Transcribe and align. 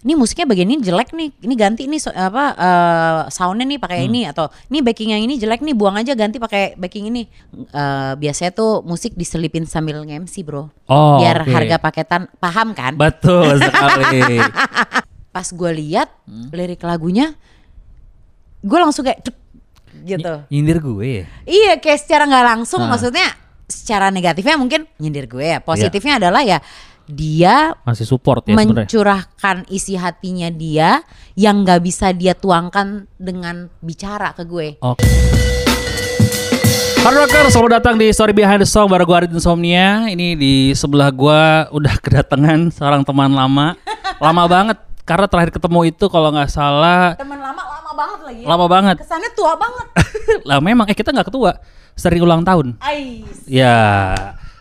ini 0.00 0.12
musiknya 0.14 0.46
bagian 0.46 0.64
ini 0.66 0.80
jelek 0.80 1.12
nih, 1.12 1.28
ini 1.38 1.54
ganti 1.54 1.84
nih 1.84 1.98
so- 1.98 2.10
apa 2.10 2.44
eh, 2.52 3.20
soundnya 3.28 3.64
nih 3.64 3.76
pakai 3.76 4.00
Hmm. 4.00 4.08
ini 4.08 4.20
atau 4.24 4.48
ini 4.66 4.80
backing 4.80 5.10
yang 5.10 5.20
ini 5.20 5.36
jelek 5.36 5.60
nih 5.60 5.72
buang 5.72 5.92
aja 5.94 6.12
ganti 6.14 6.36
pakai 6.36 6.72
backing 6.74 7.06
ini. 7.06 7.28
Eh, 7.52 8.12
biasanya 8.14 8.48
tuh 8.50 8.80
musik 8.80 9.12
diselipin 9.12 9.64
sambil 9.64 10.00
nge-MC 10.00 10.40
bro, 10.40 10.72
Oh, 10.84 11.16
biar 11.16 11.44
oke. 11.44 11.50
harga 11.50 11.76
paketan 11.76 12.32
paham 12.34 12.72
kan? 12.72 12.96
Betul 12.96 13.60
sekali. 13.60 14.40
Pas 15.28 15.46
gue 15.46 15.70
lihat 15.76 16.08
Hmm. 16.24 16.48
lirik 16.50 16.80
lagunya, 16.80 17.36
gue 18.60 18.78
langsung 18.78 19.04
kayak 19.04 19.20
gitu. 20.02 20.34
Nyindir 20.48 20.78
gue 20.78 21.06
ya. 21.06 21.24
Iya 21.44 21.72
kayak 21.76 22.00
secara 22.00 22.24
nggak 22.24 22.46
langsung 22.48 22.80
Ah. 22.80 22.88
maksudnya 22.88 23.28
secara 23.66 24.08
negatifnya 24.08 24.56
mungkin 24.56 24.88
nyindir 24.96 25.26
gue 25.26 25.44
ya. 25.46 25.58
Positifnya 25.60 26.18
adalah 26.18 26.40
ya 26.40 26.58
dia 27.10 27.74
Masih 27.82 28.06
support 28.06 28.46
ya 28.46 28.54
sebenarnya. 28.54 28.86
mencurahkan 28.86 29.56
isi 29.68 29.94
hatinya 29.94 30.48
dia 30.48 31.02
yang 31.34 31.60
nggak 31.60 31.82
bisa 31.82 32.10
dia 32.10 32.32
tuangkan 32.32 33.10
dengan 33.16 33.68
bicara 33.78 34.30
ke 34.32 34.42
gue. 34.42 34.78
Oke. 34.80 35.04
Hard 37.00 37.16
Rocker, 37.16 37.48
selamat 37.48 37.72
datang 37.80 37.96
di 37.96 38.12
Story 38.12 38.30
Behind 38.30 38.60
the 38.60 38.68
Song 38.68 38.84
bareng 38.86 39.02
gue 39.02 39.16
Arit 39.16 39.32
Insomnia. 39.32 40.04
Ini 40.06 40.36
di 40.36 40.70
sebelah 40.70 41.08
gua 41.08 41.64
udah 41.70 41.96
kedatangan 42.04 42.68
seorang 42.70 43.02
teman 43.02 43.32
lama. 43.32 43.72
Lama 44.20 44.44
banget 44.44 44.76
karena 45.02 45.24
terakhir 45.24 45.56
ketemu 45.56 45.80
itu 45.88 46.06
kalau 46.06 46.28
nggak 46.28 46.52
salah 46.52 47.16
Teman 47.16 47.40
lama 47.40 47.56
lama 47.58 47.92
banget 47.96 48.20
lagi. 48.22 48.40
ya. 48.44 48.46
lama 48.46 48.66
banget. 48.68 48.96
Kesannya 49.00 49.30
tua 49.32 49.52
banget. 49.56 49.86
lah 50.48 50.60
memang 50.60 50.86
eh 50.86 50.94
kita 50.94 51.08
nggak 51.08 51.32
ketua, 51.32 51.56
sering 51.96 52.20
ulang 52.20 52.44
tahun. 52.44 52.76
Ais. 52.78 53.48
Ya. 53.48 53.74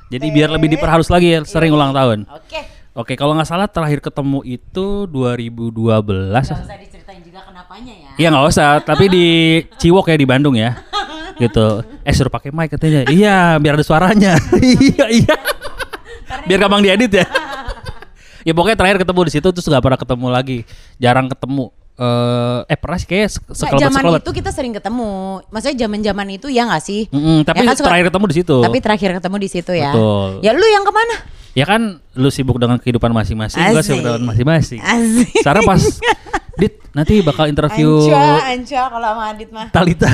Jadi 0.09 0.27
biar 0.33 0.49
lebih 0.49 0.73
diperhalus 0.73 1.13
lagi 1.13 1.37
ya, 1.37 1.39
sering 1.45 1.69
ulang 1.69 1.93
tahun. 1.93 2.25
Oke. 2.33 2.61
Oke, 2.97 3.13
kalau 3.13 3.37
nggak 3.37 3.47
salah 3.47 3.69
terakhir 3.69 4.01
ketemu 4.01 4.41
itu 4.43 5.05
2012. 5.07 6.33
Gak 6.33 6.49
usah 6.49 6.77
diceritain 6.81 7.21
juga 7.21 7.45
kenapanya 7.45 7.93
ya. 7.93 8.11
Iya 8.17 8.27
nggak 8.33 8.47
usah, 8.49 8.69
tapi 8.81 9.05
di 9.07 9.27
Ciwok 9.77 10.09
ya 10.09 10.17
di 10.17 10.27
Bandung 10.27 10.57
ya. 10.57 10.73
Gitu. 11.39 11.85
Eh 12.03 12.11
suruh 12.11 12.33
pakai 12.33 12.51
mic 12.51 12.73
katanya. 12.73 13.07
Iya, 13.07 13.55
biar 13.61 13.79
ada 13.79 13.85
suaranya. 13.85 14.35
iya, 14.59 15.05
iya. 15.07 15.35
Biar 16.49 16.59
gampang 16.59 16.83
diedit 16.83 17.13
ya. 17.13 17.25
ya 18.47 18.51
pokoknya 18.51 18.75
terakhir 18.75 18.97
ketemu 19.05 19.21
di 19.23 19.31
situ 19.31 19.47
terus 19.47 19.63
nggak 19.69 19.83
pernah 19.85 19.99
ketemu 20.01 20.27
lagi. 20.27 20.57
Jarang 20.99 21.31
ketemu. 21.31 21.71
Eh, 21.99 22.59
eh 22.71 22.77
pernah 22.79 22.95
sih 22.95 23.07
kayak 23.11 23.27
sekelebat 23.27 23.81
zaman 23.83 23.99
sekelebat. 23.99 24.21
itu 24.23 24.31
kita 24.31 24.49
sering 24.55 24.71
ketemu. 24.71 25.43
Maksudnya 25.51 25.77
zaman-zaman 25.83 26.27
itu 26.31 26.47
ya 26.47 26.63
nggak 26.63 26.83
sih? 26.83 27.11
Mm-mm, 27.11 27.43
tapi 27.43 27.59
Ya 27.59 27.63
kan 27.67 27.75
terakhir 27.75 28.05
ketemu 28.07 28.25
di 28.31 28.35
situ. 28.39 28.57
Tapi 28.63 28.77
terakhir 28.79 29.09
ketemu 29.19 29.35
di 29.35 29.49
situ 29.51 29.71
ya. 29.75 29.91
Betul. 29.91 30.29
Ya 30.39 30.51
lu 30.55 30.63
yang 30.63 30.87
ke 30.87 30.91
mana? 30.95 31.15
Ya 31.59 31.65
kan 31.67 31.99
lu 32.15 32.29
sibuk 32.31 32.55
dengan 32.55 32.79
kehidupan 32.79 33.11
masing-masing, 33.11 33.59
gua 33.75 33.83
sibuk 33.83 33.99
dengan 34.07 34.23
masing-masing. 34.31 34.79
Sekarang 35.43 35.67
pas 35.67 35.83
Dit 36.55 36.79
nanti 36.95 37.19
bakal 37.19 37.51
interview 37.51 38.07
Anca, 38.11 38.47
Anca 38.51 38.81
kalau 38.95 39.07
sama 39.11 39.23
Adit 39.35 39.49
mah. 39.51 39.67
Talita. 39.67 40.11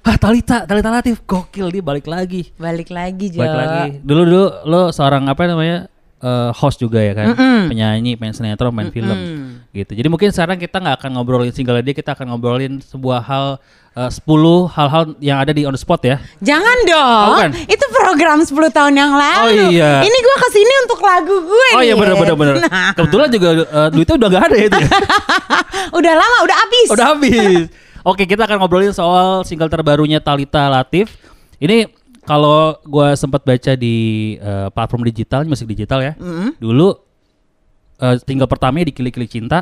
Ah 0.00 0.16
Talita, 0.16 0.64
Talita 0.64 0.88
Latif 0.88 1.20
gokil 1.28 1.68
dia 1.68 1.84
balik 1.84 2.08
lagi. 2.08 2.48
Balik 2.56 2.88
lagi 2.88 3.28
Jo. 3.28 3.44
Balik 3.44 3.56
lagi. 3.60 3.88
Dulu 4.00 4.22
dulu 4.24 4.44
lo 4.64 4.82
seorang 4.88 5.28
apa 5.28 5.44
namanya? 5.44 5.84
eh, 6.20 6.50
host 6.52 6.80
juga 6.80 7.00
ya 7.00 7.16
kan, 7.16 7.32
penyanyi, 7.68 8.16
main 8.20 8.32
sinetron, 8.36 8.72
main 8.72 8.92
film, 8.92 9.49
gitu. 9.70 9.92
Jadi 9.94 10.08
mungkin 10.10 10.34
sekarang 10.34 10.58
kita 10.58 10.82
nggak 10.82 10.96
akan 10.98 11.10
ngobrolin 11.14 11.54
single 11.54 11.78
dia, 11.78 11.94
kita 11.94 12.18
akan 12.18 12.34
ngobrolin 12.34 12.82
sebuah 12.82 13.22
hal, 13.22 13.46
eh, 13.94 14.10
10 14.10 14.66
hal-hal 14.66 15.02
yang 15.22 15.38
ada 15.38 15.54
di 15.54 15.62
on 15.62 15.70
the 15.70 15.78
spot 15.78 16.02
ya. 16.02 16.18
Jangan 16.42 16.76
dong. 16.86 17.30
Oh? 17.38 17.46
Itu 17.70 17.84
program 17.94 18.42
10 18.42 18.50
tahun 18.74 18.92
yang 18.98 19.14
lalu. 19.14 19.46
Oh, 19.46 19.50
iya. 19.70 20.02
Ini 20.02 20.16
gua 20.26 20.36
ke 20.42 20.48
sini 20.50 20.72
untuk 20.86 20.98
lagu 21.06 21.36
gue 21.46 21.68
Oh 21.78 21.82
iya 21.86 21.94
benar 21.94 22.18
benar 22.18 22.34
benar. 22.34 22.54
Nah, 22.66 22.90
Kebetulan 22.98 23.28
juga 23.30 23.48
eh, 23.62 23.88
duitnya 23.94 24.14
udah 24.18 24.28
nggak 24.34 24.44
ada 24.50 24.56
ya 24.58 24.66
itu. 24.66 24.78
ya. 24.82 24.90
udah 25.98 26.12
lama, 26.18 26.38
udah 26.50 26.56
habis. 26.58 26.88
Udah 26.90 27.06
habis. 27.14 27.60
Oke, 28.10 28.24
kita 28.26 28.48
akan 28.48 28.56
ngobrolin 28.64 28.90
soal 28.96 29.46
single 29.46 29.70
terbarunya 29.70 30.18
Talita 30.18 30.66
Latif. 30.66 31.14
Ini 31.62 31.86
kalau 32.26 32.74
gua 32.82 33.14
sempat 33.14 33.46
baca 33.46 33.78
di 33.78 34.34
eh, 34.42 34.68
platform 34.74 35.06
digital, 35.06 35.46
musik 35.46 35.70
digital 35.70 36.02
ya. 36.02 36.12
Dulu 36.58 37.09
eh, 38.00 38.16
single 38.20 38.48
pertamanya 38.48 38.88
di 38.88 38.94
Kili-Kili 38.94 39.28
Cinta. 39.28 39.60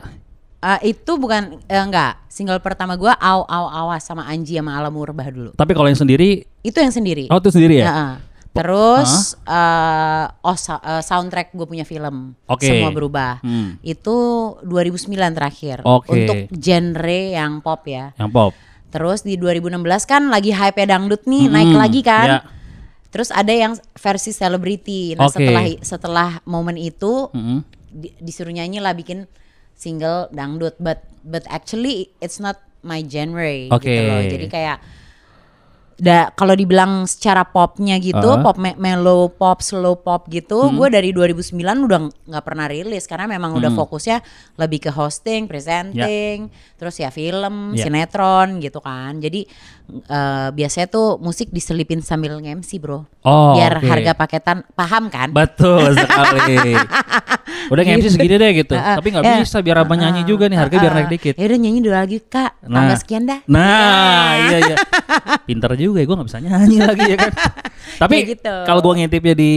Eh, 0.58 0.90
itu 0.90 1.12
bukan 1.14 1.58
eh, 1.64 1.78
enggak. 1.78 2.18
Single 2.26 2.58
pertama 2.58 2.94
gua 2.94 3.14
Au 3.14 3.42
Au 3.42 3.66
Awas 3.66 4.02
sama 4.02 4.26
Anji 4.26 4.54
sama 4.54 4.74
Alam 4.74 4.94
Murbah 4.94 5.26
dulu. 5.26 5.50
Tapi 5.54 5.70
kalau 5.70 5.86
yang 5.86 5.98
sendiri, 5.98 6.42
Itu 6.62 6.78
yang 6.78 6.90
sendiri. 6.90 7.30
oh 7.30 7.38
itu 7.38 7.50
sendiri 7.50 7.82
ya? 7.82 7.86
Heeh. 7.86 8.12
Terus 8.50 9.38
eh, 9.46 10.24
oh 10.42 10.56
sa- 10.58 10.82
eh, 10.82 10.98
soundtrack 10.98 11.54
gue 11.54 11.62
punya 11.62 11.86
film 11.86 12.34
Oke. 12.46 12.66
semua 12.66 12.90
berubah. 12.90 13.38
Hmm. 13.38 13.78
Itu 13.80 14.16
2009 14.62 15.14
terakhir 15.30 15.76
Oke. 15.86 16.10
untuk 16.10 16.36
genre 16.50 17.20
yang 17.30 17.62
pop 17.62 17.86
ya. 17.86 18.10
Yang 18.18 18.30
pop. 18.32 18.52
Terus 18.88 19.22
di 19.22 19.36
2016 19.36 19.78
kan 20.02 20.26
lagi 20.26 20.50
hype 20.50 20.80
dangdut 20.80 21.22
nih 21.22 21.46
Mm-mm. 21.46 21.54
naik 21.54 21.72
lagi 21.76 22.00
kan. 22.02 22.26
Ya. 22.26 22.40
Terus 23.08 23.30
ada 23.30 23.52
yang 23.52 23.72
versi 23.94 24.34
celebrity. 24.34 25.14
Nah 25.14 25.30
Oke. 25.30 25.38
setelah 25.38 25.64
setelah 25.80 26.28
momen 26.42 26.74
itu 26.74 27.30
Mm-mm. 27.30 27.62
Di- 27.90 28.14
disuruh 28.20 28.52
nyanyi 28.52 28.78
lah 28.78 28.92
bikin 28.92 29.24
single 29.74 30.28
dangdut. 30.30 30.76
But 30.78 31.04
but 31.24 31.44
actually 31.48 32.12
it's 32.20 32.38
not 32.38 32.60
my 32.84 33.02
genre 33.02 33.48
Oke. 33.74 33.84
gitu 33.84 34.00
loh. 34.06 34.20
Jadi 34.24 34.46
kayak 34.48 34.78
da 35.98 36.30
kalau 36.30 36.54
dibilang 36.54 37.04
secara 37.04 37.42
popnya 37.42 37.98
gitu, 37.98 38.14
Uh. 38.24 38.38
pop 38.38 38.54
me- 38.54 38.74
mellow 38.74 39.26
pop, 39.26 39.58
slow 39.58 39.94
pop 39.94 40.26
gitu, 40.28 40.70
gue 40.70 40.88
dari 40.88 41.10
2009 41.10 41.58
udah 41.82 41.98
nggak 42.24 42.44
pernah 42.44 42.64
rilis 42.64 43.04
karena 43.04 43.26
memang 43.26 43.50
udah 43.52 43.74
fokusnya 43.74 44.22
lebih 44.54 44.78
ke 44.80 44.90
hosting, 44.90 45.44
presenting, 45.44 46.46
terus 46.74 46.94
ya 46.96 47.10
film, 47.10 47.74
Ya. 47.74 47.82
sinetron 47.84 48.58
gitu 48.58 48.78
kan. 48.78 49.18
Jadi 49.18 49.50
eh, 49.88 50.48
biasanya 50.50 50.84
tuh 50.86 51.16
musik 51.16 51.48
diselipin 51.48 51.98
sambil 51.98 52.36
nge-MC 52.36 52.76
bro, 52.76 53.08
Oh, 53.22 53.56
biar 53.56 53.80
oke. 53.80 53.88
harga 53.88 54.12
paketan 54.12 54.60
paham 54.70 55.08
kan? 55.08 55.32
Betul 55.32 55.96
sekali. 55.96 56.76
Udah 57.72 57.82
nge-MC 57.82 58.06
segini 58.12 58.36
deh 58.36 58.52
gitu. 58.54 58.76
Tapi 58.76 59.08
nggak 59.08 59.24
Ya. 59.24 59.40
bisa 59.40 59.58
biar 59.58 59.80
abang 59.80 59.96
nyanyi 59.96 60.22
juga 60.22 60.44
nih 60.46 60.60
harga 60.60 60.76
biar 60.78 60.92
naik 60.94 61.10
dikit. 61.10 61.34
Ya 61.34 61.44
udah 61.44 61.58
nyanyi 61.58 61.80
dulu 61.80 61.96
lagi 61.96 62.20
kak, 62.20 62.60
tambah 62.60 62.96
sekian 62.96 63.24
dah. 63.24 63.40
Nah, 63.48 64.28
iya 64.46 64.58
iya. 64.62 64.76
Pinter 65.42 65.72
juga 65.74 65.86
ya, 65.92 66.04
gue 66.04 66.14
nggak 66.14 66.28
bisa 66.28 66.38
nyanyi 66.38 66.76
lagi 66.84 67.06
ya 67.06 67.16
kan. 67.18 67.32
Tapi 68.02 68.14
Kayak 68.16 68.28
gitu. 68.34 68.54
kalau 68.64 68.80
gue 68.80 68.92
ngintipnya 68.96 69.32
di 69.32 69.50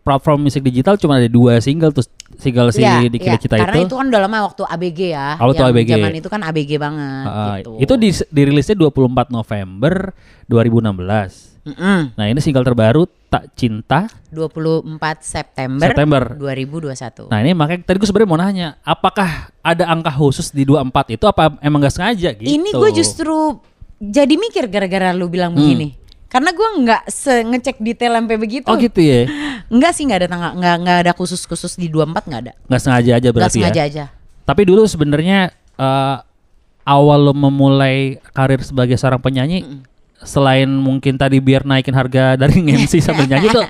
platform 0.00 0.38
musik 0.42 0.62
digital 0.62 0.94
cuma 0.94 1.18
ada 1.18 1.26
dua 1.26 1.58
single 1.58 1.90
tuh 1.90 2.06
single 2.36 2.70
si 2.70 2.78
Iya, 2.78 3.06
Dikit 3.06 3.26
iya. 3.26 3.36
Cita 3.36 3.54
Karena 3.56 3.74
itu. 3.76 3.90
itu 3.90 3.94
kan 3.94 4.06
udah 4.06 4.20
lama 4.22 4.38
waktu 4.44 4.62
ABG 4.64 5.00
ya. 5.10 5.34
Oh, 5.36 5.50
waktu 5.50 5.62
ABG. 5.64 5.90
Zaman 5.92 6.14
itu 6.14 6.28
kan 6.28 6.40
ABG 6.42 6.70
banget 6.76 7.26
Ah, 7.26 7.58
gitu. 7.58 7.70
Itu 7.76 7.94
di, 7.96 8.10
dirilisnya 8.28 8.74
24 8.76 9.02
November 9.28 10.14
2016. 10.46 11.58
Mm-mm. 11.66 12.14
Nah 12.14 12.24
ini 12.24 12.38
single 12.38 12.62
terbaru 12.62 13.02
Tak 13.26 13.58
Cinta 13.58 14.06
24 14.30 14.94
September, 15.18 15.82
September. 15.84 16.22
2021. 16.38 17.26
Nah 17.26 17.38
ini 17.42 17.50
makanya 17.52 17.82
tadi 17.82 17.98
gue 17.98 18.06
sebenarnya 18.06 18.30
mau 18.30 18.38
nanya 18.38 18.68
Apakah 18.80 19.26
ada 19.58 19.84
angka 19.84 20.14
khusus 20.14 20.48
di 20.48 20.62
24 20.62 20.86
itu 21.12 21.26
Apa 21.26 21.58
emang 21.58 21.82
gak 21.82 21.90
sengaja 21.92 22.30
gitu 22.30 22.46
Ini 22.46 22.70
gue 22.70 22.90
justru 22.94 23.58
jadi 23.96 24.34
mikir 24.36 24.68
gara-gara 24.68 25.12
lu 25.12 25.26
bilang 25.26 25.52
Hmm. 25.52 25.60
begini. 25.60 25.88
Karena 26.26 26.50
gue 26.52 26.68
nggak 26.84 27.02
ngecek 27.48 27.76
detail 27.80 28.12
sampai 28.18 28.36
begitu. 28.36 28.66
Oh 28.66 28.76
gitu 28.76 28.98
ya 28.98 29.24
Enggak 29.72 29.94
sih 29.94 30.04
nggak 30.04 30.26
ada 30.26 30.28
tanggal 30.28 30.50
nggak 30.58 30.76
nggak 30.84 30.98
ada 31.06 31.12
khusus-khusus 31.14 31.78
di 31.78 31.88
24 31.88 32.28
nggak 32.28 32.40
ada. 32.44 32.52
Gak 32.66 32.80
sengaja 32.82 33.10
aja 33.16 33.18
Nggak 33.22 33.34
berarti 33.34 33.58
sengaja 33.62 33.82
ya 33.82 33.86
aja. 33.88 34.04
Tapi 34.44 34.62
dulu 34.66 34.84
sebenarnya 34.84 35.50
eh, 35.78 36.16
awal 36.86 37.30
lo 37.30 37.32
memulai 37.32 38.18
karir 38.30 38.62
sebagai 38.62 38.94
seorang 38.94 39.18
penyanyi, 39.18 39.64
selain 40.22 40.70
mungkin 40.70 41.18
tadi 41.18 41.42
biar 41.42 41.66
naikin 41.66 41.94
harga 41.94 42.34
dari 42.40 42.58
MC 42.62 43.00
sambil 43.06 43.26
nyanyi 43.26 43.48
tuh 43.50 43.64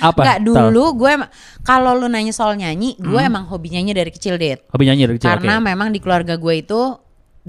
apa? 0.00 0.20
Enggak 0.20 0.38
dulu 0.44 0.84
gue 1.00 1.12
kalau 1.64 1.96
lu 1.96 2.06
nanya 2.08 2.32
soal 2.32 2.56
nyanyi, 2.56 2.96
gue 3.00 3.20
emang 3.20 3.48
hobi 3.48 3.72
nyanyi 3.72 3.92
dari 3.96 4.12
kecil, 4.12 4.36
Det. 4.36 4.64
Hobi 4.68 4.84
nyanyi 4.88 5.08
dari 5.08 5.16
kecil. 5.16 5.32
Karena 5.32 5.58
oke. 5.58 5.64
memang 5.64 5.88
di 5.92 5.98
keluarga 6.00 6.36
gue 6.36 6.54
itu 6.60 6.80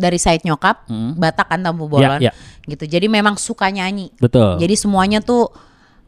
dari 0.02 0.18
side 0.18 0.42
nyokap, 0.42 0.90
Hmm. 0.90 1.14
Batak 1.16 1.48
kan 1.48 1.62
Tampu 1.62 1.86
Bolon, 1.86 2.18
Ya, 2.18 2.30
ya. 2.30 2.34
gitu. 2.66 2.84
Jadi 2.84 3.06
memang 3.06 3.38
suka 3.38 3.70
nyanyi. 3.70 4.10
betul. 4.18 4.58
Jadi 4.58 4.74
semuanya 4.74 5.22
tuh 5.22 5.54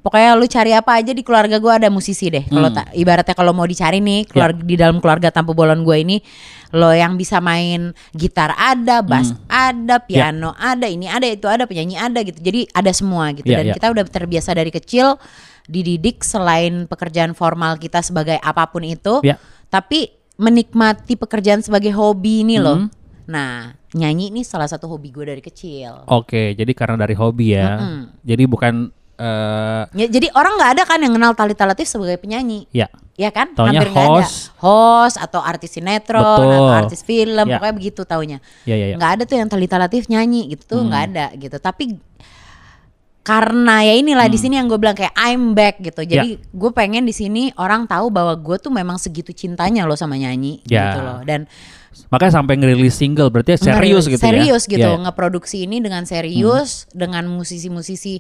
pokoknya 0.02 0.36
lu 0.36 0.44
cari 0.44 0.74
apa 0.74 1.00
aja 1.00 1.14
di 1.14 1.24
keluarga 1.24 1.56
gue 1.56 1.72
ada 1.72 1.88
musisi 1.88 2.28
deh. 2.28 2.44
Kalau 2.44 2.68
Hmm. 2.68 2.76
ta- 2.76 2.92
ibaratnya 2.92 3.32
kalau 3.32 3.54
mau 3.54 3.64
dicari 3.64 4.02
nih 4.02 4.28
keluarga 4.28 4.60
Ya. 4.60 4.68
di 4.68 4.76
dalam 4.76 4.98
keluarga 5.00 5.30
Tampu 5.30 5.54
Bolon 5.54 5.80
gue 5.82 5.96
ini 5.96 6.18
lo 6.72 6.90
yang 6.90 7.16
bisa 7.16 7.38
main 7.38 7.94
gitar 8.12 8.52
ada, 8.54 9.00
bass 9.00 9.30
Hmm. 9.30 9.40
ada, 9.48 9.96
Ya. 9.96 10.04
piano 10.04 10.52
ada, 10.58 10.90
ini 10.90 11.06
ada, 11.06 11.24
itu 11.24 11.46
ada, 11.46 11.64
penyanyi 11.64 11.96
ada 11.96 12.20
gitu. 12.20 12.36
Jadi 12.36 12.68
ada 12.68 12.92
semua 12.92 13.30
gitu 13.32 13.46
Ya, 13.46 13.62
dan 13.62 13.72
ya. 13.72 13.74
kita 13.78 13.94
udah 13.94 14.04
terbiasa 14.04 14.52
dari 14.52 14.74
kecil 14.74 15.16
dididik 15.64 16.20
selain 16.22 16.84
pekerjaan 16.84 17.32
formal 17.32 17.78
kita 17.78 18.02
sebagai 18.02 18.36
apa 18.38 18.68
pun 18.68 18.84
itu, 18.84 19.24
Ya. 19.24 19.40
tapi 19.70 20.12
menikmati 20.36 21.16
pekerjaan 21.16 21.62
sebagai 21.62 21.94
hobi 21.94 22.44
ini 22.44 22.58
loh. 22.58 22.84
Hmm. 22.84 22.92
Nah, 23.24 23.72
nyanyi 23.94 24.30
ini 24.30 24.42
salah 24.42 24.66
satu 24.66 24.86
hobi 24.88 25.10
gue 25.10 25.24
dari 25.24 25.40
kecil. 25.40 26.06
Oke, 26.06 26.54
jadi 26.54 26.72
karena 26.74 26.98
dari 26.98 27.14
hobi 27.14 27.54
ya. 27.54 27.78
Mm-mm. 27.78 28.02
Jadi 28.22 28.44
bukan 28.46 28.74
eh 29.14 29.84
Ya, 29.94 30.10
jadi 30.10 30.34
orang 30.34 30.58
nggak 30.58 30.72
ada 30.74 30.84
kan 30.84 30.98
yang 30.98 31.14
kenal 31.14 31.34
Talita 31.34 31.64
Latif 31.64 31.86
sebagai 31.86 32.18
penyanyi. 32.18 32.66
ya 32.70 32.90
Ya 33.14 33.30
kan? 33.30 33.54
Taunya 33.54 33.78
Hampir 33.78 33.94
nggak 33.94 34.06
ada. 34.10 34.26
host. 34.26 34.38
Host 34.58 35.18
atau 35.22 35.38
artis 35.38 35.70
sinetron 35.72 36.18
Betul. 36.18 36.50
atau 36.50 36.66
artis 36.74 37.06
film, 37.06 37.46
Ya. 37.46 37.62
pokoknya 37.62 37.76
begitu 37.78 38.02
taunya. 38.04 38.42
Ya, 38.66 38.74
ya, 38.74 38.86
ya. 38.90 38.96
Nggak 38.98 39.12
ada 39.14 39.24
tuh 39.24 39.38
yang 39.38 39.48
Talita 39.48 39.78
Latif 39.78 40.10
nyanyi 40.10 40.50
gitu 40.50 40.64
tuh 40.66 40.82
Hmm. 40.82 40.90
ada 40.92 41.30
gitu. 41.38 41.54
Tapi 41.56 42.02
karena 43.24 43.88
ya 43.88 43.94
inilah 43.96 44.28
di 44.28 44.36
sini 44.36 44.60
yang 44.60 44.68
gue 44.68 44.76
bilang 44.76 44.92
kayak 44.94 45.16
I'm 45.16 45.56
back 45.56 45.80
gitu. 45.80 46.04
Jadi 46.04 46.30
Ya. 46.36 46.44
gue 46.44 46.72
pengen 46.74 47.06
di 47.06 47.16
sini 47.16 47.56
orang 47.56 47.88
tahu 47.88 48.12
bahwa 48.12 48.36
gue 48.36 48.58
tuh 48.58 48.68
memang 48.68 49.00
segitu 49.00 49.32
cintanya 49.32 49.86
loh 49.86 49.96
sama 49.96 50.20
nyanyi 50.20 50.60
Ya. 50.66 50.92
gitu 50.92 51.00
loh. 51.00 51.20
Dan 51.24 51.48
makanya 52.10 52.34
sampai 52.42 52.54
ngerilis 52.58 52.96
single 52.96 53.30
berarti 53.30 53.58
serius 53.58 54.06
gitu 54.10 54.20
ya. 54.20 54.28
serius 54.30 54.64
gitu 54.66 54.82
Ya, 54.82 54.96
ya. 54.96 55.02
ngeproduksi 55.02 55.64
ini 55.66 55.80
dengan 55.80 56.04
serius 56.04 56.90
dengan 56.92 57.26
musisi-musisi 57.30 58.20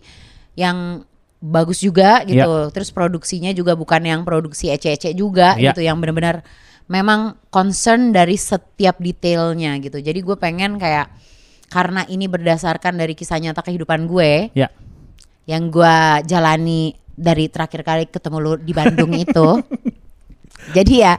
yang 0.53 1.01
bagus 1.43 1.83
juga 1.83 2.23
gitu 2.23 2.71
terus 2.71 2.89
produksinya 2.89 3.51
juga 3.51 3.75
bukan 3.75 3.99
yang 4.05 4.21
produksi 4.23 4.71
ece-ece 4.71 5.11
juga 5.11 5.59
Ya. 5.59 5.73
gitu 5.75 5.83
yang 5.83 5.99
benar-benar 5.99 6.45
memang 6.87 7.35
concern 7.49 8.11
dari 8.11 8.35
setiap 8.35 8.99
detailnya 8.99 9.75
gitu 9.79 9.99
jadi 9.99 10.19
gue 10.19 10.35
pengen 10.39 10.79
kayak 10.79 11.11
karena 11.67 12.05
ini 12.05 12.29
berdasarkan 12.29 12.95
dari 12.95 13.17
kisah 13.17 13.41
nyata 13.41 13.59
kehidupan 13.59 14.05
gue 14.07 14.53
Ya. 14.55 14.69
yang 15.43 15.67
gue 15.67 15.95
jalani 16.23 16.95
dari 17.13 17.45
terakhir 17.45 17.81
kali 17.83 18.03
ketemu 18.09 18.37
lu 18.41 18.51
di 18.57 18.73
Bandung 18.73 19.13
itu. 19.13 19.61
Jadi 20.75 20.93
ya, 21.03 21.13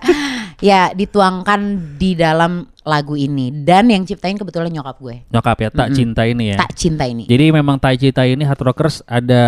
ya 0.58 0.90
dituangkan 0.90 1.60
di 1.96 2.14
dalam 2.14 2.66
lagu 2.80 3.16
ini 3.16 3.64
dan 3.64 3.88
yang 3.88 4.04
ciptain 4.04 4.36
kebetulan 4.36 4.68
nyokap 4.68 5.00
gue. 5.00 5.24
Nyokap 5.28 5.56
ya, 5.56 5.68
tak 5.72 5.88
cinta 5.90 6.22
ini 6.22 6.52
ya. 6.52 6.56
Tak 6.60 6.76
cinta 6.76 7.08
ini. 7.08 7.24
Jadi 7.24 7.48
memang 7.48 7.80
Tai 7.80 7.96
Cita 7.96 8.22
ini 8.22 8.44
Hard 8.44 8.60
Rockers 8.60 9.00
ada 9.04 9.44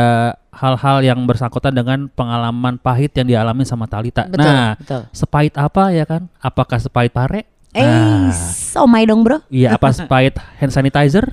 hal-hal 0.50 1.04
yang 1.04 1.20
bersangkutan 1.22 1.70
dengan 1.70 2.08
pengalaman 2.08 2.80
pahit 2.80 3.12
yang 3.12 3.28
dialami 3.28 3.62
sama 3.62 3.84
Talita. 3.84 4.24
Betul, 4.24 4.40
nah, 4.40 4.72
betul. 4.74 5.02
sepahit 5.12 5.52
apa 5.52 5.92
ya 5.92 6.08
kan? 6.08 6.32
Apakah 6.40 6.80
sepahit 6.80 7.12
pare? 7.12 7.44
Eh, 7.76 7.84
Nah, 7.84 8.32
somai 8.32 9.04
dong 9.04 9.20
bro. 9.20 9.44
iya 9.52 9.76
apa 9.76 9.92
sepahit 9.98 10.32
hand 10.56 10.72
sanitizer? 10.72 11.28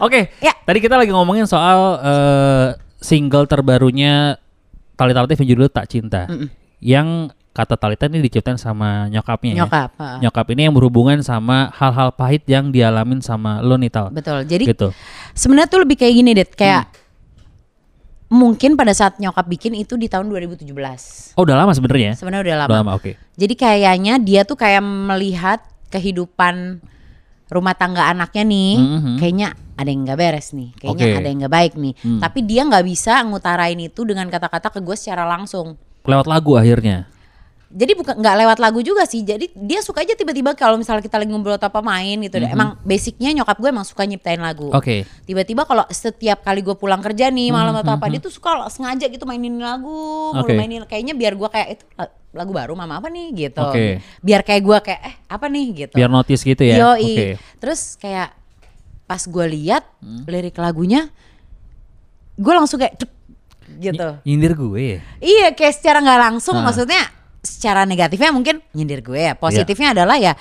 Oke, 0.00 0.32
Ya. 0.40 0.56
tadi 0.64 0.80
kita 0.80 0.96
lagi 0.96 1.12
ngomongin 1.12 1.44
soal 1.44 2.00
eh, 2.00 2.66
single 2.96 3.44
terbarunya 3.44 4.40
Talita 4.96 5.20
Latif 5.20 5.44
yang 5.44 5.52
judulnya 5.52 5.76
Tak 5.76 5.92
Cinta. 5.92 6.24
Yang 6.80 7.36
kata 7.54 7.78
Talita 7.78 8.10
ini 8.10 8.18
diciptain 8.18 8.58
sama 8.58 9.06
nyokapnya 9.06 9.54
ya. 9.54 9.58
Nyokap. 9.62 9.90
heeh. 9.94 10.18
Nyokap 10.26 10.46
ini 10.50 10.60
yang 10.66 10.74
berhubungan 10.74 11.22
sama 11.22 11.70
hal-hal 11.70 12.10
pahit 12.10 12.42
yang 12.44 12.68
dialamin 12.68 13.22
sama 13.22 13.62
lo 13.62 13.78
nih 13.78 13.88
Tal. 13.88 14.10
Betul. 14.10 14.42
Jadi 14.42 14.66
Gitu. 14.66 14.90
sebenarnya 15.32 15.70
tuh 15.70 15.80
lebih 15.80 15.94
kayak 15.94 16.14
gini 16.14 16.30
deh, 16.34 16.44
kayak 16.44 16.82
Hmm. 16.84 17.02
mungkin 18.34 18.74
pada 18.74 18.90
saat 18.90 19.16
nyokap 19.16 19.46
bikin 19.46 19.72
itu 19.72 19.94
di 19.94 20.10
tahun 20.10 20.26
2017. 20.26 21.30
Oh 21.34 21.46
udah 21.46 21.54
lama 21.54 21.70
sebenarnya 21.70 22.10
ya? 22.10 22.14
Sebenarnya 22.18 22.42
udah 22.44 22.56
lama. 22.58 22.68
Udah 22.68 22.78
lama, 22.82 22.92
oke. 22.98 23.10
Jadi 23.32 23.54
kayaknya 23.54 24.14
dia 24.18 24.42
tuh 24.42 24.58
kayak 24.58 24.82
melihat 24.82 25.62
kehidupan 25.88 26.82
rumah 27.46 27.78
tangga 27.78 28.10
anaknya 28.10 28.42
nih, 28.42 28.74
Mhm. 28.74 29.14
kayaknya 29.16 29.48
ada 29.74 29.86
yang 29.86 30.02
nggak 30.02 30.18
beres 30.18 30.50
nih, 30.50 30.74
kayaknya 30.74 31.04
Oke. 31.06 31.14
ada 31.14 31.28
yang 31.28 31.38
nggak 31.38 31.54
baik 31.54 31.72
nih. 31.76 31.94
Hmm. 32.02 32.18
Tapi 32.18 32.38
dia 32.42 32.62
nggak 32.64 32.84
bisa 32.84 33.22
ngutarain 33.22 33.78
itu 33.78 34.00
dengan 34.02 34.26
kata-kata 34.26 34.70
ke 34.70 34.80
gue 34.82 34.96
secara 34.98 35.22
langsung. 35.22 35.78
Lewat 36.02 36.26
lagu 36.26 36.58
akhirnya. 36.58 37.06
Jadi 37.74 37.92
bukan 37.92 38.14
nggak 38.14 38.36
lewat 38.38 38.58
lagu 38.62 38.78
juga 38.80 39.02
sih. 39.02 39.20
Jadi 39.20 39.50
dia 39.52 39.82
suka 39.82 40.06
aja 40.06 40.14
tiba-tiba 40.14 40.54
kalau 40.54 40.78
misalnya 40.78 41.02
kita 41.02 41.18
lagi 41.18 41.26
ngobrol 41.26 41.58
atau 41.58 41.66
apa 41.66 41.82
main 41.82 42.22
gitu. 42.22 42.38
deh. 42.38 42.46
Emang 42.46 42.78
basicnya 42.80 43.34
nyokap 43.34 43.58
gue 43.58 43.66
emang 43.66 43.82
suka 43.82 44.06
nyiptain 44.06 44.38
lagu. 44.38 44.70
Mhm. 44.70 44.78
Oke. 44.78 45.02
Tiba-tiba 45.26 45.66
kalau 45.66 45.82
setiap 45.90 46.40
kali 46.40 46.62
gue 46.62 46.72
pulang 46.72 47.02
kerja 47.02 47.28
nih 47.28 47.50
malam 47.50 47.74
atau 47.74 47.90
Mhm, 47.90 47.98
apa 47.98 48.06
dia 48.08 48.20
tuh 48.22 48.30
suka 48.30 48.70
sengaja 48.70 49.04
gitu 49.04 49.26
mainin 49.26 49.58
lagu, 49.58 49.90
Oke. 50.32 50.54
mainin 50.54 50.86
kayaknya 50.86 51.12
biar 51.12 51.34
gue 51.34 51.48
kayak 51.48 51.68
itu 51.72 51.84
la- 51.92 52.14
lagu 52.32 52.50
baru 52.50 52.72
mama 52.72 52.96
apa 52.96 53.10
nih 53.10 53.26
gitu. 53.42 53.58
Oke. 53.60 53.98
Biar 54.20 54.40
kayak 54.40 54.62
gue 54.62 54.78
kayak 54.80 55.00
eh 55.02 55.14
apa 55.26 55.46
nih 55.48 55.66
gitu. 55.76 55.94
Biar 55.94 56.06
notice 56.08 56.40
gitu 56.40 56.62
ya. 56.62 56.78
Yoi. 56.78 57.02
Oke. 57.04 57.26
Terus 57.58 57.80
kayak 57.96 58.30
pas 59.04 59.20
gue 59.20 59.46
lihat 59.50 59.82
Hmm. 59.98 60.22
lirik 60.24 60.54
lagunya 60.54 61.10
gue 62.34 62.52
langsung 62.52 62.78
kayak 62.78 63.02
gitu. 63.76 64.08
Nyindir 64.22 64.54
gue 64.54 64.78
ya. 64.78 64.98
Iya 65.18 65.46
kayak 65.50 65.74
secara 65.74 65.98
nggak 65.98 66.20
langsung 66.22 66.54
Ah. 66.54 66.62
maksudnya 66.62 67.02
secara 67.44 67.84
negatifnya 67.84 68.32
mungkin 68.32 68.64
nyindir 68.72 69.04
gue 69.04 69.20
ya. 69.20 69.34
Positifnya 69.36 69.92
adalah 69.92 70.16
ya 70.16 70.34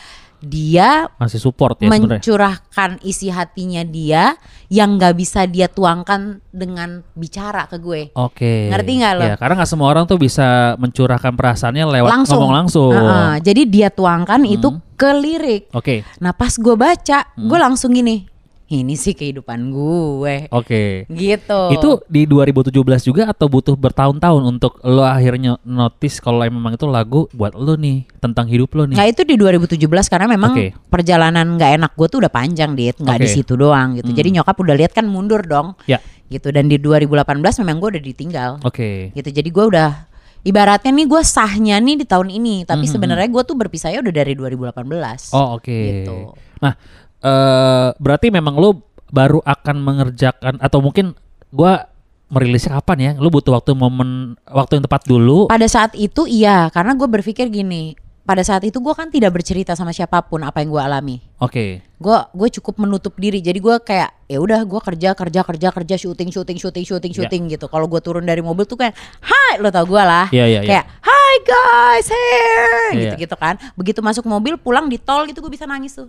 dia 0.44 1.08
Masih 1.16 1.40
support 1.40 1.80
ya 1.80 1.88
mencurahkan 1.88 3.00
isi 3.08 3.32
hatinya 3.32 3.80
dia 3.88 4.36
yang 4.68 5.00
nggak 5.00 5.16
bisa 5.16 5.48
dia 5.48 5.72
tuangkan 5.72 6.44
dengan 6.52 7.00
bicara 7.16 7.64
ke 7.72 7.80
gue. 7.80 8.12
Oke. 8.12 8.68
Ngerti 8.68 8.92
nggak 9.00 9.14
lo? 9.16 9.24
Ya, 9.24 9.36
karena 9.40 9.64
nggak 9.64 9.72
semua 9.72 9.88
orang 9.88 10.04
tuh 10.04 10.20
bisa 10.20 10.76
mencurahkan 10.84 11.32
perasaannya 11.32 11.86
lewat 11.88 12.10
langsung 12.12 12.44
ngomong 12.44 12.56
langsung. 12.60 12.92
Heeh, 12.92 13.34
jadi 13.40 13.62
dia 13.64 13.88
tuangkan 13.88 14.44
itu 14.44 14.68
Hmm. 14.68 14.84
ke 15.00 15.10
lirik. 15.16 15.64
Oke. 15.72 16.04
Nah 16.20 16.36
pas 16.36 16.52
gue 16.52 16.76
baca, 16.76 17.20
Hmm. 17.40 17.48
gue 17.48 17.60
langsung 17.64 17.96
gini, 17.96 18.28
ini 18.74 18.98
sih 18.98 19.14
kehidupan 19.14 19.70
gue, 19.70 20.50
Oke. 20.50 21.06
gitu. 21.06 21.62
Itu 21.70 21.90
di 22.10 22.26
2017 22.26 22.74
juga 23.06 23.30
atau 23.30 23.46
butuh 23.46 23.78
bertahun-tahun 23.78 24.42
untuk 24.42 24.82
lo 24.82 25.06
akhirnya 25.06 25.62
notice 25.62 26.18
kalau 26.18 26.42
memang 26.42 26.74
itu 26.74 26.90
lagu 26.90 27.30
buat 27.30 27.54
lo 27.54 27.78
nih 27.78 28.10
tentang 28.18 28.50
hidup 28.50 28.74
lo 28.74 28.90
nih. 28.90 28.98
Nggak 28.98 29.10
itu 29.14 29.22
di 29.24 29.36
2017 29.38 30.10
karena 30.10 30.26
memang 30.26 30.52
Oke. 30.58 30.74
perjalanan 30.90 31.46
nggak 31.56 31.72
enak 31.78 31.92
gue 31.94 32.08
tuh 32.10 32.20
udah 32.26 32.34
panjang 32.34 32.74
dit, 32.74 32.98
nggak 32.98 33.18
di 33.22 33.28
Oke. 33.30 33.36
situ 33.38 33.54
doang 33.54 33.94
gitu. 33.94 34.10
Hmm. 34.10 34.18
Jadi 34.18 34.30
nyokap 34.42 34.56
udah 34.58 34.76
lihat 34.76 34.92
kan 34.92 35.06
mundur 35.06 35.46
dong, 35.46 35.78
Ya. 35.86 36.02
gitu. 36.28 36.50
Dan 36.50 36.66
di 36.66 36.82
2018 36.82 37.62
memang 37.62 37.78
gue 37.78 37.90
udah 37.94 38.04
ditinggal, 38.04 38.52
Oke. 38.66 39.14
gitu. 39.14 39.30
Jadi 39.30 39.50
gue 39.54 39.66
udah 39.70 40.10
ibaratnya 40.44 40.92
nih 40.92 41.08
gue 41.08 41.22
sahnya 41.24 41.80
nih 41.80 42.04
di 42.04 42.06
tahun 42.06 42.28
ini, 42.28 42.68
tapi 42.68 42.84
Mhm. 42.84 42.92
sebenarnya 42.92 43.28
gue 43.32 43.44
tuh 43.48 43.56
berpisahnya 43.56 44.04
udah 44.04 44.14
dari 44.14 44.34
2018. 44.36 45.32
Oh 45.32 45.56
oke. 45.56 45.72
Gitu. 45.72 46.36
Nah, 46.60 46.76
eh 47.24 47.90
berarti 47.96 48.28
memang 48.30 48.60
lo 48.60 48.84
baru 49.14 49.40
akan 49.42 49.80
mengerjakan 49.80 50.60
atau 50.60 50.84
mungkin 50.84 51.16
gua 51.50 51.88
merilisnya 52.34 52.82
kapan 52.82 52.98
ya? 52.98 53.12
Lo 53.22 53.30
butuh 53.30 53.54
waktu 53.54 53.78
momen 53.78 54.34
waktu 54.50 54.82
yang 54.82 54.84
tepat 54.90 55.06
dulu. 55.06 55.54
Pada 55.54 55.70
saat 55.70 55.94
itu 55.94 56.26
iya, 56.26 56.66
karena 56.74 56.98
gue 56.98 57.06
berpikir 57.06 57.54
gini, 57.54 57.94
pada 58.26 58.42
saat 58.42 58.66
itu 58.66 58.82
gue 58.82 58.94
kan 58.98 59.14
tidak 59.14 59.38
bercerita 59.38 59.78
sama 59.78 59.94
siapa 59.94 60.26
pun 60.26 60.42
apa 60.42 60.66
yang 60.66 60.74
gue 60.74 60.82
alami. 60.82 61.16
Oke. 61.38 61.82
Gue 61.98 62.18
gue 62.30 62.50
cukup 62.60 62.78
menutup 62.78 63.16
diri, 63.16 63.40
jadi 63.40 63.58
gue 63.58 63.76
kayak 63.80 64.28
ya 64.28 64.38
udah 64.38 64.64
gue 64.64 64.80
kerja 64.80 65.12
kerja 65.12 65.42
kerja 65.42 65.68
kerja 65.72 65.96
syuting 65.96 66.30
syuting 66.30 66.56
syuting 66.56 66.84
syuting 66.84 67.12
Ya. 67.12 67.18
syuting 67.26 67.42
gitu. 67.50 67.66
Kalau 67.66 67.88
gue 67.88 68.00
turun 68.00 68.22
dari 68.22 68.40
mobil 68.40 68.64
tuh 68.64 68.76
kayak, 68.76 68.92
hai 69.20 69.58
lo 69.58 69.68
tau 69.68 69.84
gue 69.84 69.98
lah, 69.98 70.28
Iya, 70.30 70.46
iya, 70.46 70.60
iya. 70.60 70.70
kayak 70.70 70.86
hi 71.00 71.36
guys 71.42 72.08
here, 72.08 72.92
Iya. 72.92 73.02
gitu 73.16 73.16
gitu 73.24 73.36
kan. 73.36 73.56
Begitu 73.74 74.00
masuk 74.00 74.24
mobil 74.24 74.56
pulang 74.56 74.88
di 74.88 74.96
tol 74.96 75.24
gitu 75.26 75.40
gue 75.40 75.50
bisa 75.50 75.64
nangis 75.64 75.94
tuh. 75.94 76.08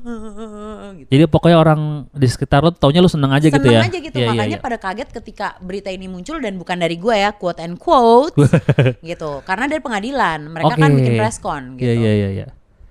gitu. 0.94 1.09
Jadi 1.09 1.23
pokoknya 1.27 1.58
orang 1.58 1.81
di 2.10 2.27
sekitar 2.27 2.60
lo 2.60 2.70
taunya 2.70 2.98
lo 2.98 3.08
seneng 3.08 3.31
aja 3.31 3.46
gitu 3.46 3.56
Seneng 3.56 3.75
ya. 3.75 3.87
aja 3.87 3.98
gitu 3.98 4.15
Iya, 4.15 4.22
iya, 4.22 4.31
makanya 4.31 4.58
iya. 4.58 4.63
pada 4.63 4.77
kaget 4.77 5.08
ketika 5.10 5.46
berita 5.58 5.89
ini 5.89 6.06
muncul 6.06 6.39
dan 6.39 6.55
bukan 6.55 6.77
dari 6.77 6.94
gue 6.94 7.15
ya 7.15 7.31
quote 7.32 7.58
and 7.58 7.79
quote 7.79 8.34
gitu 9.03 9.43
karena 9.43 9.67
dari 9.67 9.81
pengadilan 9.81 10.39
mereka 10.46 10.75
kan 10.75 10.91
Oke. 10.91 10.98
bikin 11.01 11.13
preskon 11.17 11.63
gitu 11.79 11.87
Iya 11.87 11.94
iya 11.94 12.13
iya 12.15 12.29
iya. 12.31 12.46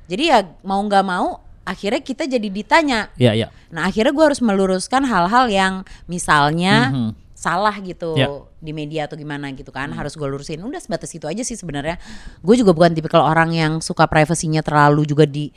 jadi 0.05 0.23
ya 0.25 0.37
mau 0.63 0.79
nggak 0.79 1.03
mau 1.03 1.39
akhirnya 1.63 1.99
kita 1.99 2.23
jadi 2.25 2.43
ditanya 2.45 3.07
Iya 3.15 3.31
iya. 3.33 3.47
nah 3.69 3.87
akhirnya 3.87 4.11
gue 4.11 4.25
harus 4.25 4.39
meluruskan 4.39 5.03
hal-hal 5.03 5.47
yang 5.47 5.73
misalnya 6.05 6.89
Mhm. 6.89 7.09
salah 7.33 7.75
gitu 7.77 8.15
Ya. 8.15 8.27
di 8.57 8.71
media 8.71 9.01
atau 9.03 9.15
gimana 9.15 9.51
gitu 9.51 9.67
kan 9.69 9.87
harus 9.89 10.13
gue 10.13 10.23
lurusin 10.23 10.59
udah 10.59 10.79
sebatas 10.79 11.11
itu 11.11 11.23
aja 11.23 11.39
sih 11.39 11.53
sebenarnya 11.53 11.99
gue 12.37 12.55
juga 12.55 12.71
bukan 12.71 12.91
tipikal 12.91 13.19
orang 13.21 13.51
yang 13.51 13.71
suka 13.79 14.03
privasinya 14.05 14.59
terlalu 14.59 15.03
juga 15.03 15.23
di 15.23 15.51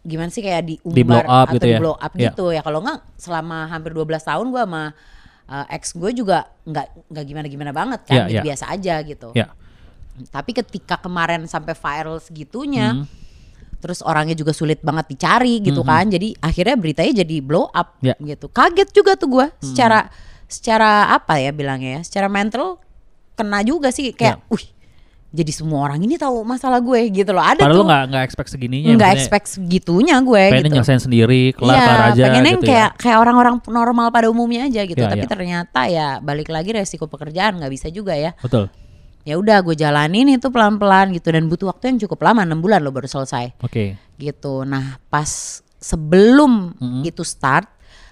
gimana 0.00 0.28
sih 0.28 0.40
kayak 0.40 0.62
diumbar 0.64 0.94
Di 0.94 1.04
blow 1.04 1.20
up 1.22 1.28
atau 1.44 1.54
gitu 1.54 1.64
di 1.64 1.72
ya? 1.72 1.78
blow 1.78 1.96
up 1.96 2.12
Ya. 2.14 2.20
gitu 2.30 2.44
ya 2.50 2.60
kalau 2.60 2.80
nggak 2.80 2.98
selama 3.14 3.58
hampir 3.66 3.92
12 3.92 4.08
tahun 4.22 4.46
gue 4.48 4.62
sama 4.62 4.84
uh, 5.44 5.66
ex 5.68 5.92
gue 5.92 6.10
juga 6.14 6.38
nggak 6.64 6.86
nggak 7.08 7.24
gimana 7.26 7.46
gimana 7.46 7.72
banget 7.72 8.00
kan 8.04 8.14
Ya, 8.14 8.24
gitu, 8.24 8.36
ya. 8.36 8.42
biasa 8.46 8.64
aja 8.68 8.94
gitu 9.02 9.28
Ya. 9.32 9.52
tapi 10.28 10.50
ketika 10.52 10.96
kemarin 10.96 11.44
sampai 11.44 11.72
viral 11.72 12.18
segitunya 12.18 12.96
Mhm. 12.96 13.04
Terus 13.78 14.02
orangnya 14.02 14.34
juga 14.34 14.50
sulit 14.50 14.78
banget 14.80 15.06
dicari 15.08 15.62
gitu 15.62 15.80
kan 15.82 16.06
jadi 16.06 16.34
akhirnya 16.38 16.74
beritanya 16.74 17.22
jadi 17.22 17.36
blow 17.38 17.66
up 17.68 17.94
Ya. 17.98 18.18
gitu 18.18 18.46
kaget 18.48 18.90
juga 18.90 19.14
tuh 19.14 19.30
gue 19.30 19.46
secara 19.60 20.10
secara 20.44 21.12
apa 21.12 21.38
ya 21.38 21.50
bilangnya 21.50 21.98
ya 21.98 22.02
secara 22.02 22.26
mental 22.26 22.82
kena 23.32 23.62
juga 23.62 23.88
sih 23.88 24.10
kayak 24.10 24.38
Ya. 24.40 24.50
wih 24.50 24.66
jadi 25.28 25.52
semua 25.52 25.84
orang 25.84 26.00
ini 26.00 26.16
tahu 26.16 26.40
masalah 26.40 26.80
gue 26.80 27.04
gitu 27.12 27.30
loh 27.30 27.44
ada 27.44 27.60
Padahal 27.60 27.76
tuh 27.76 27.84
nggak 27.84 28.02
nggak 28.08 28.24
expect 28.24 28.48
segininya. 28.48 28.86
nggak 28.88 28.96
maksudnya 29.04 29.20
expect 29.20 29.46
segitunya 29.46 30.16
gue 30.18 30.42
Pengen 30.48 30.58
gitu 30.58 30.72
nyelesain 30.72 31.02
sendiri, 31.04 31.42
kelar 31.52 31.68
Iya, 31.70 31.84
kelar 31.84 32.00
aja 32.08 32.22
pengennya 32.24 32.52
gitu 32.54 32.64
kayak 32.64 32.90
ya. 32.90 32.96
kayak 32.96 33.18
orang-orang 33.20 33.54
normal 33.62 34.06
pada 34.08 34.26
umumnya 34.26 34.64
aja 34.64 34.82
gitu 34.82 34.96
Iya, 34.96 35.12
tapi 35.12 35.22
iya. 35.22 35.30
ternyata 35.30 35.80
ya 35.86 36.08
balik 36.18 36.48
lagi 36.48 36.72
resiko 36.72 37.04
pekerjaan 37.06 37.60
nggak 37.60 37.68
bisa 37.68 37.92
juga 37.92 38.16
ya 38.16 38.32
Betul. 38.40 38.72
Ya 39.22 39.34
udah 39.36 39.60
gue 39.60 39.74
jalanin 39.74 40.28
itu 40.30 40.48
pelan-pelan 40.48 41.12
gitu 41.12 41.30
dan 41.30 41.46
butuh 41.46 41.70
waktu 41.70 41.94
yang 41.94 41.98
cukup 42.02 42.22
lama 42.22 42.42
enam 42.42 42.58
bulan 42.58 42.80
lo 42.80 42.90
baru 42.90 43.06
selesai 43.06 43.58
Oke. 43.60 43.98
gitu 44.16 44.62
nah 44.62 44.98
pas 45.08 45.60
sebelum 45.78 46.74
Mhm. 46.78 47.02
itu 47.06 47.22
start 47.22 47.66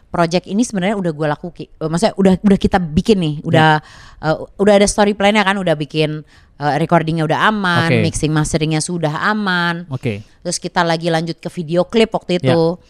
project 0.07 0.49
ini 0.49 0.65
sebenarnya 0.65 0.97
udah 0.97 1.13
gue 1.13 1.27
lakukan, 1.29 1.67
maksudnya 1.83 2.15
udah 2.17 2.33
udah 2.41 2.57
kita 2.57 2.79
bikin 2.81 3.21
nih, 3.21 3.35
udah 3.45 3.83
eh, 4.23 4.37
udah 4.57 4.75
ada 4.81 4.89
story 4.89 5.13
plan-nya 5.13 5.45
kan, 5.45 5.61
udah 5.61 5.77
bikin 5.77 6.25
eh, 6.57 6.75
recordingnya 6.81 7.29
udah 7.29 7.53
aman, 7.53 7.91
Oke. 7.93 8.01
mixing 8.01 8.33
masteringnya 8.33 8.81
sudah 8.81 9.13
aman, 9.29 9.85
Oke. 9.93 10.25
terus 10.41 10.57
kita 10.57 10.81
lagi 10.81 11.13
lanjut 11.13 11.37
ke 11.37 11.53
video 11.53 11.85
klip 11.85 12.17
waktu 12.17 12.41
itu. 12.41 12.81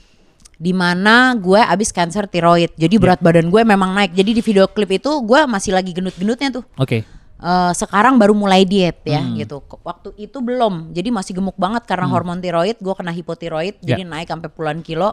Di 0.57 0.73
mana 0.73 1.37
gue 1.37 1.59
abis 1.59 1.93
cancer 1.93 2.25
tiroid, 2.25 2.73
jadi 2.79 2.97
berat 2.97 3.21
badan 3.21 3.53
gue 3.53 3.61
memang 3.61 3.93
naik. 3.93 4.17
Jadi 4.17 4.41
di 4.41 4.41
video 4.41 4.65
klip 4.65 4.89
itu 4.89 5.11
gue 5.21 5.41
masih 5.45 5.77
lagi 5.77 5.93
gendut-gendutnya 5.93 6.49
tuh. 6.49 6.65
Oke. 6.81 7.05
Eh, 7.37 7.73
sekarang 7.77 8.17
baru 8.17 8.33
mulai 8.33 8.65
diet 8.65 9.05
ya 9.05 9.21
Hmm. 9.21 9.37
gitu. 9.37 9.61
Waktu 9.85 10.17
itu 10.17 10.41
belum, 10.41 10.97
jadi 10.97 11.13
masih 11.13 11.37
gemuk 11.37 11.53
banget 11.61 11.85
karena 11.85 12.09
hormon 12.09 12.41
tiroid. 12.41 12.81
Gue 12.81 12.97
kena 12.97 13.13
hipotiroid, 13.13 13.77
Ya. 13.85 13.93
jadi 13.93 14.09
naik 14.09 14.33
sampai 14.33 14.49
puluhan 14.49 14.81
kilo. 14.81 15.13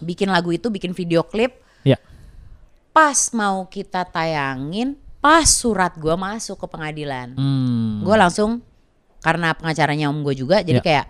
Bikin 0.00 0.32
lagu 0.32 0.48
itu, 0.56 0.72
bikin 0.72 0.96
video 0.96 1.20
klip. 1.20 1.60
Ya. 1.84 2.00
Pas 2.96 3.28
mau 3.36 3.68
kita 3.68 4.08
tayangin, 4.08 4.96
pas 5.20 5.44
surat 5.44 5.92
gue 6.00 6.16
masuk 6.16 6.64
ke 6.64 6.66
pengadilan, 6.66 7.36
Hmm. 7.36 8.00
gue 8.08 8.16
langsung 8.16 8.64
karena 9.20 9.52
pengacaranya 9.52 10.08
om 10.08 10.24
gue 10.24 10.32
juga, 10.32 10.64
jadi 10.64 10.80
Ya. 10.80 10.84
kayak 10.84 11.06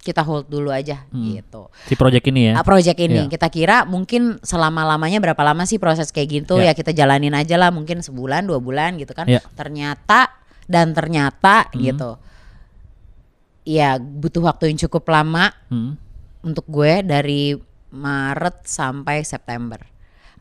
kita 0.00 0.24
hold 0.24 0.48
dulu 0.48 0.72
aja 0.72 1.04
Hmm. 1.12 1.36
gitu. 1.36 1.68
Si 1.84 1.92
project 1.94 2.24
ini 2.26 2.50
ya. 2.50 2.52
Ah, 2.56 2.64
project 2.64 2.96
ini 2.96 3.28
Ya. 3.28 3.28
kita 3.28 3.52
kira 3.52 3.84
mungkin 3.84 4.40
selama 4.40 4.82
lamanya 4.82 5.20
berapa 5.20 5.40
lama 5.44 5.68
sih 5.68 5.76
proses 5.76 6.08
kayak 6.08 6.28
gitu 6.42 6.56
Ya. 6.56 6.72
ya 6.72 6.72
kita 6.72 6.90
jalanin 6.90 7.36
aja 7.36 7.60
lah 7.60 7.68
mungkin 7.68 8.00
sebulan 8.00 8.48
dua 8.48 8.58
bulan 8.58 8.96
gitu 8.96 9.12
kan 9.12 9.28
Ya. 9.28 9.44
ternyata 9.54 10.32
dan 10.64 10.96
ternyata 10.96 11.68
Hmm. 11.70 11.80
gitu 11.84 12.10
ya 13.68 14.00
butuh 14.00 14.40
waktu 14.40 14.72
yang 14.72 14.78
cukup 14.88 15.04
lama 15.06 15.52
Hmm. 15.68 16.00
untuk 16.40 16.64
gue 16.66 17.04
dari 17.04 17.54
Maret 17.92 18.64
sampai 18.66 19.22
September 19.22 19.78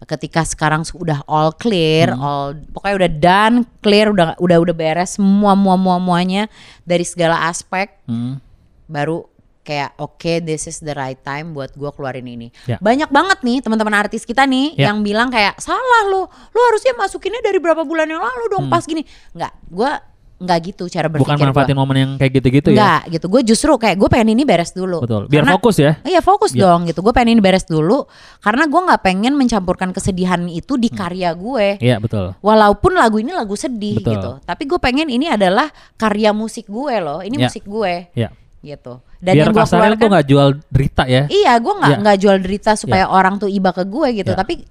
ketika 0.08 0.48
sekarang 0.48 0.88
sudah 0.88 1.28
all 1.28 1.52
clear 1.52 2.16
Hmm. 2.16 2.24
all 2.24 2.48
pokoknya 2.72 2.96
udah 2.96 3.12
done 3.20 3.56
clear 3.84 4.08
udah 4.08 4.40
udah 4.40 4.58
udah 4.64 4.72
beres 4.72 5.20
semua 5.20 5.54
semua 5.54 5.76
semua 5.76 5.96
semuanya 6.00 6.44
dari 6.88 7.04
segala 7.04 7.52
aspek 7.52 7.92
Hmm. 8.08 8.40
baru 8.88 9.29
kayak 9.70 9.94
oke 9.96 10.34
this 10.42 10.66
is 10.66 10.82
the 10.82 10.92
right 10.92 11.22
time 11.22 11.54
buat 11.54 11.70
gua 11.74 11.94
keluarin 11.94 12.26
ini. 12.26 12.50
Ya. 12.66 12.82
Banyak 12.82 13.08
banget 13.08 13.46
nih 13.46 13.62
teman-teman 13.62 13.94
artis 13.94 14.26
kita 14.26 14.44
nih 14.44 14.74
Ya. 14.74 14.90
yang 14.90 15.06
bilang 15.06 15.30
kayak 15.30 15.62
salah 15.62 16.10
lo, 16.10 16.26
lo 16.26 16.62
harusnya 16.66 16.98
masukinnya 16.98 17.38
dari 17.40 17.62
berapa 17.62 17.86
bulan 17.86 18.10
yang 18.10 18.20
lalu 18.20 18.44
dong 18.50 18.66
pas 18.66 18.82
gini. 18.82 19.06
Nggak, 19.32 19.54
gua 19.70 20.02
nggak 20.40 20.60
gitu 20.72 20.88
cara 20.88 21.12
berpikir 21.12 21.36
Hmm. 21.36 21.36
Bukan 21.36 21.52
manfaatin 21.52 21.76
gua. 21.76 21.84
momen 21.84 21.96
yang 22.00 22.12
kayak 22.16 22.32
gitu-gitu 22.34 22.72
ya. 22.72 22.80
Nggak 22.80 23.02
gitu, 23.12 23.26
gue 23.28 23.42
justru 23.44 23.72
kayak 23.76 24.00
gue 24.00 24.08
pengen 24.08 24.32
ini 24.32 24.48
beres 24.48 24.72
dulu. 24.72 25.04
Betul. 25.04 25.28
Biar 25.28 25.44
Karena- 25.44 25.56
fokus 25.60 25.76
ya. 25.76 25.92
Iya 26.00 26.24
fokus 26.24 26.52
Ya. 26.56 26.64
dong 26.64 26.88
gitu. 26.88 27.04
Gue 27.04 27.12
pengen 27.12 27.36
ini 27.36 27.42
beres 27.44 27.68
dulu 27.68 28.08
karena 28.40 28.64
gue 28.64 28.82
nggak 28.88 29.02
pengen 29.04 29.36
mencampurkan 29.36 29.92
kesedihan 29.92 30.40
itu 30.48 30.80
Hmm. 30.80 30.82
di 30.82 30.90
karya 30.90 31.36
gue. 31.36 31.76
Iya, 31.84 32.00
betul. 32.00 32.40
Walaupun 32.40 32.96
lagu 32.96 33.20
ini 33.20 33.36
lagu 33.36 33.52
sedih 33.54 34.00
Betul. 34.00 34.16
gitu, 34.16 34.32
tapi 34.48 34.64
gue 34.64 34.80
pengen 34.80 35.12
ini 35.12 35.28
adalah 35.28 35.68
karya 36.00 36.32
musik 36.32 36.72
gue 36.72 36.96
loh. 36.98 37.20
Ini 37.20 37.36
Ya. 37.36 37.44
musik 37.44 37.68
gue 37.68 38.08
Ya. 38.16 38.32
Gitu. 38.60 39.00
Biar 39.20 39.36
yang 39.36 39.52
gua 39.52 39.64
kasarnya 39.64 39.96
tuh 39.96 40.10
nggak 40.12 40.28
jual 40.28 40.48
derita 40.68 41.04
ya. 41.08 41.24
Iya, 41.28 41.54
gue 41.58 41.74
nggak 41.80 41.92
Ya. 41.92 42.00
nggak 42.00 42.18
jual 42.20 42.38
derita 42.40 42.72
supaya 42.76 43.06
orang 43.08 43.40
tuh 43.40 43.48
iba 43.48 43.72
ke 43.72 43.84
gue 43.84 44.08
gitu. 44.20 44.32
Ya. 44.32 44.38
Tapi 44.38 44.64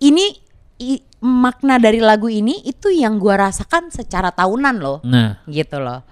ini 0.00 0.40
i- 0.78 1.04
makna 1.20 1.78
dari 1.78 2.02
lagu 2.02 2.26
ini 2.26 2.58
itu 2.62 2.90
yang 2.90 3.16
gue 3.16 3.30
rasakan 3.30 3.88
secara 3.88 4.34
tahunan 4.34 4.74
loh, 4.76 4.98
Nah, 5.06 5.38
gitu 5.46 5.78
loh. 5.78 6.02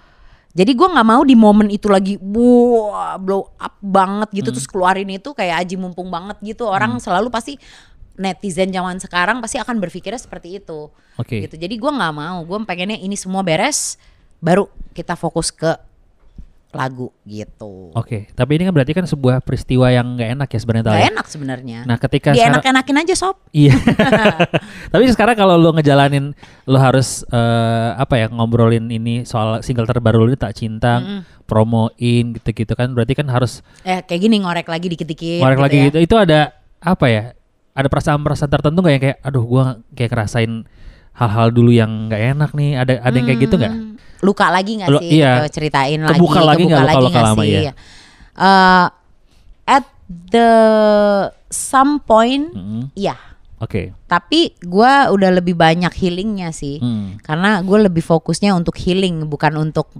Jadi 0.50 0.74
gue 0.74 0.86
nggak 0.86 1.06
mau 1.06 1.22
di 1.22 1.34
momen 1.34 1.70
itu 1.70 1.86
lagi 1.86 2.18
wah 2.18 3.14
blow 3.16 3.50
up 3.54 3.74
banget 3.78 4.28
Hmm. 4.30 4.36
gitu 4.36 4.48
terus 4.50 4.66
keluarin 4.66 5.06
itu 5.08 5.30
kayak 5.30 5.62
aji 5.62 5.74
mumpung 5.74 6.10
banget 6.10 6.38
gitu. 6.44 6.66
Orang 6.66 6.98
selalu 6.98 7.30
pasti 7.30 7.54
netizen 8.14 8.68
zaman 8.68 8.98
sekarang 8.98 9.40
pasti 9.40 9.56
akan 9.56 9.78
berpikirnya 9.78 10.18
seperti 10.18 10.58
itu. 10.58 10.90
oke. 11.16 11.36
Gitu. 11.36 11.54
Jadi 11.54 11.74
gue 11.74 11.90
nggak 11.90 12.14
mau. 12.14 12.38
Gue 12.42 12.58
pengennya 12.62 12.96
ini 12.96 13.14
semua 13.14 13.40
beres, 13.40 13.94
baru 14.38 14.66
kita 14.92 15.14
fokus 15.14 15.50
ke 15.50 15.70
lagu 16.70 17.10
gitu. 17.22 17.90
Oke, 17.92 18.30
tapi 18.30 18.54
ini 18.54 18.62
kan 18.62 18.70
berarti 18.70 18.94
kan 18.94 19.02
sebuah 19.02 19.42
peristiwa 19.42 19.90
yang 19.90 20.14
nggak 20.14 20.30
enak 20.38 20.48
ya 20.48 20.58
sebenarnya 20.58 20.84
Tal, 20.84 20.94
Gak 20.94 21.02
ya? 21.02 21.10
enak 21.10 21.26
sebenarnya. 21.26 21.78
Nah, 21.82 21.96
ketika 21.98 22.30
sekarang 22.30 22.62
Dienak-enakin 22.62 22.96
aja 23.02 23.14
sob. 23.18 23.36
Iya. 23.50 23.74
Tapi 24.94 25.02
sekarang 25.10 25.34
kalau 25.34 25.58
lu 25.58 25.74
ngejalanin 25.74 26.30
lu 26.64 26.78
harus 26.78 27.26
eh, 27.26 27.90
apa 27.94 28.14
ya 28.16 28.26
ngobrolin 28.30 28.86
ini 28.86 29.22
soal 29.22 29.60
single 29.60 29.84
terbaru 29.84 30.22
lu 30.22 30.30
ini 30.30 30.38
tak 30.38 30.54
cinta, 30.54 31.02
promoin 31.44 32.24
gitu-gitu 32.38 32.72
kan 32.72 32.94
berarti 32.94 33.18
kan 33.18 33.26
harus 33.26 33.66
Eh 33.82 34.00
kayak 34.00 34.20
gini 34.22 34.38
ngorek 34.38 34.70
lagi 34.70 34.86
dikit-dikit. 34.88 35.42
ngorek 35.42 35.58
lagi 35.58 35.76
ya. 35.76 35.84
gitu. 35.90 35.98
Itu 36.00 36.14
ada 36.16 36.54
apa 36.78 37.06
ya? 37.06 37.24
Ada 37.70 37.86
perasaan-perasaan 37.86 38.50
tertentu 38.50 38.78
nggak 38.78 38.94
yang 38.94 39.04
kayak 39.04 39.18
aduh 39.20 39.42
gua 39.42 39.64
kayak 39.92 40.10
ngerasain 40.10 40.52
hal-hal 41.12 41.48
dulu 41.50 41.70
yang 41.70 42.06
nggak 42.06 42.22
enak 42.36 42.50
nih. 42.52 42.70
Ada 42.76 42.92
ada 43.00 43.14
yang 43.14 43.26
kayak 43.26 43.40
gitu 43.40 43.54
nggak? 43.56 43.74
Hmm, 43.74 43.94
Luka 44.20 44.46
lagi 44.48 44.72
nggak 44.76 44.88
sih? 45.00 45.08
iya. 45.16 45.32
Ceritain 45.48 46.00
Kebuka 46.00 46.40
lagi 46.40 46.62
lagi. 46.62 46.62
nggak 46.68 46.80
kebuka 46.80 46.92
luka-luka 46.92 47.10
nggak 47.12 47.28
lama, 47.32 47.42
sih? 47.42 47.50
iya. 47.50 47.72
Eh, 48.36 48.86
at 49.66 49.86
the 50.30 50.50
some 51.48 51.98
point, 52.00 52.50
Mm-mm. 52.52 52.88
iya. 52.94 53.16
Oke. 53.60 53.92
Tapi 54.06 54.56
gua 54.64 55.12
udah 55.12 55.36
lebih 55.36 55.52
banyak 55.52 55.92
healingnya 55.92 56.48
sih. 56.50 56.80
Hmm. 56.80 57.20
Karena 57.20 57.60
gue 57.60 57.76
lebih 57.84 58.00
fokusnya 58.00 58.56
untuk 58.56 58.72
healing, 58.76 59.28
bukan 59.28 59.52
untuk 59.60 59.92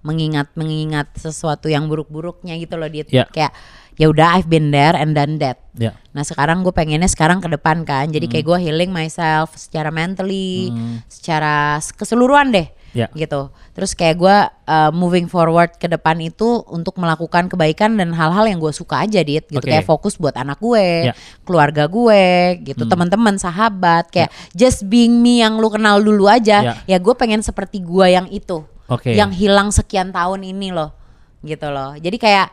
mengingat 0.00 0.48
mengingat 0.56 1.12
sesuatu 1.14 1.68
yang 1.68 1.86
buruk-buruknya 1.86 2.58
gitu 2.58 2.74
loh 2.74 2.88
dia 2.88 3.04
Ya. 3.06 3.22
kayak 3.28 3.52
ya 3.96 4.08
udah 4.08 4.36
I've 4.36 4.48
been 4.48 4.70
there 4.70 4.94
and 4.94 5.12
done 5.12 5.36
that. 5.38 5.60
Ya. 5.72 5.92
Nah 6.12 6.22
sekarang 6.22 6.60
gue 6.60 6.72
pengennya 6.72 7.08
sekarang 7.08 7.40
ke 7.40 7.48
depan 7.48 7.84
kan, 7.84 8.08
jadi 8.08 8.28
kayak 8.28 8.44
gue 8.44 8.58
healing 8.60 8.92
myself 8.92 9.56
secara 9.56 9.88
mentally, 9.88 10.68
Hmm. 10.68 11.00
secara 11.08 11.76
keseluruhan 11.96 12.52
deh, 12.52 12.68
Ya. 12.92 13.08
gitu. 13.12 13.48
Terus 13.72 13.96
kayak 13.96 14.16
gue 14.16 14.36
uh, 14.68 14.90
moving 14.92 15.24
forward 15.24 15.76
ke 15.76 15.88
depan 15.88 16.20
itu 16.20 16.60
untuk 16.68 17.00
melakukan 17.00 17.48
kebaikan 17.48 17.96
dan 17.96 18.12
hal-hal 18.12 18.44
yang 18.44 18.60
gue 18.60 18.68
suka 18.68 19.00
aja 19.04 19.24
dit, 19.24 19.44
gitu 19.48 19.64
Oke. 19.64 19.72
kayak 19.72 19.88
fokus 19.88 20.20
buat 20.20 20.36
anak 20.36 20.60
gue. 20.60 21.08
Hmm. 21.08 21.16
keluarga 21.48 21.88
gue, 21.88 22.24
gitu, 22.64 22.84
teman-teman, 22.84 23.40
sahabat, 23.40 24.12
kayak 24.12 24.28
just 24.52 24.84
being 24.86 25.20
me 25.20 25.40
yang 25.40 25.56
lu 25.56 25.72
kenal 25.72 25.96
dulu 25.98 26.28
aja, 26.28 26.60
Ya. 26.60 26.74
ya 26.84 26.98
gue 27.00 27.14
pengen 27.16 27.40
seperti 27.40 27.80
gue 27.80 28.12
yang 28.12 28.28
itu, 28.28 28.60
Oke. 28.88 29.16
yang 29.16 29.32
hilang 29.32 29.72
sekian 29.72 30.12
tahun 30.12 30.44
ini 30.44 30.68
loh, 30.70 30.92
gitu 31.40 31.72
loh. 31.72 31.96
Jadi 31.96 32.20
kayak 32.20 32.48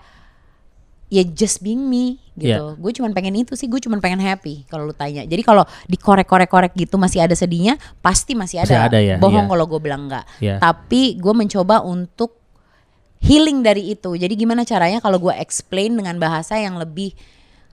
ya 1.10 1.26
just 1.26 1.60
being 1.60 1.90
me 1.90 2.22
Iya. 2.40 2.56
gitu. 2.56 2.66
Gue 2.80 2.92
cuman 2.96 3.12
pengen 3.12 3.36
itu 3.36 3.54
sih, 3.54 3.68
gue 3.68 3.82
cuman 3.84 4.00
pengen 4.00 4.24
happy 4.24 4.64
kalau 4.72 4.88
lu 4.88 4.96
tanya. 4.96 5.28
Jadi 5.28 5.44
kalau 5.44 5.68
dikorek-korek-korek 5.92 6.72
gitu 6.72 6.96
masih 6.96 7.20
ada 7.20 7.36
sedihnya, 7.36 7.76
pasti 8.00 8.32
masih 8.32 8.64
ada. 8.64 8.72
Masih 8.72 8.80
ada 8.80 9.00
ya, 9.04 9.16
Bohong 9.20 9.46
iya. 9.46 9.52
kalau 9.52 9.66
gue 9.68 9.80
bilang 9.84 10.08
enggak. 10.08 10.24
Iya. 10.40 10.56
Tapi 10.58 11.20
gue 11.20 11.34
mencoba 11.36 11.84
untuk 11.84 12.40
healing 13.20 13.60
dari 13.60 13.92
itu. 13.92 14.16
Jadi 14.16 14.34
gimana 14.40 14.64
caranya 14.64 15.04
kalau 15.04 15.20
gue 15.20 15.36
explain 15.36 16.00
dengan 16.00 16.16
bahasa 16.16 16.56
yang 16.56 16.80
lebih 16.80 17.12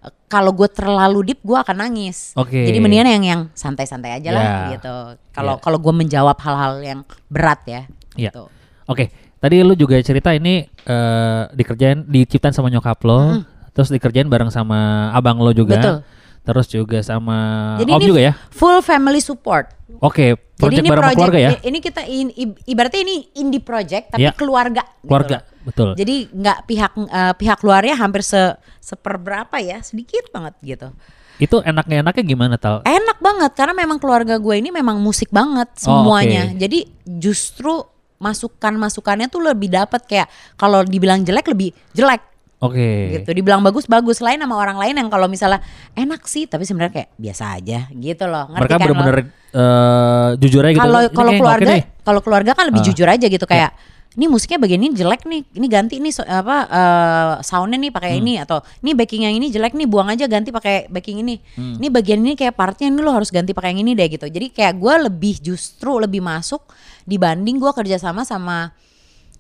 eh, 0.03 0.13
kalau 0.27 0.51
gue 0.51 0.67
terlalu 0.67 1.31
deep 1.33 1.41
gue 1.47 1.55
akan 1.55 1.87
nangis. 1.87 2.35
Oke. 2.35 2.67
Jadi 2.67 2.79
mendingan 2.83 3.07
yang 3.07 3.25
yang 3.25 3.41
santai-santai 3.55 4.19
aja 4.19 4.31
lah 4.35 4.43
Ya. 4.43 4.59
gitu. 4.79 4.95
Kalau 5.31 5.55
Ya. 5.59 5.63
kalau 5.63 5.79
gue 5.79 5.95
menjawab 5.95 6.37
hal-hal 6.43 6.83
yang 6.83 7.01
berat 7.31 7.63
ya. 7.71 7.83
Iya. 8.19 8.35
Gitu. 8.35 8.45
Oke, 8.87 9.11
tadi 9.37 9.61
lu 9.61 9.73
juga 9.73 9.97
cerita 10.01 10.31
ini 10.31 10.65
eh, 10.67 11.43
dikerjain 11.51 12.05
diciptain 12.05 12.53
sama 12.53 12.69
nyokap 12.69 12.99
lo, 13.03 13.43
terus 13.71 13.89
dikerjain 13.89 14.27
bareng 14.27 14.49
sama 14.49 15.11
abang 15.11 15.37
lo 15.37 15.51
juga. 15.51 15.77
Betul. 15.77 15.99
Terus 16.47 16.67
juga 16.71 17.03
sama 17.03 17.39
Jadi 17.77 17.91
om 17.91 17.99
ini 17.99 18.07
juga 18.07 18.21
ya. 18.23 18.33
full 18.49 18.79
family 18.79 19.19
support. 19.19 19.67
Oke, 19.99 20.39
Jadi 20.39 20.55
project 20.55 20.79
ini 20.79 20.89
bareng 20.89 21.03
project 21.03 21.19
keluarga 21.19 21.39
ya. 21.43 21.51
ini 21.61 21.79
kita 21.81 22.03
in, 22.07 22.27
ibaratnya 22.65 23.01
ini 23.03 23.17
indie 23.35 23.59
project 23.59 24.15
tapi 24.15 24.23
Iya. 24.23 24.31
keluarga. 24.31 24.83
gitu 24.87 25.11
Keluarga, 25.11 25.37
loh. 25.43 25.67
betul. 25.67 25.89
Jadi 25.99 26.17
nggak 26.31 26.59
pihak 26.65 26.93
eh, 27.03 27.35
pihak 27.35 27.59
luarnya 27.67 27.95
hampir 27.99 28.23
se 28.23 28.55
seperberapa 28.79 29.59
ya, 29.59 29.83
sedikit 29.83 30.31
banget 30.31 30.55
gitu. 30.63 30.89
Itu 31.37 31.61
enaknya 31.61 32.07
enaknya 32.07 32.25
gimana 32.25 32.55
tal? 32.57 32.87
Enak 32.87 33.19
banget 33.19 33.51
karena 33.53 33.75
memang 33.75 33.99
keluarga 33.99 34.39
gue 34.39 34.55
ini 34.55 34.71
memang 34.71 35.03
musik 35.03 35.29
banget 35.29 35.67
Oh, 35.83 36.07
semuanya. 36.07 36.55
oke. 36.55 36.63
Jadi 36.63 36.79
justru 37.05 37.83
masukan-masukannya 38.19 39.27
tuh 39.27 39.41
lebih 39.41 39.69
dapat 39.69 40.03
kayak 40.03 40.29
kalau 40.55 40.83
dibilang 40.83 41.21
jelek 41.21 41.47
lebih 41.47 41.71
jelek 41.93 42.23
Oke. 42.57 43.21
gitu. 43.21 43.31
Dibilang 43.31 43.61
bagus 43.61 43.85
bagus 43.85 44.19
lain 44.19 44.41
sama 44.41 44.57
orang 44.57 44.81
lain 44.81 44.97
yang 44.97 45.09
kalau 45.09 45.29
misalnya 45.29 45.61
enak 45.93 46.25
sih 46.25 46.45
tapi 46.45 46.65
sebenarnya 46.65 46.93
kayak 46.95 47.11
biasa 47.15 47.45
aja 47.55 47.79
gitu 47.93 48.25
loh. 48.25 48.49
Ngerti 48.49 48.57
Mereka 48.59 48.73
kan 48.73 48.81
lo? 48.81 48.87
bener-bener 48.89 49.19
eh, 49.53 50.29
jujur 50.41 50.63
aja 50.65 50.73
gitu. 50.73 50.81
kalau 50.81 50.99
"Ini 50.99 51.13
kalau 51.13 51.25
kayaknya 51.27 51.41
keluarga 51.41 51.65
oke 51.65 51.73
deh." 51.73 51.83
kalau 52.01 52.21
keluarga 52.21 52.51
kan 52.53 52.65
lebih 52.67 52.81
Ah. 52.81 52.87
jujur 52.89 53.09
aja 53.09 53.27
gitu 53.29 53.47
kayak 53.47 53.71
ini 54.17 54.27
musiknya 54.27 54.57
bagian 54.59 54.81
ini 54.81 54.93
jelek 54.93 55.23
nih 55.23 55.45
ini 55.53 55.67
ganti 55.67 55.97
nih 55.97 56.11
so- 56.11 56.25
apa 56.25 56.57
eh, 56.65 57.33
soundnya 57.43 57.77
nih 57.79 57.91
pakai 57.91 58.11
Hmm. 58.11 58.21
ini 58.21 58.33
atau 58.39 58.65
ini 58.81 58.91
backing 58.93 59.23
yang 59.23 59.35
ini 59.35 59.47
jelek 59.47 59.73
nih 59.73 59.85
buang 59.85 60.09
aja 60.09 60.25
ganti 60.25 60.49
pakai 60.49 60.89
backing 60.89 61.21
ini 61.21 61.37
Hmm. 61.53 61.77
ini 61.77 61.89
bagian 61.89 62.19
ini 62.19 62.33
kayak 62.33 62.53
partnya 62.53 62.89
ini 62.89 62.99
lo 62.99 63.13
harus 63.13 63.29
ganti 63.29 63.53
pakai 63.53 63.71
yang 63.71 63.83
ini 63.83 63.93
deh 63.93 64.09
gitu 64.09 64.25
jadi 64.25 64.47
kayak 64.49 64.75
gue 64.75 64.95
lebih 65.07 65.35
justru 65.39 65.97
lebih 65.97 66.19
masuk 66.19 66.65
dibanding 67.03 67.57
gue 67.57 67.71
kerjasama 67.71 68.25
sama 68.25 68.73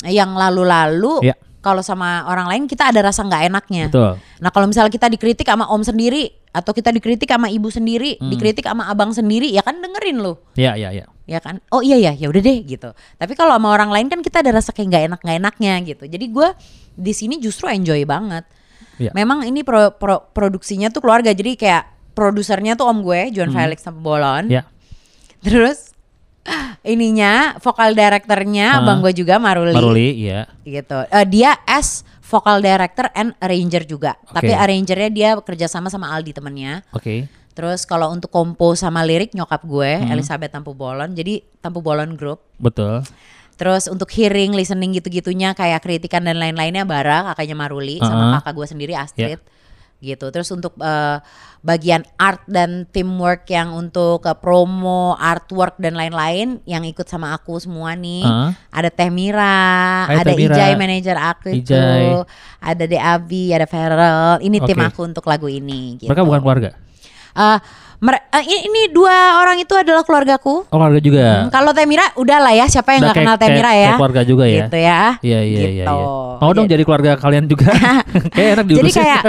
yang 0.04 0.30
lalu-lalu 0.30 1.24
Iya. 1.24 1.34
Kalau 1.66 1.82
sama 1.82 2.22
orang 2.24 2.46
lain 2.46 2.62
kita 2.64 2.94
ada 2.94 3.02
rasa 3.02 3.26
nggak 3.26 3.42
enaknya. 3.50 3.84
Betul. 3.90 4.22
Nah 4.38 4.50
kalau 4.54 4.70
misalnya 4.70 4.94
kita 4.94 5.10
dikritik 5.10 5.42
sama 5.42 5.66
om 5.66 5.82
sendiri 5.82 6.30
atau 6.54 6.70
kita 6.70 6.94
dikritik 6.94 7.26
sama 7.26 7.50
ibu 7.50 7.66
sendiri, 7.66 8.16
Hmm. 8.16 8.30
dikritik 8.30 8.62
sama 8.62 8.86
abang 8.86 9.10
sendiri, 9.10 9.50
ya 9.50 9.60
kan 9.60 9.76
dengerin 9.76 10.22
lo, 10.22 10.46
Iya, 10.54 10.78
iya, 10.78 10.88
iya. 10.94 11.04
ya 11.26 11.42
kan? 11.42 11.58
Oh 11.68 11.82
iya 11.82 11.98
ya, 11.98 12.14
ya 12.14 12.30
udah 12.30 12.38
deh 12.38 12.58
gitu. 12.62 12.94
Tapi 12.94 13.32
kalau 13.34 13.58
sama 13.58 13.74
orang 13.74 13.90
lain 13.90 14.06
kan 14.06 14.22
kita 14.22 14.40
ada 14.40 14.54
rasa 14.54 14.70
kayak 14.70 14.86
nggak 14.88 15.04
enak 15.10 15.20
nggak 15.20 15.38
enaknya 15.38 15.74
gitu. 15.84 16.04
Jadi 16.06 16.26
gue 16.30 16.48
di 16.94 17.12
sini 17.12 17.36
justru 17.36 17.66
enjoy 17.66 18.06
banget. 18.06 18.46
Iya. 18.96 19.10
Memang 19.12 19.44
ini 19.44 19.60
pro- 19.60 19.92
pro- 19.92 20.30
produksinya 20.30 20.88
tuh 20.88 21.02
keluarga, 21.02 21.34
jadi 21.34 21.52
kayak 21.52 21.82
produsernya 22.16 22.72
tuh 22.72 22.88
om 22.88 23.04
gue, 23.04 23.28
John 23.28 23.52
Felix 23.52 23.84
Bolon. 23.92 24.48
Ya. 24.48 24.64
Terus 25.44 25.85
ininya 26.82 27.56
vokal 27.58 27.92
directornya 27.92 28.66
Ah. 28.72 28.80
abang 28.80 29.00
gue 29.00 29.12
juga 29.12 29.36
Maruli, 29.36 29.72
Maruli, 29.72 30.08
iya. 30.18 30.46
gitu. 30.62 31.02
Eh, 31.08 31.26
dia 31.26 31.54
as 31.64 32.02
vokal 32.22 32.58
director 32.58 33.06
and 33.12 33.34
arranger 33.38 33.82
juga. 33.82 34.14
Tapi 34.28 34.50
Oke. 34.50 34.58
arrangernya 34.58 35.10
dia 35.10 35.30
kerja 35.38 35.66
sama 35.66 35.88
sama 35.88 36.10
Aldi 36.10 36.32
temennya. 36.32 36.82
Oke. 36.90 37.26
Terus 37.52 37.82
kalau 37.82 38.10
untuk 38.10 38.28
kompo 38.28 38.74
sama 38.74 39.00
lirik 39.00 39.32
nyokap 39.32 39.62
gue 39.62 39.90
Hmm. 39.96 40.12
Elizabeth 40.12 40.50
Tampu 40.50 40.72
Bolon. 40.72 41.12
Jadi 41.12 41.40
Tampu 41.58 41.80
Bolon 41.80 42.12
Group. 42.14 42.44
Betul. 42.56 43.00
Terus 43.56 43.88
untuk 43.88 44.12
hearing, 44.12 44.52
listening 44.52 44.92
gitu-gitunya 44.92 45.56
kayak 45.56 45.80
kritikan 45.80 46.20
dan 46.20 46.36
lain-lainnya 46.36 46.84
Bara, 46.84 47.32
kakaknya 47.32 47.56
Maruli 47.56 47.96
sama 47.98 48.28
Uh-uh. 48.28 48.32
kakak 48.38 48.52
gue 48.52 48.66
sendiri 48.68 48.92
Astrid. 48.92 49.40
Gitu. 49.96 50.28
Terus 50.28 50.48
untuk 50.52 50.76
eh, 50.78 51.18
bagian 51.64 52.04
art 52.20 52.44
dan 52.46 52.84
teamwork 52.92 53.48
yang 53.50 53.74
untuk 53.74 54.22
ke 54.22 54.32
promo, 54.38 55.16
artwork 55.18 55.80
dan 55.82 55.98
lain-lain 55.98 56.62
yang 56.68 56.86
ikut 56.86 57.08
sama 57.08 57.34
aku 57.34 57.58
semua 57.58 57.96
nih. 57.98 58.22
Uh-uh. 58.22 58.50
Ada 58.70 58.92
Teh 58.92 59.10
Mira, 59.10 60.06
Hai, 60.06 60.22
ada 60.22 60.30
Teh 60.30 60.38
Mira. 60.38 60.54
Ijai 60.54 60.72
manajer 60.78 61.16
aku 61.16 61.48
itu, 61.50 61.74
Ijai. 61.74 62.22
ada 62.60 62.84
De 62.86 62.98
Abi, 63.00 63.50
ada 63.50 63.66
Feral. 63.66 64.38
Ini 64.44 64.56
tim 64.62 64.78
Oke. 64.78 64.86
aku 64.92 65.00
untuk 65.08 65.24
lagu 65.26 65.48
ini. 65.50 65.98
Gitu. 65.98 66.06
Mereka 66.06 66.22
bukan 66.22 66.40
keluarga. 66.44 66.70
Eh, 67.36 67.58
mere- 67.98 68.24
eh, 68.28 68.42
ini, 68.42 68.58
ini 68.66 68.80
dua 68.88 69.12
orang 69.38 69.56
itu 69.56 69.72
adalah 69.72 70.02
keluargaku. 70.02 70.64
Oh, 70.64 70.76
keluarga 70.76 70.98
juga. 70.98 71.26
Hmm, 71.42 71.50
Kalau 71.50 71.70
Temira 71.70 72.06
udah 72.14 72.38
lah 72.38 72.52
ya, 72.52 72.66
siapa 72.66 72.92
yang 72.92 73.04
nggak 73.04 73.16
kenal 73.16 73.36
Temira 73.36 73.68
kayak- 73.68 73.74
ya? 73.74 73.86
kayak 73.86 73.98
keluarga 73.98 74.22
juga 74.22 74.44
ya. 74.44 74.56
Gitu 74.62 74.78
ya. 74.78 75.00
Iya, 75.18 75.40
iya, 75.40 75.40
iya, 75.42 75.60
Gitu. 75.82 75.96
iya. 75.96 76.36
Mau 76.36 76.50
dong 76.50 76.64
Jadi- 76.64 76.72
jadi 76.72 76.82
keluarga 76.82 77.10
kalian 77.16 77.44
juga. 77.46 77.68
kayak 78.36 78.50
enak 78.54 78.64
Jadi 78.64 78.72
diurusin. 78.76 79.00
kayak 79.00 79.22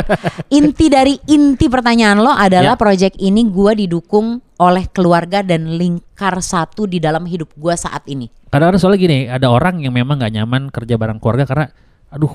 inti 0.49 0.85
dari 0.87 1.13
inti 1.25 1.65
pertanyaan 1.67 2.17
lo 2.17 2.31
adalah 2.31 2.73
Ya. 2.73 2.79
project 2.79 3.15
ini 3.17 3.47
gua 3.47 3.71
didukung 3.71 4.39
oleh 4.57 4.89
keluarga 4.89 5.39
dan 5.39 5.73
lingkar 5.73 6.39
satu 6.39 6.83
di 6.83 6.97
dalam 6.97 7.23
hidup 7.23 7.53
gua 7.53 7.73
saat 7.73 8.03
ini. 8.05 8.27
Kadang-kadang 8.47 8.79
soalnya 8.79 8.99
gini, 8.99 9.17
ada 9.25 9.47
orang 9.47 9.79
yang 9.79 9.91
memang 9.91 10.17
nggak 10.17 10.33
nyaman 10.33 10.61
kerja 10.67 10.95
bareng 10.95 11.17
keluarga 11.17 11.43
karena 11.43 11.67
aduh 12.07 12.31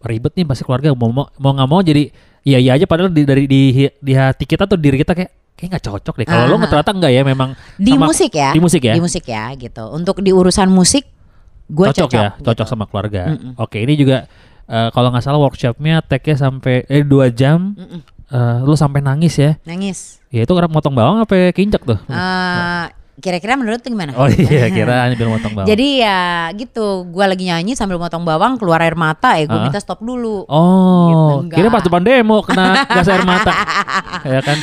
ribet 0.00 0.32
nih 0.32 0.44
pasti 0.44 0.62
keluarga 0.62 0.92
mau 0.92 1.08
mau 1.08 1.26
mau 1.34 1.50
nggak 1.50 1.66
mau 1.66 1.80
jadi 1.80 2.12
iya 2.46 2.56
iya 2.56 2.72
aja 2.72 2.86
padahal 2.86 3.10
di, 3.10 3.26
dari 3.26 3.44
di, 3.44 3.60
di 3.90 4.12
hati 4.14 4.46
kita 4.46 4.64
tuh 4.64 4.78
diri 4.78 4.96
kita 4.96 5.12
kayak 5.12 5.30
kayak 5.52 5.68
nggak 5.72 5.84
cocok 5.84 6.14
deh. 6.16 6.26
Kalau 6.26 6.44
lo 6.46 6.56
Ah. 6.56 6.68
ternyata 6.68 6.92
enggak 6.92 7.10
ya 7.10 7.22
memang 7.22 7.50
Di 7.74 7.90
sama- 7.90 8.06
musik 8.06 8.30
ya. 8.30 8.50
Di 8.52 8.60
musik 8.60 8.82
ya. 8.82 8.94
Di 8.94 9.02
musik 9.02 9.24
ya 9.24 9.44
gitu. 9.52 9.84
Untuk 9.88 10.20
di 10.20 10.30
urusan 10.30 10.68
musik 10.68 11.02
gua 11.66 11.90
cocok, 11.90 12.06
cocok. 12.06 12.14
ya, 12.14 12.28
cocok 12.38 12.54
gitu. 12.62 12.70
sama 12.70 12.84
keluarga. 12.86 13.34
Mm-mm. 13.34 13.58
Oke, 13.58 13.80
ini 13.80 13.96
juga 13.96 14.30
eh, 14.64 14.88
kalau 14.90 15.10
nggak 15.10 15.24
salah 15.24 15.40
workshopnya 15.40 15.98
tag-nya 16.00 16.36
sampai 16.38 16.86
eh 16.86 17.02
dua 17.02 17.28
jam. 17.28 17.72
Mm-mm. 17.72 18.00
Eh, 18.26 18.56
lu 18.62 18.74
sampai 18.74 19.00
nangis 19.00 19.34
ya? 19.34 19.54
Nangis. 19.62 20.18
Ya 20.28 20.42
itu 20.42 20.50
karena 20.50 20.66
motong 20.66 20.92
bawang 20.92 21.22
apa 21.22 21.50
kinjek 21.50 21.82
tuh? 21.82 21.98
Eh, 22.06 22.84
kira-kira 23.16 23.56
menurut 23.56 23.80
lu 23.80 23.88
gimana? 23.90 24.12
Oh 24.12 24.28
iya, 24.28 24.68
kira 24.76 25.08
biar 25.10 25.28
motong 25.28 25.52
bawang. 25.52 25.68
Jadi 25.68 26.00
ya 26.00 26.18
gitu, 26.52 26.86
gua 27.06 27.26
lagi 27.26 27.44
nyanyi 27.44 27.72
sambil 27.72 27.96
motong 27.96 28.22
bawang 28.22 28.56
keluar 28.56 28.78
air 28.78 28.92
mata, 28.92 29.34
ya 29.34 29.44
gue 29.44 29.52
Ah. 29.52 29.64
minta 29.64 29.78
stop 29.78 29.98
dulu. 29.98 30.44
oh, 30.44 31.40
Gitu, 31.42 31.56
kira 31.56 31.68
pas 31.68 31.80
depan 31.80 32.00
demo 32.00 32.40
kena 32.40 32.64
gas 32.92 33.08
air 33.08 33.22
mata. 33.22 33.52
ya 34.22 34.40
kan? 34.40 34.58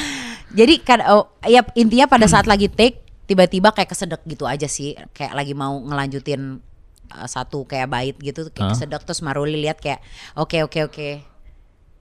Jadi 0.53 0.73
kan 0.79 0.99
oh, 1.07 1.33
ya 1.41 1.65
intinya 1.73 2.05
pada 2.05 2.25
saat 2.25 2.45
lagi 2.45 2.67
take 2.67 3.01
tiba-tiba 3.25 3.71
kayak 3.71 3.89
kesedek 3.89 4.21
gitu 4.23 4.45
aja 4.45 4.67
sih, 4.67 4.93
kayak 5.11 5.33
lagi 5.33 5.51
mau 5.51 5.79
ngelanjutin 5.79 6.61
uh, 7.09 7.25
satu 7.25 7.63
kayak 7.63 7.87
bait 7.87 8.15
gitu 8.15 8.47
kayak 8.47 8.69
Ah. 8.69 8.71
kesedek 8.71 9.01
terus 9.01 9.19
Maruli 9.19 9.57
lihat 9.57 9.77
kayak 9.77 9.97
oke 10.35 10.61
oke 10.61 10.79
oke. 10.85 11.09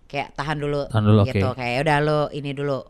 Kayak 0.04 0.36
tahan 0.36 0.60
dulu, 0.60 0.84
Tahan 0.92 1.00
dulu, 1.02 1.20
gitu. 1.24 1.48
oke. 1.48 1.56
Kayak 1.56 1.88
udah 1.88 1.96
lo 2.04 2.20
ini 2.28 2.52
dulu 2.52 2.84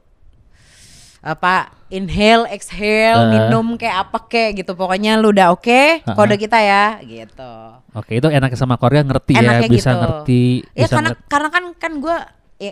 apa 1.23 1.71
inhale 1.87 2.51
exhale 2.51 3.15
Ah. 3.17 3.31
minum 3.31 3.79
kayak 3.79 3.97
apa 4.05 4.19
kayak 4.27 4.59
gitu 4.59 4.75
pokoknya 4.75 5.15
lu 5.17 5.31
udah 5.31 5.55
oke 5.55 6.03
Ah, 6.03 6.15
kode 6.15 6.35
ah. 6.35 6.41
kita 6.41 6.59
ya 6.59 6.87
gitu 7.01 7.55
Oke, 7.93 8.17
itu 8.17 8.25
enaknya 8.25 8.57
sama 8.57 8.75
keluarga 8.75 9.05
ngerti 9.05 9.37
enaknya 9.37 9.69
ya, 9.69 9.71
bisa 9.71 9.91
gitu 9.91 10.01
ngerti, 10.01 10.45
ya 10.73 10.81
bisa 10.83 10.95
karena 10.97 11.09
ngerti. 11.13 11.23
karena 11.29 11.49
kan 11.49 11.65
kan 11.77 11.93
gue 11.99 12.17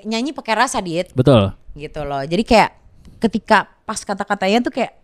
nyanyi 0.03 0.31
pakai 0.33 0.55
rasa 0.57 0.81
diet 0.81 1.13
Betul. 1.13 1.53
gitu 1.75 2.01
loh. 2.03 2.23
Jadi 2.23 2.41
kayak 2.41 2.71
ketika 3.21 3.69
pas 3.85 4.01
kata-katanya 4.01 4.65
tuh 4.65 4.73
kayak 4.73 4.97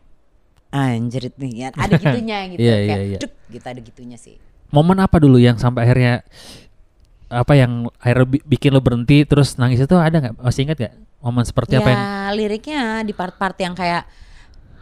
anjrit 0.69 1.37
nih 1.37 1.53
ya 1.59 1.69
ada 1.71 1.95
gitunya 2.03 2.39
gitu 2.49 2.59
Iya, 2.59 2.75
kayak 2.75 2.89
iya, 2.89 2.99
iya. 3.07 3.19
duk, 3.19 3.33
gitu 3.47 3.67
ada 3.67 3.77
gitunya 3.79 4.17
sih. 4.17 4.41
Momen 4.69 4.99
apa 4.99 5.21
dulu 5.21 5.37
yang 5.37 5.55
sampai 5.57 5.85
akhirnya 5.85 6.25
apa 7.29 7.53
yang 7.53 7.91
akhirnya 7.99 8.27
bi- 8.29 8.45
bikin 8.47 8.71
lo 8.71 8.79
berhenti 8.79 9.23
terus 9.23 9.57
nangis 9.57 9.79
itu 9.79 9.95
ada 9.95 10.17
nggak? 10.17 10.35
Masih 10.39 10.63
ingat 10.65 10.79
gak? 10.79 10.95
Momen 11.19 11.43
seperti 11.43 11.75
ya 11.75 11.81
apa 11.81 11.91
yang 11.91 12.03
liriknya 12.33 12.83
di 13.03 13.11
part-part 13.11 13.57
yang 13.57 13.75
kayak 13.75 14.07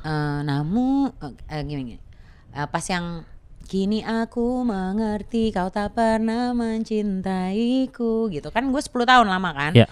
eh 0.02 0.38
namu 0.42 1.08
eh, 1.48 1.62
gini, 1.62 1.82
gini. 1.88 2.02
Eh, 2.50 2.66
pas 2.66 2.84
yang 2.84 3.24
Kini 3.64 4.04
aku 4.04 4.60
mengerti 4.60 5.48
kau 5.48 5.72
tak 5.72 5.96
pernah 5.96 6.52
mencintaiku 6.52 8.28
gitu 8.28 8.52
kan 8.52 8.68
gue 8.68 8.76
10 8.78 8.92
tahun 9.02 9.24
lama 9.24 9.50
kan 9.50 9.72
Ya. 9.72 9.88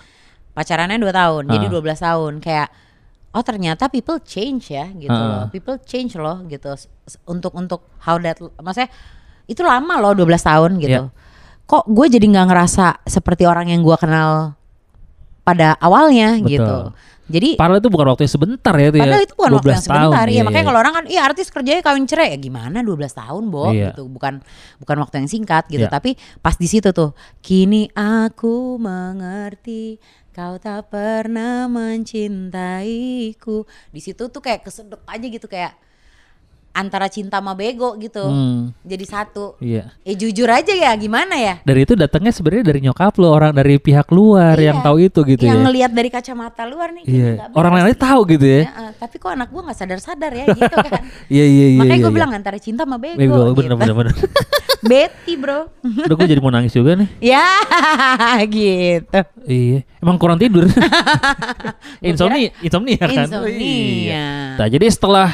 pacarannya 0.52 1.00
2 1.00 1.08
tahun 1.08 1.42
jadi 1.48 1.66
Ah. 1.66 1.72
12 1.72 1.98
tahun 1.98 2.32
kayak 2.38 2.68
oh 3.32 3.40
ternyata 3.40 3.88
people 3.88 4.20
change 4.20 4.68
ya 4.68 4.92
gitu 4.92 5.08
loh 5.08 5.48
Ah. 5.48 5.48
people 5.48 5.80
change 5.80 6.12
loh 6.14 6.44
gitu 6.46 6.68
untuk 7.24 7.56
untuk 7.56 7.80
how 7.98 8.20
that 8.20 8.36
maksudnya 8.60 8.92
itu 9.48 9.64
lama 9.64 9.94
loh 9.98 10.12
12 10.12 10.44
tahun 10.44 10.76
gitu 10.76 11.08
Ya. 11.08 11.31
Kok 11.72 11.88
gue 11.88 12.06
jadi 12.12 12.26
nggak 12.28 12.46
ngerasa 12.52 12.86
seperti 13.08 13.48
orang 13.48 13.72
yang 13.72 13.80
gue 13.80 13.96
kenal 13.96 14.52
pada 15.40 15.72
awalnya 15.80 16.36
Betul. 16.36 16.52
gitu 16.52 16.76
jadi 17.32 17.56
Padahal 17.56 17.80
itu 17.80 17.88
bukan 17.88 18.06
waktu 18.12 18.22
yang 18.28 18.34
sebentar 18.34 18.74
ya 18.76 18.92
itu 18.92 18.98
ya. 19.00 19.04
Padahal 19.08 19.22
itu 19.24 19.34
bukan 19.38 19.52
waktu 19.56 19.68
12 19.70 19.72
yang 19.72 19.84
sebentar. 19.86 20.04
tahun, 20.04 20.28
Iya, 20.28 20.42
makanya 20.44 20.66
kalau 20.68 20.80
orang 20.84 20.92
kan 20.92 21.04
iya 21.08 21.20
artis 21.24 21.48
kerjanya 21.48 21.80
kawin 21.80 22.04
cerai 22.04 22.28
ya 22.34 22.38
gimana 22.38 22.78
12 22.84 23.14
tahun, 23.14 23.42
Bo 23.48 23.72
Iya. 23.72 23.96
gitu. 23.96 24.04
Bukan 24.10 24.44
bukan 24.82 24.96
waktu 25.00 25.14
yang 25.24 25.28
singkat 25.32 25.64
gitu. 25.72 25.86
Iya. 25.88 25.92
Tapi 25.94 26.18
pas 26.44 26.58
di 26.60 26.68
situ 26.68 26.92
tuh, 26.92 27.16
kini 27.40 27.88
aku 27.96 28.76
mengerti 28.76 29.96
kau 30.34 30.60
tak 30.60 30.92
pernah 30.92 31.70
mencintaiku. 31.72 33.64
Di 33.94 34.00
situ 34.02 34.28
tuh 34.28 34.42
kayak 34.44 34.68
kesedek 34.68 35.00
aja 35.06 35.26
gitu 35.30 35.46
kayak 35.48 35.72
antara 36.72 37.06
cinta 37.12 37.38
sama 37.38 37.52
bego 37.52 37.94
gitu. 38.00 38.24
Hmm, 38.24 38.72
Jadi 38.82 39.04
satu. 39.04 39.56
iya. 39.60 39.92
Eh 40.02 40.16
jujur 40.16 40.48
aja 40.48 40.72
ya, 40.72 40.92
gimana 40.96 41.36
ya? 41.36 41.60
Dari 41.62 41.84
itu 41.84 41.92
datangnya 41.92 42.32
sebenarnya 42.32 42.64
dari 42.72 42.80
nyokap 42.80 43.14
lo, 43.20 43.28
orang 43.28 43.52
dari 43.52 43.76
pihak 43.76 44.08
luar 44.08 44.56
Iya. 44.56 44.72
yang 44.72 44.78
tahu 44.80 44.96
itu 45.04 45.20
gitu 45.28 45.44
yang 45.44 45.60
ya. 45.60 45.64
ngelihat 45.68 45.90
dari 45.92 46.08
kacamata 46.08 46.64
luar 46.64 46.96
nih. 46.96 47.04
Iya. 47.04 47.30
nggak 47.36 47.48
Orang 47.56 47.72
lain 47.76 47.96
tahu 47.96 48.20
gitu 48.32 48.46
ya. 48.48 48.60
Ya, 48.64 48.72
eh, 48.72 48.92
tapi 48.96 49.16
kok 49.20 49.30
anak 49.30 49.48
gua 49.52 49.62
nggak 49.68 49.78
sadar-sadar 49.78 50.32
ya 50.32 50.46
gitu 50.50 50.76
kan. 50.76 51.02
Iya 51.32 51.44
iya 51.48 51.66
iya. 51.76 51.80
Makanya 51.80 51.96
iya, 51.96 52.02
gue 52.04 52.10
iya. 52.12 52.18
bilang 52.18 52.30
antara 52.32 52.58
cinta 52.60 52.82
sama 52.84 52.96
bego. 53.00 53.16
Bego, 53.20 53.40
bener 53.56 53.72
gitu. 53.72 53.80
bener 53.80 53.94
bener. 53.94 54.14
Betty 54.90 55.32
bro. 55.38 55.70
Udah 56.08 56.16
gue 56.18 56.26
jadi 56.26 56.40
mau 56.42 56.50
nangis 56.52 56.72
juga 56.74 56.98
nih. 56.98 57.08
ya 57.20 57.46
gitu. 58.48 59.18
Iya, 59.46 59.78
emang 60.02 60.16
kurang 60.18 60.36
tidur. 60.40 60.66
insomnia, 62.02 62.50
insomnia 62.60 62.98
kan. 62.98 63.26
Insomnia. 63.28 63.60
Iya. 63.60 64.26
Nah, 64.58 64.66
jadi 64.68 64.86
setelah 64.90 65.28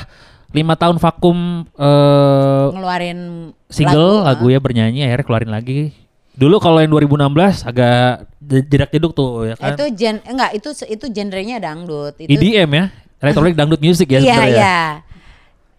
lima 0.57 0.75
tahun 0.81 0.97
vakum 0.97 1.69
eh, 1.77 2.67
Ngeluarin 2.73 3.53
single 3.69 4.25
lagu, 4.25 4.47
lagu, 4.47 4.47
ya 4.49 4.59
bernyanyi 4.61 5.05
akhirnya 5.05 5.27
keluarin 5.29 5.53
lagi. 5.53 5.93
Dulu 6.39 6.57
kalau 6.63 6.79
yang 6.79 6.95
2016 6.95 7.67
agak 7.67 8.31
j- 8.39 8.67
jedak 8.71 8.91
jeduk 8.95 9.13
tuh 9.13 9.51
ya 9.51 9.55
ah. 9.59 9.75
kan. 9.75 9.77
Itu 9.77 9.85
gen 9.93 10.17
enggak 10.25 10.51
itu 10.57 10.71
itu 10.87 11.07
genrenya 11.13 11.59
dangdut. 11.61 12.15
Itu 12.17 12.31
EDM 12.31 12.71
ya, 12.73 12.85
electronic 13.21 13.55
dangdut 13.59 13.81
music 13.83 14.09
ya 14.09 14.21
Iya 14.23 14.25
sebenarnya. 14.25 14.55
iya. 14.57 14.79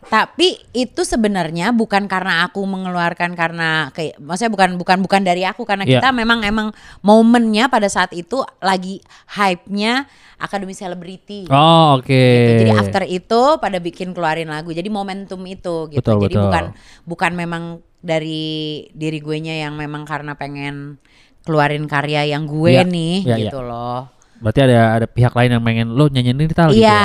Tapi 0.09 0.57
itu 0.73 1.05
sebenarnya 1.05 1.69
bukan 1.69 2.09
karena 2.09 2.49
aku 2.49 2.65
mengeluarkan 2.65 3.37
karena 3.37 3.93
kayak 3.93 4.17
maksudnya 4.17 4.49
bukan 4.49 4.69
bukan 4.81 4.97
bukan 5.05 5.21
dari 5.21 5.45
aku 5.45 5.69
karena 5.69 5.85
Iya. 5.85 6.01
kita 6.01 6.09
memang 6.09 6.41
emang 6.41 6.73
momennya 7.05 7.69
pada 7.69 7.85
saat 7.85 8.09
itu 8.17 8.41
lagi 8.57 9.05
hype-nya 9.29 10.09
akademi 10.41 10.73
selebriti. 10.73 11.45
Oh, 11.53 12.01
oke. 12.01 12.09
gitu. 12.09 12.51
Jadi 12.65 12.71
after 12.73 13.03
itu 13.05 13.41
pada 13.61 13.77
bikin 13.77 14.17
keluarin 14.17 14.49
lagu. 14.49 14.73
Jadi 14.73 14.89
momentum 14.89 15.45
itu 15.45 15.93
gitu. 15.93 16.01
Betul, 16.01 16.25
Jadi 16.25 16.35
betul. 16.35 16.43
bukan 16.49 16.65
bukan 17.05 17.31
memang 17.37 17.63
dari 18.01 18.89
diri 18.97 19.21
gue 19.21 19.37
nya 19.45 19.61
yang 19.69 19.77
memang 19.77 20.09
karena 20.09 20.33
pengen 20.33 20.97
keluarin 21.45 21.85
karya 21.85 22.25
yang 22.33 22.49
gue 22.49 22.81
Iya, 22.81 22.83
nih 22.87 23.15
iya, 23.29 23.35
gitu 23.45 23.61
loh. 23.61 24.09
Berarti 24.39 24.59
ada 24.63 24.79
ada 24.95 25.05
pihak 25.05 25.35
lain 25.35 25.49
yang 25.51 25.63
pengen 25.63 25.87
lo 25.91 26.07
nyanyiin 26.07 26.39
ini 26.39 26.53
tal 26.55 26.71
gitu 26.71 26.79
Iya 26.81 26.95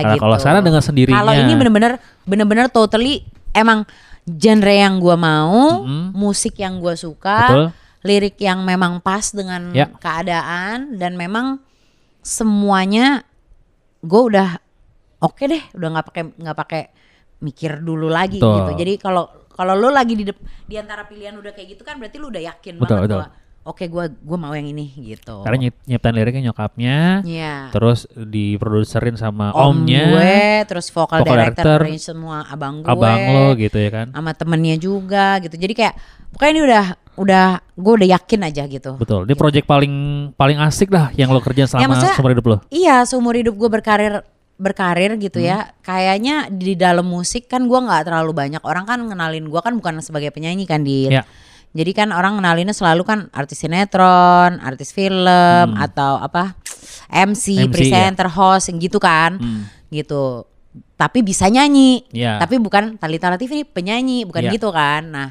ya. 0.00 0.16
Gitu. 0.16 0.20
kalau 0.24 0.36
sekarang 0.40 0.62
dengan 0.64 0.82
sendirinya. 0.82 1.20
Kalau 1.20 1.32
ini 1.36 1.52
bener-bener 1.54 1.92
bener-bener 2.24 2.66
totally 2.68 3.22
emang 3.52 3.84
genre 4.24 4.72
yang 4.72 5.00
gue 5.00 5.16
mau, 5.16 5.84
Mm-mm. 5.84 6.12
musik 6.12 6.56
yang 6.56 6.80
gue 6.80 6.92
suka, 6.94 7.38
Betul. 7.48 7.66
lirik 8.04 8.36
yang 8.40 8.60
memang 8.60 9.00
pas 9.00 9.24
dengan 9.32 9.72
Ya. 9.72 9.88
keadaan 9.88 10.96
dan 10.96 11.16
memang 11.16 11.60
semuanya 12.20 13.24
gue 13.98 14.22
udah 14.28 14.60
oke 15.18 15.42
deh 15.42 15.62
udah 15.74 15.88
nggak 15.90 16.06
pakai 16.06 16.22
nggak 16.36 16.56
pakai 16.56 16.82
mikir 17.40 17.80
dulu 17.80 18.06
lagi 18.10 18.38
Betul. 18.38 18.54
gitu 18.54 18.72
jadi 18.78 18.92
kalau 18.98 19.24
kalau 19.50 19.74
lo 19.74 19.90
lagi 19.90 20.14
di 20.14 20.22
di 20.64 20.76
antara 20.76 21.08
pilihan 21.08 21.34
udah 21.34 21.50
kayak 21.50 21.74
gitu 21.74 21.82
kan 21.82 21.98
berarti 21.98 22.16
lo 22.18 22.30
udah 22.30 22.42
yakin 22.42 22.78
Betul, 22.78 22.84
banget 23.00 23.04
betul. 23.08 23.18
bahwa 23.18 23.28
oke 23.68 23.84
gue 23.84 24.04
gua 24.18 24.38
mau 24.38 24.50
yang 24.50 24.64
ini 24.66 24.88
gitu 24.96 25.44
Karena 25.44 25.56
nyip, 25.60 25.76
nyiptain 25.84 26.14
liriknya 26.14 26.42
nyokapnya, 26.48 27.20
Iya. 27.22 27.68
terus 27.68 28.08
diproduserin 28.10 29.14
sama 29.14 29.52
om 29.52 29.76
omnya, 29.76 30.02
gue 30.08 30.36
terus 30.64 30.88
vokal, 30.88 31.20
vokal 31.20 31.28
director, 31.30 31.84
director, 31.84 32.00
semua 32.00 32.48
abang 32.48 32.80
gue 32.80 32.88
abang 32.88 33.20
lo 33.28 33.46
gitu 33.54 33.76
ya 33.76 33.90
kan. 33.92 34.06
sama 34.10 34.32
temennya 34.32 34.76
juga 34.76 35.36
gitu 35.38 35.54
jadi 35.54 35.74
kayak 35.74 35.94
pokoknya 36.32 36.50
ini 36.50 36.62
udah 36.64 36.84
udah 37.18 37.46
gue 37.74 37.92
udah 37.94 38.08
yakin 38.14 38.40
aja 38.42 38.62
gitu 38.64 38.94
Betul. 38.94 39.26
Ini 39.26 39.34
project 39.34 39.66
paling 39.66 39.94
paling 40.32 40.58
asik 40.60 40.88
lah 40.88 41.10
yang 41.12 41.28
lo 41.28 41.38
kerjain 41.38 41.66
selama 41.66 41.98
Ya, 41.98 42.14
seumur 42.14 42.30
hidup 42.30 42.46
lo. 42.46 42.56
Iya, 42.68 42.96
seumur 43.04 43.34
hidup 43.34 43.54
gue 43.54 43.66
berkarir 43.68 44.22
berkarir 44.54 45.14
gitu 45.16 45.38
Hmm. 45.38 45.48
ya. 45.48 45.58
Kayaknya 45.80 46.46
di 46.48 46.74
dalam 46.74 47.02
musik 47.02 47.46
kan 47.46 47.66
gue 47.66 47.74
nggak 47.74 48.06
terlalu 48.06 48.30
banyak 48.32 48.62
orang 48.62 48.86
kan 48.86 48.98
ngenalin 49.00 49.46
gue 49.46 49.60
kan 49.60 49.74
bukan 49.74 49.98
sebagai 49.98 50.30
penyanyi 50.30 50.62
kan 50.62 50.82
di. 50.82 51.10
Ya. 51.10 51.26
Jadi 51.72 51.90
kan 51.92 52.08
orang 52.10 52.40
ngenalinnya 52.40 52.72
selalu 52.72 53.04
kan 53.04 53.18
artis 53.30 53.60
sinetron, 53.60 54.56
artis 54.58 54.90
film 54.90 55.76
atau 55.76 56.16
apa 56.16 56.56
MC, 57.08 57.68
MC, 57.68 57.68
presenter, 57.68 58.28
host 58.28 58.72
yang 58.72 58.78
gitu 58.78 58.96
kan, 58.98 59.36
Hmm. 59.36 59.62
gitu. 59.88 60.48
Tapi 60.94 61.22
bisa 61.22 61.46
nyanyi, 61.46 62.02
Ya. 62.10 62.38
tapi 62.38 62.58
bukan 62.58 62.96
Talita 62.96 63.28
Latif 63.28 63.52
ini 63.52 63.62
penyanyi, 63.62 64.24
bukan 64.24 64.48
Ya. 64.48 64.50
gitu 64.50 64.68
kan. 64.70 65.02
Nah 65.08 65.28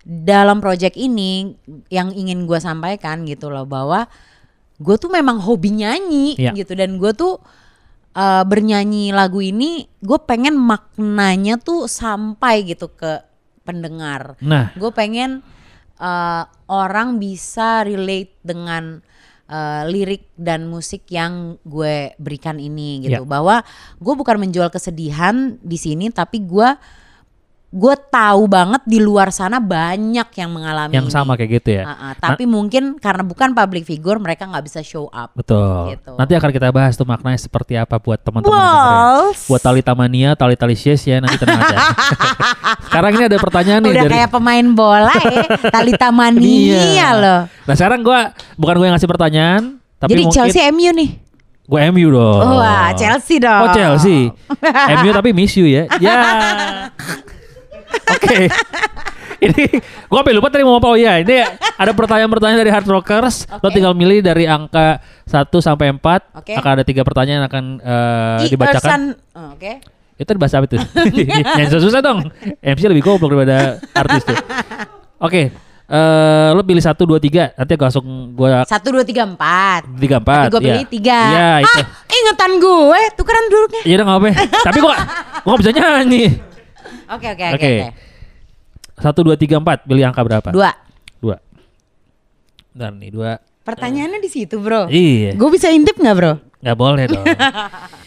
dalam 0.00 0.64
project 0.64 0.96
ini 0.96 1.52
yang 1.88 2.08
ingin 2.10 2.48
gue 2.48 2.56
sampaikan 2.56 3.28
gitu 3.28 3.52
loh 3.52 3.68
bahwa 3.68 4.08
gue 4.80 4.96
tuh 4.96 5.12
memang 5.12 5.36
hobi 5.38 5.76
nyanyi 5.76 6.40
Iya. 6.40 6.56
gitu 6.56 6.72
dan 6.72 6.96
gue 6.96 7.12
tuh 7.12 7.36
uh, 8.16 8.42
bernyanyi 8.42 9.12
lagu 9.12 9.44
ini 9.44 9.84
gue 10.00 10.18
pengen 10.24 10.56
maknanya 10.56 11.60
tuh 11.60 11.84
sampai 11.84 12.64
gitu 12.64 12.88
ke 12.88 13.20
pendengar 13.60 14.40
Nah, 14.40 14.72
gue 14.72 14.88
pengen 14.90 15.44
uh, 16.00 16.48
orang 16.66 17.20
bisa 17.20 17.84
relate 17.84 18.34
dengan 18.40 19.04
uh, 19.46 19.82
lirik 19.86 20.32
dan 20.34 20.66
musik 20.66 21.04
yang 21.12 21.60
gue 21.62 22.16
berikan 22.16 22.56
ini 22.56 23.04
gitu 23.04 23.22
Ya. 23.22 23.28
bahwa 23.28 23.60
gue 24.00 24.14
bukan 24.16 24.40
menjual 24.40 24.72
kesedihan 24.72 25.60
di 25.60 25.76
sini 25.76 26.08
tapi 26.08 26.42
gue 26.42 26.68
gue 27.70 27.94
tahu 28.10 28.50
banget 28.50 28.82
di 28.82 28.98
luar 28.98 29.30
sana 29.30 29.62
banyak 29.62 30.26
yang 30.26 30.50
mengalami 30.50 30.90
yang 30.90 31.06
ini. 31.06 31.14
sama 31.14 31.38
kayak 31.38 31.50
gitu 31.56 31.78
ya. 31.78 31.86
Ah, 31.86 31.94
ah, 31.94 32.12
tapi 32.12 32.42
mungkin 32.42 32.98
karena 32.98 33.22
bukan 33.22 33.54
public 33.54 33.86
figure 33.86 34.18
mereka 34.18 34.42
nggak 34.44 34.66
bisa 34.66 34.82
show 34.82 35.06
up. 35.06 35.30
Betul. 35.32 35.94
Gitu. 35.94 36.10
Nanti 36.18 36.34
akan 36.34 36.50
kita 36.50 36.66
bahas 36.68 36.98
tuh 36.98 37.06
maknanya 37.06 37.38
seperti 37.38 37.78
apa 37.78 37.96
buat 37.96 38.18
teman-teman. 38.18 38.50
Balls. 38.50 39.46
Buat 39.46 39.62
Talita 39.62 39.94
Mania, 39.94 40.34
Talita 40.34 40.66
Licious 40.66 40.98
ya 41.00 41.22
nanti 41.22 41.38
tenang 41.38 41.62
aja. 41.62 41.78
sekarang 42.90 43.10
ini 43.14 43.24
ada 43.24 43.38
pertanyaan 43.38 43.80
nih 43.80 43.92
Udah 43.92 44.02
dari 44.02 44.14
kayak 44.18 44.30
pemain 44.30 44.66
bola 44.66 45.14
ya, 45.14 45.42
Talita 45.70 46.08
Mania 46.10 46.82
Iya. 46.90 47.08
loh. 47.14 47.40
Nah 47.46 47.74
sekarang 47.74 48.02
gua 48.02 48.20
bukan 48.56 48.74
gue 48.76 48.86
yang 48.86 48.94
ngasih 48.94 49.06
pertanyaan, 49.08 49.62
tapi 49.96 50.10
Jadi 50.10 50.22
mungkin 50.26 50.34
Chelsea 50.36 50.62
MU 50.68 50.90
nih. 50.90 51.10
gue 51.64 51.80
MU 51.94 52.08
dong. 52.10 52.42
Wah, 52.58 52.90
Chelsea 52.92 53.38
dong. 53.38 53.62
Oh 53.62 53.70
Chelsea. 53.70 54.34
MU 54.96 55.10
tapi 55.14 55.30
miss 55.30 55.54
you 55.54 55.70
ya. 55.70 55.86
Ya. 56.02 56.18
Oke. 58.10 58.36
Ini 59.40 59.62
gue 59.80 60.18
sampai 60.20 60.36
lupa 60.36 60.52
tadi 60.52 60.62
mau 60.62 60.76
apa 60.76 60.86
oh 60.86 60.98
ya. 61.00 61.16
Ini 61.16 61.36
ada 61.56 61.92
pertanyaan-pertanyaan 61.92 62.60
dari 62.60 62.68
Hard 62.68 62.84
Rockers. 62.84 63.48
Lo 63.56 63.66
Oke. 63.66 63.72
tinggal 63.72 63.96
milih 63.96 64.20
dari 64.20 64.44
angka 64.44 65.00
1 65.24 65.48
sampai 65.58 65.88
4. 65.90 66.36
Oke. 66.36 66.52
Akan 66.52 66.70
ada 66.76 66.84
tiga 66.84 67.00
pertanyaan 67.00 67.40
yang 67.40 67.48
akan 67.48 67.64
I 68.38 68.48
dibacakan. 68.48 69.00
Oh, 69.32 69.56
Oke. 69.56 69.80
Itu 70.14 70.36
bahasa 70.36 70.60
apa 70.60 70.68
itu? 70.68 70.76
Yang 71.56 71.68
susah-susah 71.72 72.00
dong. 72.04 72.28
MC 72.60 72.84
lebih 72.84 73.00
goblok 73.00 73.32
daripada 73.32 73.80
artis 73.94 74.20
tuh. 74.22 74.36
Oke. 75.18 75.48
eh 75.90 76.48
lo 76.54 76.62
pilih 76.62 76.78
satu 76.78 77.02
dua 77.02 77.18
tiga 77.18 77.50
nanti 77.50 77.74
gue 77.74 77.82
langsung 77.82 78.06
gue 78.30 78.46
Satu 78.62 78.94
dua 78.94 79.02
tiga 79.02 79.26
empat. 79.26 79.90
tiga 79.98 80.22
empat 80.22 80.46
gue 80.46 80.60
pilih 80.62 80.84
iya. 80.84 80.92
tiga. 80.92 81.18
iya 81.26 81.50
itu 81.58 81.80
Ah, 81.82 81.86
ingetan 82.06 82.52
gue. 82.56 83.00
Tukeran 83.18 83.44
duduknya. 83.48 83.82
iya 83.82 83.94
udah 83.98 84.04
nggak 84.06 84.18
apa-apa 84.22 84.30
tapi 84.62 84.78
gue 84.78 84.94
gue 85.40 85.54
bisa 85.58 85.70
nyanyi 85.72 86.24
Oke 87.10 87.26
oke 87.28 87.44
oke. 87.58 87.72
Satu 89.00 89.24
dua 89.24 89.34
tiga 89.34 89.56
empat 89.56 89.82
pilih 89.82 90.04
angka 90.04 90.20
berapa 90.20 90.48
Dua. 90.52 90.70
dua 91.18 91.36
Bentar 92.70 92.92
nih 92.92 93.10
dua 93.10 93.30
Pertanyaannya 93.60 94.20
di 94.20 94.28
situ 94.28 94.60
bro. 94.60 94.86
iya 94.86 95.32
Gue 95.34 95.50
bisa 95.50 95.68
intip 95.68 95.96
nggak 95.96 96.16
bro? 96.16 96.34
nggak 96.60 96.76
boleh 96.76 97.04
dong 97.08 97.24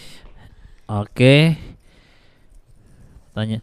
oke 1.02 1.36
tanya 3.34 3.58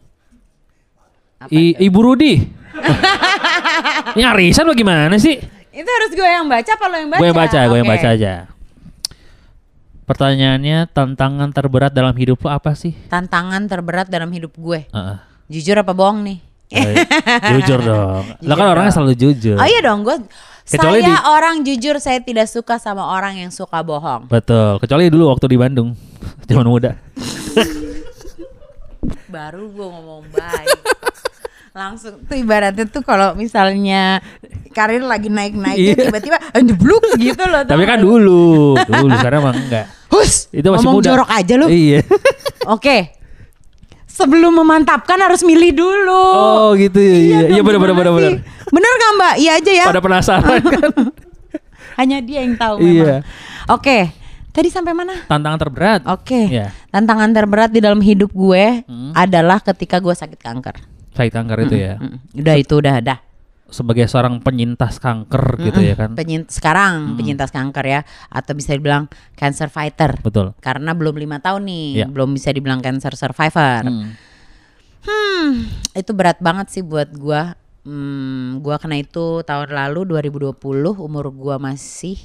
Apa 1.38 1.46
I, 1.48 1.78
Ibu 1.78 1.98
Rudi 2.02 2.34
ini 4.18 4.22
arisan 4.26 4.66
lo 4.66 4.74
gimana 4.74 5.14
sih 5.14 5.38
Itu 5.70 5.86
harus 5.86 6.10
gue 6.10 6.26
yang 6.26 6.50
baca 6.50 6.66
apa 6.66 6.84
lo 6.90 6.96
yang 6.98 7.08
baca? 7.08 7.20
Gue 7.22 7.26
yang 7.30 7.38
baca, 7.38 7.58
gue 7.62 7.78
yang 7.78 7.86
baca 7.86 8.08
aja. 8.10 8.32
Pertanyaannya, 10.02 10.90
tantangan 10.90 11.54
terberat 11.54 11.94
dalam 11.94 12.10
hidup 12.18 12.42
lo 12.42 12.50
apa 12.50 12.74
sih? 12.74 12.90
Tantangan 13.06 13.70
terberat 13.70 14.10
dalam 14.10 14.26
hidup 14.34 14.50
gue. 14.58 14.90
Heeh. 14.90 15.29
Jujur 15.50 15.76
apa 15.76 15.90
bohong 15.90 16.22
nih? 16.22 16.38
Eh, 16.70 16.94
jujur 17.52 17.82
dong. 17.82 18.22
Lo 18.46 18.46
Jujur 18.46 18.54
kan 18.54 18.66
orangnya 18.70 18.92
selalu 18.94 19.14
jujur. 19.14 19.58
Oh 19.58 19.66
iya 19.66 19.82
dong, 19.82 20.06
gue 20.06 20.16
Kecuali 20.62 21.02
saya 21.02 21.18
di- 21.18 21.26
orang 21.26 21.54
jujur, 21.60 21.94
saya 21.98 22.22
tidak 22.22 22.46
suka 22.46 22.78
sama 22.78 23.02
orang 23.10 23.34
yang 23.36 23.50
suka 23.50 23.82
bohong. 23.82 24.30
Betul. 24.30 24.78
Kecuali 24.78 25.10
dulu 25.10 25.26
waktu 25.28 25.50
di 25.50 25.58
Bandung, 25.58 25.98
zaman 26.46 26.62
muda. 26.64 26.94
Baru 29.26 29.66
gue 29.68 29.82
ngomong 29.82 30.30
baik. 30.30 30.78
Langsung 31.70 32.22
tuh 32.22 32.36
ibaratnya 32.36 32.82
tuh 32.84 32.98
kalau 33.00 33.34
misalnya 33.34 34.22
karir 34.70 35.02
lagi 35.02 35.26
naik-naiknya 35.26 35.94
Iya. 35.94 36.06
tiba-tiba 36.06 36.38
jebluk 36.56 37.02
gitu 37.16 37.42
loh. 37.42 37.62
Tapi 37.62 37.82
kan 37.82 37.98
dulu, 37.98 38.74
dulu 38.78 39.06
sekarang 39.16 39.38
emang 39.40 39.56
enggak. 39.56 39.86
Hus, 40.10 40.50
Itu 40.50 40.70
masih 40.70 40.86
ngomong 40.86 40.94
muda. 40.98 41.08
jorok 41.14 41.30
aja 41.30 41.54
lu. 41.56 41.66
Iya. 41.66 42.02
Oke. 42.66 43.18
Sebelum 44.20 44.52
memantapkan 44.54 45.16
harus 45.16 45.40
milih 45.40 45.72
dulu. 45.72 46.24
Oh 46.36 46.70
gitu 46.74 46.96
ya. 46.96 47.16
Iya, 47.16 47.38
iya 47.48 47.56
dong, 47.56 47.66
benar 47.66 47.80
benar 47.80 47.94
benar 47.96 48.12
benar. 48.12 48.30
sih? 48.30 48.36
Bener 48.68 48.92
gak 48.94 49.12
mbak? 49.12 49.34
Iya 49.36 49.52
aja 49.56 49.72
ya. 49.74 49.86
Pada 49.86 50.00
penasaran 50.00 50.60
kan? 50.76 50.90
Hanya 51.96 52.18
dia 52.20 52.40
yang 52.40 52.54
tahu 52.54 52.76
Iya. 52.78 53.20
memang. 53.20 53.22
Oke. 53.70 53.98
Tadi 54.50 54.66
sampai 54.66 54.92
mana? 54.92 55.14
Tantangan 55.24 55.58
terberat. 55.58 56.00
Oke. 56.04 56.50
Iya. 56.50 56.74
Tantangan 56.88 57.30
terberat 57.30 57.70
di 57.70 57.78
dalam 57.78 57.98
hidup 57.98 58.28
gue 58.30 58.82
Hmm. 58.84 59.12
adalah 59.12 59.58
ketika 59.58 59.96
gue 59.96 60.10
sakit 60.10 60.36
kanker. 60.36 60.76
Sakit 61.12 61.32
kanker 61.32 61.58
itu 61.64 61.76
ya. 61.76 61.94
Mm, 61.96 62.16
Udah 62.36 62.54
itu 62.56 62.74
udah 62.76 62.96
dah. 63.00 63.18
Sebagai 63.70 64.06
seorang 64.06 64.42
penyintas 64.42 64.98
kanker 64.98 65.58
gitu 65.62 65.80
ya 65.80 65.94
kan. 65.94 66.12
Penyint 66.14 66.50
sekarang 66.50 67.14
penyintas 67.14 67.50
kanker 67.50 67.86
ya 67.86 68.00
atau 68.26 68.52
bisa 68.52 68.74
dibilang 68.74 69.06
cancer 69.34 69.70
fighter. 69.70 70.18
Betul. 70.20 70.52
Karena 70.58 70.90
belum 70.92 71.14
lima 71.14 71.38
tahun 71.38 71.64
nih, 71.64 71.86
Iya. 72.02 72.06
belum 72.10 72.34
bisa 72.34 72.50
dibilang 72.50 72.82
cancer 72.82 73.14
survivor. 73.14 73.86
Hmm. 73.86 74.10
Hmm, 75.00 75.64
itu 75.96 76.12
berat 76.12 76.36
banget 76.44 76.68
sih 76.68 76.82
buat 76.84 77.08
gua. 77.16 77.56
Hmm, 77.80 78.60
gua 78.60 78.76
kena 78.76 79.00
itu 79.00 79.40
tahun 79.40 79.72
lalu 79.72 80.04
2020, 80.04 80.92
umur 80.92 81.32
gua 81.32 81.56
masih 81.56 82.20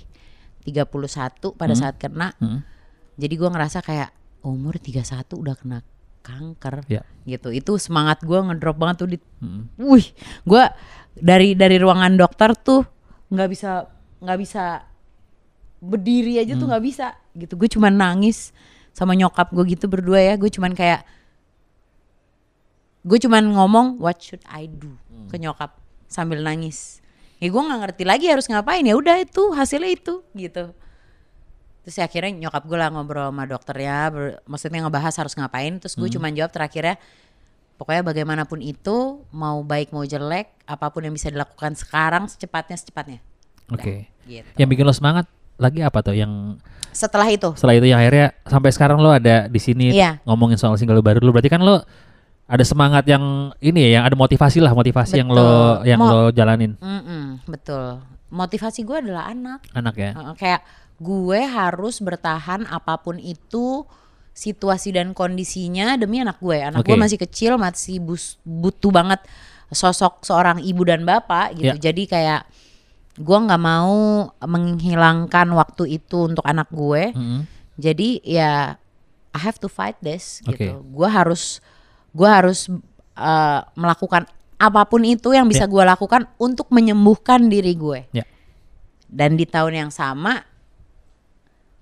31 0.68 1.56
pada 1.56 1.72
Hmm. 1.72 1.82
saat 1.88 1.96
kena. 1.96 2.36
Hmm. 2.36 2.68
Jadi 3.16 3.34
gua 3.40 3.48
ngerasa 3.56 3.80
kayak 3.80 4.12
umur 4.44 4.76
31 4.76 5.40
udah 5.40 5.56
kena 5.56 5.80
kanker. 6.26 6.82
Ya. 6.90 7.06
Gitu. 7.24 7.54
Itu 7.54 7.78
semangat 7.78 8.26
gua 8.26 8.42
ngedrop 8.50 8.76
banget 8.76 9.06
tuh 9.06 9.10
di 9.14 9.18
Hmm. 9.38 9.70
Wih, 9.78 10.10
gua 10.42 10.74
dari 11.14 11.54
dari 11.54 11.78
ruangan 11.78 12.18
dokter 12.18 12.58
tuh 12.58 12.82
nggak 13.30 13.50
bisa 13.50 13.86
nggak 14.26 14.40
bisa 14.42 14.64
berdiri 15.80 16.42
aja 16.42 16.58
Hmm. 16.58 16.62
tuh 16.66 16.68
nggak 16.74 16.84
bisa 16.84 17.14
gitu. 17.38 17.54
Gue 17.54 17.70
cuman 17.70 17.94
nangis 17.94 18.50
sama 18.90 19.14
nyokap 19.14 19.54
gue 19.54 19.66
gitu 19.70 19.86
berdua 19.86 20.18
ya. 20.18 20.34
Gue 20.34 20.50
cuman 20.50 20.74
kayak 20.74 21.06
gue 23.06 23.20
cuman 23.22 23.54
ngomong 23.54 24.02
what 24.02 24.18
should 24.18 24.42
I 24.50 24.66
do 24.66 24.98
Hmm. 25.14 25.30
ke 25.30 25.38
nyokap 25.38 25.78
sambil 26.10 26.42
nangis. 26.42 27.00
Ya 27.38 27.52
gue 27.52 27.62
nggak 27.62 27.80
ngerti 27.86 28.04
lagi 28.08 28.26
harus 28.32 28.50
ngapain 28.50 28.82
ya. 28.82 28.98
Udah 28.98 29.22
itu 29.22 29.54
hasilnya 29.54 29.92
itu 29.94 30.26
gitu. 30.34 30.74
Terus 31.86 31.96
ya 31.96 32.04
akhirnya 32.04 32.32
nyokap 32.42 32.66
gue 32.66 32.76
lah 32.76 32.90
ngobrol 32.90 33.30
sama 33.30 33.46
dokternya, 33.46 33.98
ber- 34.10 34.42
maksudnya 34.44 34.82
ngebahas 34.82 35.14
harus 35.16 35.34
ngapain. 35.34 35.78
Terus 35.78 35.94
Hmm. 35.94 36.02
gue 36.02 36.10
cuman 36.12 36.34
jawab 36.34 36.50
terakhirnya, 36.50 36.98
pokoknya 37.76 38.02
bagaimanapun 38.04 38.60
itu, 38.60 38.98
mau 39.30 39.62
baik 39.62 39.92
mau 39.92 40.02
jelek, 40.02 40.50
apa 40.64 40.90
pun 40.90 41.02
yang 41.02 41.14
bisa 41.14 41.30
dilakukan 41.30 41.76
sekarang 41.76 42.26
secepatnya 42.26 42.74
secepatnya. 42.76 43.20
Oke. 43.68 44.10
Gitu. 44.24 44.50
Yang 44.56 44.68
bikin 44.68 44.84
lo 44.84 44.92
semangat 44.92 45.30
lagi 45.56 45.80
apa 45.80 46.02
tuh 46.02 46.14
yang 46.14 46.58
Setelah 46.90 47.28
itu, 47.28 47.52
setelah 47.54 47.76
itu 47.76 47.86
yang 47.86 48.00
akhirnya 48.00 48.32
sampai 48.42 48.72
sekarang 48.72 48.98
lo 48.98 49.12
ada 49.12 49.46
di 49.46 49.60
sini 49.60 49.92
Iya. 49.92 50.24
ngomongin 50.24 50.56
soal 50.56 50.74
single 50.74 51.00
baru 51.00 51.20
lo 51.20 51.30
berarti 51.30 51.48
kan 51.48 51.60
lo 51.60 51.84
ada 52.46 52.64
semangat 52.64 53.04
yang 53.04 53.22
ini 53.60 53.84
ya 53.84 54.00
yang 54.00 54.04
ada 54.06 54.16
motivasi 54.16 54.58
lah 54.58 54.72
motivasi 54.72 55.18
yang 55.18 55.28
lo 55.28 55.44
Betul. 55.76 55.86
yang 55.86 56.00
Mo- 56.00 56.08
lo 56.08 56.22
jalanin 56.32 56.72
Mm-mm, 56.78 57.44
betul. 57.46 58.00
motivasi 58.26 58.82
gue 58.82 58.98
adalah 59.02 59.28
anak. 59.28 59.60
Anak 59.72 59.96
ya. 59.96 60.12
Kayak 60.36 60.62
gue 60.96 61.42
harus 61.44 62.00
bertahan 62.00 62.64
apa 62.66 62.96
pun 62.98 63.20
itu 63.20 63.84
situasi 64.32 64.92
dan 64.92 65.12
kondisinya 65.12 65.96
demi 65.96 66.20
anak 66.20 66.40
gue. 66.40 66.60
Anak 66.60 66.84
gue 66.84 66.96
Oke. 66.96 67.04
masih 67.04 67.20
kecil, 67.20 67.56
masih 67.56 68.00
bus- 68.00 68.36
butuh 68.44 68.92
banget 68.92 69.24
sosok 69.72 70.24
seorang 70.24 70.60
ibu 70.60 70.84
dan 70.84 71.04
bapak 71.04 71.56
gitu. 71.56 71.76
Ya. 71.76 71.92
Jadi 71.92 72.04
kayak 72.06 72.44
gue 73.16 73.38
nggak 73.40 73.64
mau 73.64 74.28
menghilangkan 74.44 75.48
waktu 75.52 76.00
itu 76.00 76.28
untuk 76.28 76.44
anak 76.44 76.68
gue. 76.72 77.16
Mm-mm. 77.16 77.48
Jadi 77.76 78.20
ya 78.24 78.76
I 79.32 79.40
have 79.40 79.60
to 79.60 79.68
fight 79.68 79.96
this 80.00 80.40
Oke. 80.44 80.56
gitu. 80.60 80.84
Gue 80.84 81.08
harus 81.08 81.60
gue 82.12 82.28
harus 82.28 82.72
uh, 83.16 83.60
melakukan 83.76 84.28
apa 84.56 84.88
pun 84.88 85.04
itu 85.04 85.36
yang 85.36 85.48
bisa 85.48 85.68
Ya. 85.68 85.72
gue 85.72 85.84
lakukan 85.84 86.28
untuk 86.36 86.72
menyembuhkan 86.72 87.48
diri 87.48 87.76
gue. 87.76 88.08
Ya. 88.12 88.24
Dan 89.08 89.36
di 89.36 89.44
tahun 89.44 89.88
yang 89.88 89.92
sama 89.92 90.44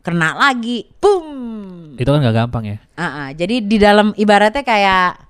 kena 0.04 0.36
lagi, 0.36 0.86
boom. 1.00 1.96
Itu 1.96 2.12
kan 2.12 2.20
gak 2.20 2.36
gampang 2.36 2.64
ya. 2.68 2.78
Ah, 3.00 3.06
ah. 3.08 3.30
jadi 3.32 3.64
di 3.64 3.78
dalam 3.80 4.12
ibaratnya 4.20 4.62
kayak 4.62 5.24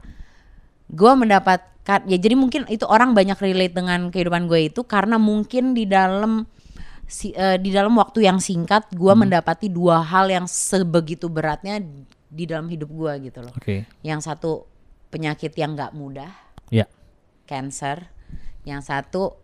gue 0.94 1.12
mendapatkan 1.14 2.06
ya 2.06 2.18
jadi 2.18 2.36
mungkin 2.38 2.70
itu 2.70 2.86
orang 2.86 3.14
banyak 3.18 3.38
relate 3.42 3.74
dengan 3.74 4.14
kehidupan 4.14 4.46
gue 4.46 4.70
itu 4.70 4.86
karena 4.86 5.18
mungkin 5.18 5.74
di 5.74 5.90
dalam 5.90 6.46
si, 7.10 7.34
eh, 7.34 7.58
di 7.58 7.74
dalam 7.74 7.94
waktu 7.98 8.26
yang 8.26 8.38
singkat 8.42 8.90
gue 8.94 9.14
mendapati 9.14 9.70
dua 9.70 10.02
hal 10.02 10.30
yang 10.30 10.46
sebegitu 10.46 11.30
beratnya 11.30 11.82
di 12.34 12.44
dalam 12.50 12.66
hidup 12.66 12.90
gue 12.90 13.30
gitu 13.30 13.40
loh. 13.46 13.54
Oke. 13.54 13.86
Yang 14.02 14.20
satu 14.26 14.66
penyakit 15.14 15.54
yang 15.54 15.78
nggak 15.78 15.94
mudah, 15.94 16.34
Ya. 16.74 16.90
cancer. 17.46 18.10
Yang 18.66 18.90
satu 18.90 19.38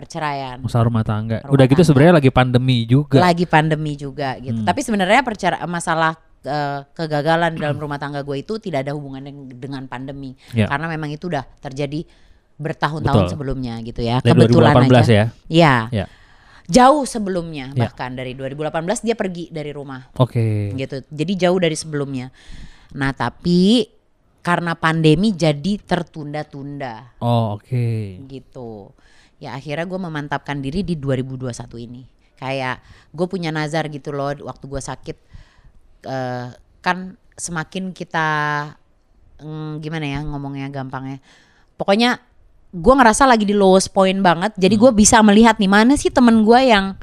perceraian. 0.00 0.56
Masalah 0.58 0.88
rumah 0.88 1.04
tangga. 1.04 1.44
Rumah 1.44 1.52
Udah 1.52 1.64
gitu 1.66 1.82
sebenarnya 1.84 2.14
lagi 2.16 2.30
pandemi 2.32 2.88
juga. 2.88 3.20
lagi 3.20 3.44
pandemi 3.44 3.92
juga 3.94 4.40
gitu. 4.40 4.56
Hmm. 4.56 4.66
Tapi 4.66 4.80
sebenarnya 4.80 5.20
percara 5.20 5.60
masalah 5.68 6.16
eh, 6.40 6.80
kegagalan 6.96 7.52
dalam 7.52 7.76
rumah 7.76 8.00
tangga 8.00 8.24
gue 8.24 8.40
itu 8.40 8.56
tidak 8.56 8.88
ada 8.88 8.96
hubungannya 8.96 9.28
dengan 9.52 9.84
pandemi, 9.84 10.32
Ya. 10.50 10.64
karena 10.66 10.88
memang 10.88 11.12
itu 11.12 11.28
udah 11.28 11.44
terjadi 11.60 12.00
bertahun-tahun 12.56 13.28
sebelumnya 13.28 13.76
gitu 13.80 14.00
ya. 14.00 14.20
Dari 14.20 14.32
Kebetulan 14.36 14.72
2018 14.88 15.04
aja. 15.04 15.12
ya. 15.12 15.26
Iya. 15.48 15.74
Ya. 15.92 16.06
Jauh 16.70 17.04
sebelumnya 17.04 17.72
Ya. 17.72 17.88
bahkan 17.88 18.14
dari 18.14 18.32
2018 18.32 19.02
dia 19.02 19.16
pergi 19.16 19.52
dari 19.52 19.68
rumah 19.68 20.08
Oke. 20.16 20.72
gitu. 20.72 21.04
Jadi 21.08 21.32
jauh 21.36 21.58
dari 21.58 21.76
sebelumnya. 21.76 22.32
Nah, 22.94 23.12
tapi 23.12 23.84
karena 24.40 24.72
pandemi 24.72 25.36
jadi 25.36 25.76
tertunda-tunda 25.78 27.20
Oh, 27.20 27.60
oke. 27.60 28.24
gitu. 28.26 28.92
Ya 29.40 29.56
akhirnya 29.56 29.84
gue 29.88 30.00
memantapkan 30.00 30.60
diri 30.60 30.84
di 30.84 30.96
2021 30.96 31.76
ini. 31.80 32.02
Kayak 32.36 32.80
gue 33.12 33.26
punya 33.28 33.52
nazar 33.52 33.88
gitu 33.88 34.12
loh 34.12 34.32
waktu 34.32 34.64
gue 34.64 34.80
sakit 34.80 35.16
eh, 36.08 36.48
kan 36.80 36.96
semakin 37.36 37.92
kita 37.92 38.28
mm, 39.40 39.80
gimana 39.80 40.04
ya 40.08 40.20
ngomongnya 40.24 40.68
gampangnya. 40.72 41.20
Pokoknya 41.76 42.20
gue 42.70 42.94
ngerasa 42.96 43.24
lagi 43.28 43.44
di 43.44 43.52
lowest 43.56 43.92
point 43.92 44.20
banget. 44.20 44.56
Jadi 44.56 44.74
gue 44.76 44.90
bisa 44.92 45.20
melihat 45.20 45.56
nih 45.60 45.68
mana 45.68 45.96
sih 45.96 46.08
temen 46.08 46.44
gue 46.44 46.60
yang 46.64 46.96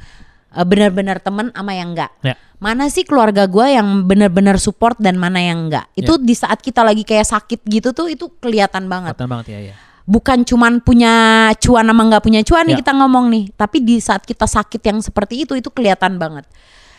benar-benar 0.54 1.20
temen 1.20 1.52
sama 1.52 1.74
yang 1.76 1.92
enggak. 1.98 2.12
Ya. 2.24 2.36
Mana 2.58 2.90
sih 2.90 3.06
keluarga 3.06 3.46
gue 3.46 3.66
yang 3.78 4.08
benar-benar 4.08 4.58
support 4.58 4.98
dan 4.98 5.20
mana 5.20 5.38
yang 5.38 5.68
enggak. 5.70 5.86
Itu 5.94 6.18
di 6.18 6.34
saat 6.34 6.64
kita 6.64 6.82
lagi 6.82 7.06
kayak 7.06 7.28
sakit 7.28 7.62
gitu 7.68 7.94
tuh 7.94 8.08
itu 8.10 8.32
kelihatan 8.42 8.88
banget 8.90 9.14
Kelihatan 9.14 9.30
banget 9.30 9.48
ya, 9.54 9.60
ya. 9.72 9.76
bukan 10.08 10.42
cuman 10.48 10.80
punya 10.82 11.14
cuan 11.60 11.84
sama 11.86 12.02
nggak 12.08 12.24
punya 12.24 12.42
cuan 12.42 12.64
nih 12.64 12.74
Ya. 12.74 12.80
kita 12.80 12.96
ngomong 12.96 13.28
nih 13.28 13.44
tapi 13.60 13.84
di 13.84 14.00
saat 14.00 14.24
kita 14.24 14.48
sakit 14.48 14.80
yang 14.80 15.04
seperti 15.04 15.44
itu 15.44 15.52
itu 15.54 15.68
kelihatan 15.68 16.16
banget 16.16 16.48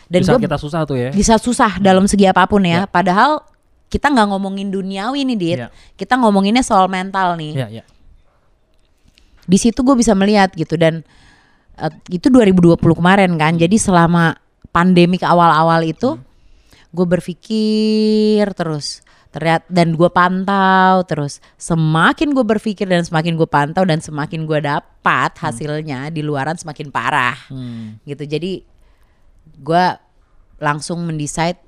dan 0.05 0.21
gue 0.21 0.37
kita 0.45 0.61
susah 0.61 0.85
tuh 0.85 0.93
ya. 0.93 1.09
bisa 1.09 1.41
susah 1.41 1.81
dalam 1.81 2.05
segi 2.05 2.29
apa 2.29 2.45
pun 2.45 2.61
ya 2.61 2.85
Ya. 2.85 2.87
padahal 2.87 3.41
kita 3.89 4.13
nggak 4.13 4.29
ngomongin 4.29 4.69
duniawi 4.69 5.25
nih 5.25 5.37
dit 5.41 5.57
Ya. 5.57 5.67
kita 5.97 6.21
ngomonginnya 6.21 6.61
soal 6.61 6.85
mental 6.85 7.33
nih 7.33 7.57
Ya, 7.57 7.81
ya. 7.81 7.83
di 9.49 9.57
situ 9.57 9.81
gue 9.81 9.95
bisa 9.97 10.13
melihat 10.13 10.53
gitu 10.53 10.77
dan 10.77 11.01
eh, 11.79 11.93
itu 12.11 12.27
2020 12.27 12.75
kemarin 12.79 13.31
kan. 13.39 13.55
Jadi 13.55 13.79
selama 13.79 14.35
pandemi 14.69 15.17
ke 15.17 15.25
awal-awal 15.25 15.81
itu 15.87 16.19
gue 16.89 17.05
berpikir 17.07 18.45
terus. 18.53 19.01
Terlihat 19.29 19.69
dan 19.69 19.93
gue 19.93 20.09
pantau 20.09 21.05
terus. 21.05 21.37
Semakin 21.55 22.33
gue 22.33 22.45
berpikir 22.45 22.89
dan 22.89 23.05
semakin 23.05 23.37
gue 23.37 23.45
pantau 23.45 23.85
dan 23.85 24.01
semakin 24.01 24.49
gue 24.49 24.59
dapat 24.65 25.31
hasilnya 25.37 26.09
di 26.09 26.25
luaran 26.25 26.57
semakin 26.57 26.89
parah. 26.89 27.37
Hmm. 27.47 28.01
gitu. 28.03 28.25
Jadi 28.25 28.65
gue 29.59 29.85
langsung 30.59 31.07
mendecide 31.07 31.61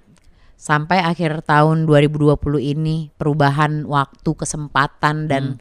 sampai 0.62 1.02
akhir 1.02 1.42
tahun 1.50 1.90
2020 1.90 2.38
ini 2.62 3.10
perubahan 3.18 3.82
waktu 3.90 4.30
kesempatan 4.38 5.26
dan 5.26 5.58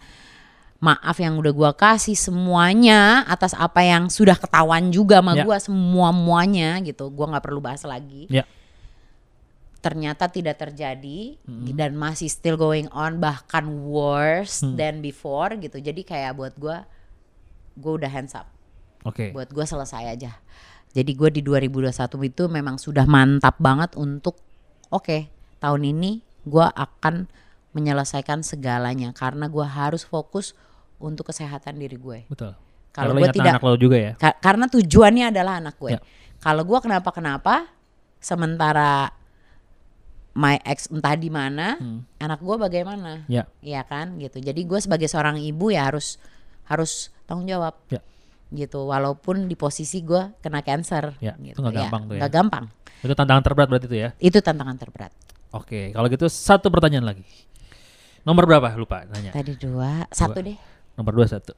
maaf 0.80 1.16
yang 1.16 1.36
udah 1.36 1.52
gua 1.52 1.70
kasih 1.72 2.16
semuanya 2.16 3.22
atas 3.24 3.52
apa 3.52 3.80
yang 3.80 4.08
sudah 4.08 4.34
ketahuan 4.34 4.88
juga 4.88 5.20
sama 5.20 5.36
Ya. 5.36 5.44
gua 5.44 5.56
semua 5.56 6.08
muanya 6.10 6.80
gitu 6.80 7.08
gua 7.08 7.28
nggak 7.30 7.44
perlu 7.44 7.60
bahas 7.60 7.84
lagi 7.84 8.24
Ya. 8.26 8.48
ternyata 9.80 10.28
tidak 10.28 10.56
terjadi 10.56 11.40
dan 11.72 11.96
masih 11.96 12.28
still 12.28 12.56
going 12.56 12.88
on 12.90 13.16
bahkan 13.16 13.64
worse 13.80 14.60
Hmm. 14.60 14.76
than 14.76 15.00
before 15.00 15.56
gitu 15.56 15.76
jadi 15.78 16.00
kayak 16.00 16.32
buat 16.34 16.52
gua 16.56 16.84
gua 17.76 17.92
udah 17.96 18.10
hands 18.10 18.32
up 18.32 18.44
Oke. 19.00 19.32
buat 19.32 19.48
gue 19.48 19.64
selesai 19.64 20.12
aja. 20.12 20.36
Jadi 20.92 21.14
gue 21.14 21.30
di 21.30 21.40
2021 21.40 21.88
itu 22.22 22.44
memang 22.46 22.76
sudah 22.76 23.08
mantap 23.08 23.56
banget 23.56 23.96
untuk 23.96 24.36
oke 24.88 25.24
tahun 25.56 25.82
ini 25.86 26.18
gue 26.44 26.66
akan 26.66 27.24
menyelesaikan 27.72 28.42
segalanya 28.42 29.14
karena 29.14 29.46
gue 29.46 29.62
harus 29.62 30.02
fokus 30.02 30.52
untuk 31.00 31.26
kesehatan 31.26 31.74
diri 31.74 31.96
gue. 31.96 32.28
Betul. 32.28 32.52
Kalau 32.90 33.14
gue 33.14 33.30
tidak 33.30 33.56
anak 33.56 33.62
lo 33.62 33.74
juga 33.74 33.96
ya. 33.96 34.12
ka- 34.14 34.38
karena 34.38 34.66
tujuannya 34.66 35.30
adalah 35.30 35.58
anak 35.58 35.74
gue. 35.76 35.94
Ya. 35.94 36.00
Kalau 36.38 36.62
gue 36.62 36.78
kenapa 36.78 37.10
kenapa 37.10 37.54
sementara 38.20 39.08
my 40.32 40.62
ex 40.62 40.86
entah 40.88 41.14
di 41.14 41.26
mana, 41.26 41.74
Hmm. 41.76 42.06
anak 42.16 42.38
gue 42.38 42.56
bagaimana? 42.56 43.26
Ya. 43.26 43.50
Iya 43.58 43.82
kan 43.82 44.14
gitu. 44.16 44.38
Jadi 44.38 44.60
gue 44.62 44.78
sebagai 44.78 45.06
seorang 45.06 45.38
ibu 45.38 45.70
ya 45.70 45.86
harus 45.86 46.20
harus 46.64 47.10
tanggung 47.24 47.46
jawab. 47.46 47.74
Ya. 47.88 47.98
Gitu. 48.48 48.78
Walaupun 48.80 49.46
di 49.46 49.54
posisi 49.54 50.02
gue 50.02 50.34
kena 50.38 50.60
cancer. 50.60 51.14
Ya, 51.18 51.34
gitu. 51.36 51.54
itu 51.54 51.60
nggak 51.60 51.74
gampang 51.76 52.02
tuh 52.04 52.14
ya. 52.14 52.20
Nggak 52.20 52.32
gampang. 52.32 52.64
Itu 53.00 53.12
tantangan 53.12 53.42
terberat 53.42 53.68
berarti 53.68 53.86
itu 53.86 53.98
ya. 53.98 54.08
Itu 54.18 54.38
tantangan 54.38 54.76
terberat. 54.76 55.12
Oke, 55.50 55.90
kalau 55.90 56.06
gitu 56.06 56.26
satu 56.26 56.70
pertanyaan 56.70 57.06
lagi. 57.06 57.24
Nomor 58.22 58.46
berapa? 58.46 58.70
Lupa 58.76 59.02
nanya. 59.06 59.32
Tadi 59.32 59.56
dua, 59.56 60.06
satu 60.10 60.38
deh. 60.38 60.54
Nomor 61.00 61.16
dua 61.16 61.32
satu. 61.32 61.56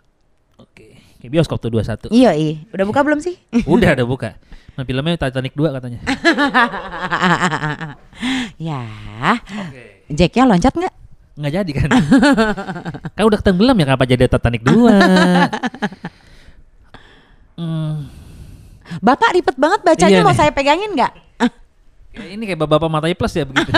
Oke, 0.55 0.95
kayak 1.19 1.33
bioskop 1.35 1.59
tuh 1.59 1.75
dua 1.75 1.83
satu. 1.83 2.07
Iya 2.15 2.31
iya. 2.39 2.63
Udah 2.71 2.87
buka 2.87 3.03
belum 3.03 3.19
sih? 3.19 3.35
Udah 3.75 3.99
ada 3.99 4.07
buka. 4.07 4.39
Nah, 4.79 4.87
filmnya 4.87 5.19
Titanic 5.19 5.53
2 5.53 5.75
katanya. 5.75 6.01
ya. 8.71 8.87
Oke. 9.37 10.07
Jacknya 10.15 10.49
loncat 10.49 10.73
nggak? 10.79 10.95
Nggak 11.37 11.53
jadi 11.59 11.71
kan? 11.75 11.91
kan 13.19 13.25
udah 13.27 13.41
tenggelam 13.43 13.77
ya 13.77 13.85
kenapa 13.85 14.07
jadi 14.09 14.31
Titanic 14.31 14.63
2? 14.65 14.73
hmm, 17.61 17.95
Bapak 19.05 19.37
ribet 19.37 19.57
banget 19.61 19.81
bacanya 19.85 20.19
Iya 20.23 20.25
mau 20.25 20.33
nih. 20.33 20.39
saya 20.39 20.51
pegangin 20.55 20.95
nggak? 20.95 21.13
ini 22.13 22.45
kayak 22.45 22.61
bapak-bapak 22.65 22.91
matanya 22.93 23.17
plus 23.17 23.35
ya 23.37 23.45
begitu. 23.45 23.73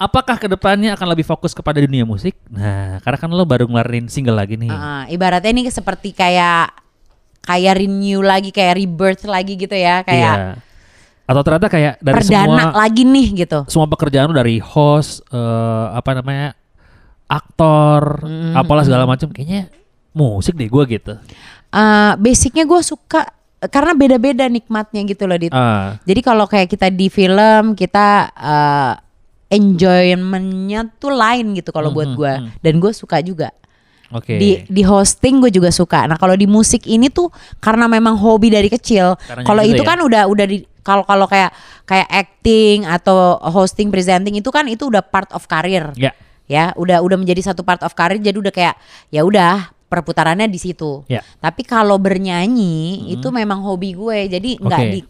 Apakah 0.00 0.40
ke 0.40 0.48
depannya 0.48 0.96
akan 0.96 1.12
lebih 1.12 1.22
fokus 1.22 1.52
kepada 1.52 1.76
dunia 1.76 2.08
musik? 2.08 2.32
Nah, 2.48 3.04
karena 3.04 3.18
kan 3.20 3.28
lo 3.28 3.44
baru 3.44 3.68
ngeluarin 3.68 4.08
single 4.08 4.32
lagi 4.32 4.56
nih. 4.56 4.72
Ah, 4.72 5.04
ibaratnya 5.06 5.52
ini 5.52 5.68
seperti 5.68 6.16
kayak 6.16 6.72
kayak 7.40 7.74
renew 7.76 8.24
lagi, 8.24 8.48
kayak 8.48 8.80
rebirth 8.80 9.28
lagi 9.28 9.54
gitu 9.54 9.76
ya, 9.76 10.00
kayak 10.00 10.34
Iya. 10.34 10.52
Atau 11.28 11.44
ternyata 11.44 11.68
kayak 11.68 11.94
dari 12.00 12.16
perdana 12.16 12.42
semua 12.42 12.64
lagi 12.74 13.02
nih 13.04 13.26
gitu. 13.38 13.58
semua 13.68 13.86
pekerjaan 13.86 14.26
lo 14.26 14.34
dari 14.34 14.56
host 14.56 15.20
eh, 15.28 15.86
apa 15.92 16.10
namanya 16.16 16.56
aktor 17.28 18.24
Mm-hmm. 18.24 18.56
apalah 18.56 18.82
segala 18.82 19.04
macam 19.06 19.30
kayaknya 19.30 19.70
musik 20.10 20.56
deh 20.56 20.66
gue 20.66 20.84
gitu. 20.90 21.14
Eh, 21.70 22.12
basicnya 22.16 22.64
gue 22.64 22.80
suka 22.82 23.30
karena 23.68 23.92
beda-beda 23.92 24.48
nikmatnya 24.48 25.04
gitu 25.04 25.28
loh 25.28 25.36
Dit. 25.36 25.52
Ah, 25.52 26.00
Jadi 26.02 26.20
kalau 26.20 26.48
kayak 26.48 26.66
kita 26.66 26.88
di 26.88 27.06
film 27.06 27.76
kita 27.76 28.08
eh, 28.32 28.92
enjoymentnya 29.50 30.86
tuh 30.96 31.12
lain 31.12 31.58
gitu 31.58 31.70
kalau 31.70 31.90
buat 31.90 32.08
Mhm, 32.08 32.16
gue 32.16 32.32
mhm. 32.38 32.48
dan 32.62 32.74
gue 32.78 32.92
suka 32.94 33.18
juga 33.20 33.50
oke. 34.08 34.30
di 34.30 34.62
di 34.64 34.82
hosting 34.82 35.42
gue 35.42 35.50
juga 35.50 35.68
suka. 35.70 36.06
Nah 36.06 36.16
kalau 36.16 36.34
di 36.34 36.46
musik 36.46 36.86
ini 36.86 37.10
tuh 37.10 37.28
karena 37.58 37.86
memang 37.86 38.14
hobi 38.14 38.48
dari 38.48 38.66
kecil. 38.66 39.18
Kalau 39.44 39.62
gitu 39.62 39.74
itu 39.74 39.82
ya? 39.82 39.88
kan 39.88 39.98
udah 40.00 40.22
udah 40.26 40.46
di 40.46 40.62
kalau 40.80 41.04
kalau 41.04 41.26
kayak 41.26 41.50
kayak 41.84 42.08
acting 42.08 42.86
atau 42.86 43.36
hosting 43.50 43.90
presenting 43.90 44.38
itu 44.38 44.48
kan 44.48 44.64
itu 44.64 44.88
udah 44.88 45.04
part 45.04 45.28
of 45.30 45.44
career 45.44 45.92
Ya. 45.94 46.16
ya 46.48 46.72
udah 46.74 47.04
udah 47.04 47.20
menjadi 47.20 47.52
satu 47.52 47.62
part 47.62 47.84
of 47.84 47.92
career 47.92 48.16
jadi 48.16 48.34
udah 48.34 48.50
kayak 48.50 48.74
ya 49.12 49.22
udah 49.22 49.70
perputarannya 49.90 50.46
di 50.46 50.56
situ. 50.56 51.02
Ya. 51.10 51.20
Tapi 51.38 51.66
kalau 51.66 51.98
bernyanyi 51.98 53.10
itu 53.10 53.26
memang 53.28 53.58
hobi 53.60 53.98
gue. 53.98 54.30
Jadi 54.30 54.54
nggak 54.56 54.80
Oke. 54.80 54.92
di 54.94 55.00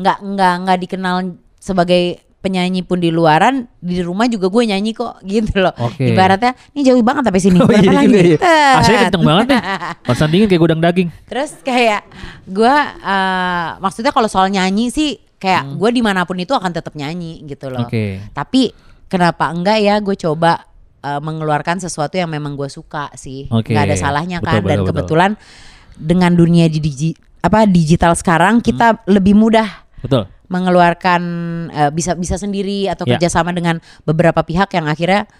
nggak 0.00 0.18
nggak 0.24 0.54
nggak 0.64 0.78
dikenal 0.80 1.16
sebagai 1.60 2.24
penyanyi 2.40 2.80
pun 2.80 2.96
di 2.96 3.08
luaran, 3.08 3.68
di 3.76 4.00
rumah 4.00 4.24
juga 4.24 4.48
gue 4.48 4.62
nyanyi 4.66 4.90
kok 4.90 5.20
gitu 5.28 5.60
loh. 5.60 5.72
Oke. 5.78 6.08
Ibaratnya 6.08 6.56
ini 6.72 6.80
jauh 6.82 7.00
banget 7.00 7.28
sampai 7.28 7.38
sini. 7.38 7.58
Oh 7.60 7.68
Berapa 7.68 7.80
iya, 7.82 7.92
lagi? 7.94 8.10
iya, 8.10 8.22
iya. 8.26 8.38
AC-nya 8.76 8.98
kenceng 9.06 9.22
banget 9.22 9.46
nih. 9.46 9.60
Pasan 10.08 10.28
dingin 10.28 10.46
kayak 10.46 10.62
gudang 10.62 10.80
daging. 10.80 11.08
Terus 11.24 11.50
kayak 11.60 12.02
gue 12.44 12.74
eh, 12.98 13.68
maksudnya 13.76 14.10
kalau 14.10 14.26
soal 14.26 14.48
nyanyi 14.48 14.88
sih 14.88 15.10
kayak 15.36 15.76
gue 15.76 15.90
di 15.90 16.00
mana 16.00 16.24
pun 16.24 16.36
itu 16.36 16.50
akan 16.50 16.68
tetap 16.70 16.92
nyanyi 16.92 17.44
gitu 17.44 17.68
loh. 17.68 17.84
Hmm. 17.84 17.88
Oke. 17.88 18.04
Tapi 18.30 18.62
kenapa 19.06 19.48
enggak 19.48 19.78
ya 19.78 20.00
gue 20.00 20.16
coba 20.16 20.64
eh, 20.98 21.16
mengeluarkan 21.18 21.76
sesuatu 21.78 22.14
yang 22.14 22.28
memang 22.28 22.54
gue 22.54 22.66
suka 22.66 23.12
sih. 23.14 23.46
Oke. 23.48 23.70
Nggak 23.70 23.84
ada 23.84 23.96
salahnya 23.96 24.38
Betul, 24.38 24.48
kan. 24.48 24.54
Dan 24.56 24.64
betul, 24.64 24.72
betul. 24.72 24.88
kebetulan 24.88 25.30
dengan 25.94 26.32
dunia 26.32 26.64
di 26.64 26.80
digi- 26.80 27.18
apa 27.40 27.64
digital 27.64 28.12
sekarang 28.12 28.60
kita 28.60 28.96
Hmm. 28.96 29.04
lebih 29.10 29.32
mudah 29.32 29.68
Betul. 30.00 30.24
Mengeluarkan 30.50 31.22
eh, 31.70 31.90
bisa 31.90 32.12
bisa 32.12 32.34
sendiri 32.34 32.84
atau 32.86 33.06
Ya. 33.06 33.16
kerjasama 33.16 33.50
dengan 33.50 33.78
beberapa 34.02 34.42
pihak 34.42 34.68
yang 34.70 34.84
akhirnya 34.84 35.30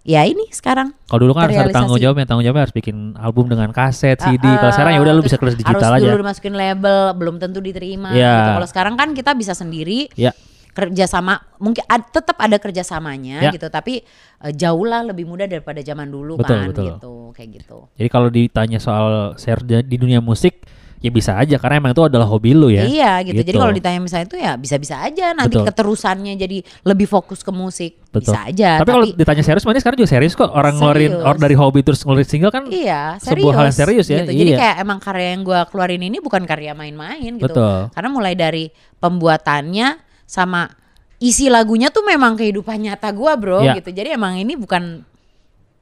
ya 0.00 0.24
ini 0.24 0.48
sekarang 0.48 0.96
Kalau 1.04 1.20
dulu 1.20 1.36
kan 1.36 1.44
harus 1.46 1.60
ada 1.60 1.76
tanggung 1.76 2.00
jawabnya, 2.00 2.24
tanggung 2.24 2.40
jawabnya 2.42 2.64
harus 2.64 2.72
bikin 2.74 2.96
album 3.14 3.46
dengan 3.46 3.68
kaset, 3.68 4.16
CD. 4.16 4.40
Uh, 4.42 4.56
Kalau 4.58 4.72
sekarang 4.72 4.92
ya 4.96 5.00
udah 5.00 5.12
lu 5.12 5.22
bisa 5.22 5.36
kelas 5.36 5.54
digital 5.54 5.76
harus 5.76 6.00
aja. 6.00 6.04
dulu 6.08 6.16
dimasukin 6.18 6.54
label 6.56 6.98
belum 7.14 7.36
tentu 7.36 7.60
diterima 7.60 8.10
Ya. 8.10 8.32
gitu. 8.34 8.50
Kalau 8.56 8.68
sekarang 8.68 8.94
kan 8.96 9.12
kita 9.12 9.36
bisa 9.36 9.52
sendiri 9.52 10.08
Ya. 10.16 10.32
kerjasama 10.70 11.36
mungkin 11.58 11.84
ad- 11.84 12.08
tetap 12.08 12.38
ada 12.38 12.56
kerjasamanya 12.56 13.42
Ya. 13.42 13.52
gitu 13.52 13.68
tapi 13.68 14.00
eh, 14.40 14.52
jauh 14.56 14.88
lah 14.88 15.04
lebih 15.04 15.28
mudah 15.28 15.44
daripada 15.44 15.78
zaman 15.78 16.08
dulu 16.08 16.40
Betul, 16.40 16.48
kan 16.48 16.68
betul. 16.72 16.84
gitu 16.88 17.12
kayak 17.36 17.48
gitu. 17.60 17.78
Jadi 17.94 18.08
kalau 18.08 18.28
ditanya 18.28 18.78
soal 18.80 19.06
share 19.36 19.60
di 19.60 19.96
dunia 19.96 20.18
musik, 20.18 20.64
ya 21.00 21.08
bisa 21.08 21.32
aja 21.32 21.56
karena 21.56 21.80
emang 21.80 21.96
itu 21.96 22.04
adalah 22.04 22.28
hobi 22.28 22.52
lu 22.52 22.68
ya. 22.68 22.84
Iya 22.84 23.24
gitu. 23.24 23.40
Jadi 23.40 23.50
Gitu. 23.50 23.60
kalau 23.60 23.72
ditanya 23.72 24.00
misalnya 24.04 24.26
itu 24.28 24.36
ya 24.36 24.52
bisa-bisa 24.54 25.00
aja 25.00 25.32
nanti 25.32 25.56
Betul. 25.56 25.66
keterusannya 25.72 26.36
jadi 26.36 26.60
lebih 26.84 27.08
fokus 27.08 27.40
ke 27.40 27.48
musik 27.48 27.96
Betul. 28.12 28.36
bisa 28.36 28.38
aja. 28.44 28.70
Tapi, 28.84 28.90
kalau 28.92 29.06
ditanya 29.08 29.40
serius, 29.40 29.64
makanya 29.64 29.80
sekarang 29.80 29.98
juga 30.04 30.10
serius 30.12 30.32
kok. 30.36 30.52
Orang 30.52 30.76
ngeluarin 30.76 31.16
Serius. 31.16 31.24
or 31.24 31.34
dari 31.40 31.56
hobi 31.56 31.80
terus 31.80 32.00
ngeluarin 32.04 32.28
single 32.28 32.52
kan. 32.52 32.64
Iya, 32.68 33.16
serius. 33.16 33.48
Sebuah 33.48 33.54
hal 33.56 33.64
yang 33.72 33.78
serius 33.80 34.06
ya, 34.12 34.18
Gitu. 34.28 34.32
Jadi 34.36 34.50
iya. 34.52 34.58
kayak 34.60 34.76
emang 34.84 34.98
karya 35.00 35.28
yang 35.32 35.42
gua 35.42 35.60
keluarin 35.64 36.02
ini 36.04 36.16
bukan 36.20 36.42
karya 36.44 36.72
main-main 36.76 37.32
gitu. 37.40 37.48
Betul. 37.48 37.88
Karena 37.96 38.08
mulai 38.12 38.34
dari 38.36 38.68
pembuatannya 39.00 39.88
sama 40.28 40.68
isi 41.16 41.48
lagunya 41.48 41.88
tuh 41.88 42.04
memang 42.04 42.36
kehidupan 42.36 42.76
nyata 42.76 43.08
gua, 43.16 43.40
Bro, 43.40 43.64
Iya. 43.64 43.80
gitu. 43.80 43.88
Jadi 43.88 44.12
emang 44.12 44.36
ini 44.36 44.52
bukan 44.52 45.00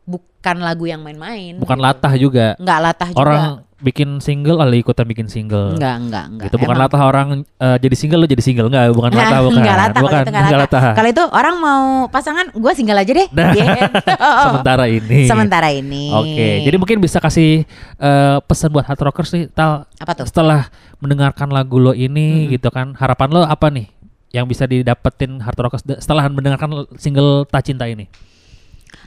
bukan 0.06 0.56
lagu 0.62 0.86
yang 0.86 1.02
main-main. 1.02 1.58
Bukan 1.58 1.74
gitu. 1.74 1.84
latah 1.90 2.14
juga. 2.14 2.46
Enggak 2.56 2.78
latah 2.80 3.10
juga. 3.10 3.20
Orang 3.20 3.42
bikin 3.78 4.18
single, 4.18 4.58
ala 4.58 4.74
ikutan 4.74 5.06
bikin 5.06 5.30
single. 5.30 5.78
enggak, 5.78 5.96
enggak, 6.02 6.24
enggak. 6.26 6.46
Gitu 6.50 6.56
bukan 6.58 6.74
Emang- 6.74 6.90
latah 6.90 7.02
orang 7.06 7.28
eh, 7.46 7.76
jadi 7.78 7.94
single 7.94 8.20
lu 8.22 8.26
jadi 8.26 8.42
single 8.42 8.66
enggak, 8.66 8.90
bukan 8.90 9.10
latah 9.14 9.40
bukan. 9.46 9.60
Enggak 9.62 9.76
latah, 9.78 10.00
bukan, 10.02 10.10
kalau 10.10 10.18
itu 10.18 10.30
enggak 10.30 10.44
enggak 10.44 10.60
latah. 10.66 10.82
Kalau 10.98 11.08
itu 11.14 11.24
orang 11.30 11.54
mau 11.62 11.82
pasangan, 12.10 12.46
gua 12.58 12.72
single 12.74 12.98
aja 12.98 13.12
deh. 13.14 13.28
Nah, 13.30 13.54
gitu. 13.54 13.82
Sementara 14.50 14.84
ini. 14.90 15.20
Sementara 15.30 15.68
ini. 15.70 16.10
Oke, 16.10 16.66
jadi 16.66 16.76
mungkin 16.76 16.98
bisa 16.98 17.22
kasih 17.22 17.62
eh, 17.98 18.36
pesan 18.42 18.74
buat 18.74 18.82
hard 18.82 18.98
rockers 18.98 19.30
nih, 19.30 19.46
Tal. 19.54 19.86
Apa 20.02 20.12
tuh? 20.18 20.26
Setelah 20.26 20.66
mendengarkan 20.98 21.46
lagu 21.54 21.78
lo 21.78 21.94
ini 21.94 22.50
gitu 22.50 22.74
kan, 22.74 22.98
harapan 22.98 23.30
lo 23.30 23.46
apa 23.46 23.70
nih 23.70 23.86
yang 24.34 24.44
bisa 24.44 24.66
didapetin 24.66 25.38
hard 25.38 25.54
rockers 25.56 25.86
setelah 26.02 26.26
mendengarkan 26.26 26.82
single 26.98 27.46
Tak 27.46 27.62
Cinta 27.62 27.86
ini? 27.86 28.10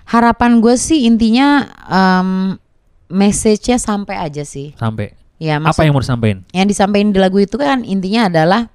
Harapan 0.08 0.64
gue 0.64 0.76
sih 0.80 1.06
intinya 1.06 1.68
em, 1.86 2.58
message-nya 3.12 3.76
sampai 3.76 4.16
aja 4.18 4.42
sih. 4.42 4.72
Sampai 4.74 5.14
Ya, 5.36 5.58
apa 5.58 5.74
maksud, 5.74 5.82
yang 5.82 5.94
mau 5.94 6.02
disampaikan? 6.02 6.40
yang 6.52 6.66
disampaikan 6.66 7.10
di 7.10 7.18
lagu 7.18 7.38
itu 7.38 7.58
kan 7.58 7.82
intinya 7.82 8.30
adalah 8.30 8.70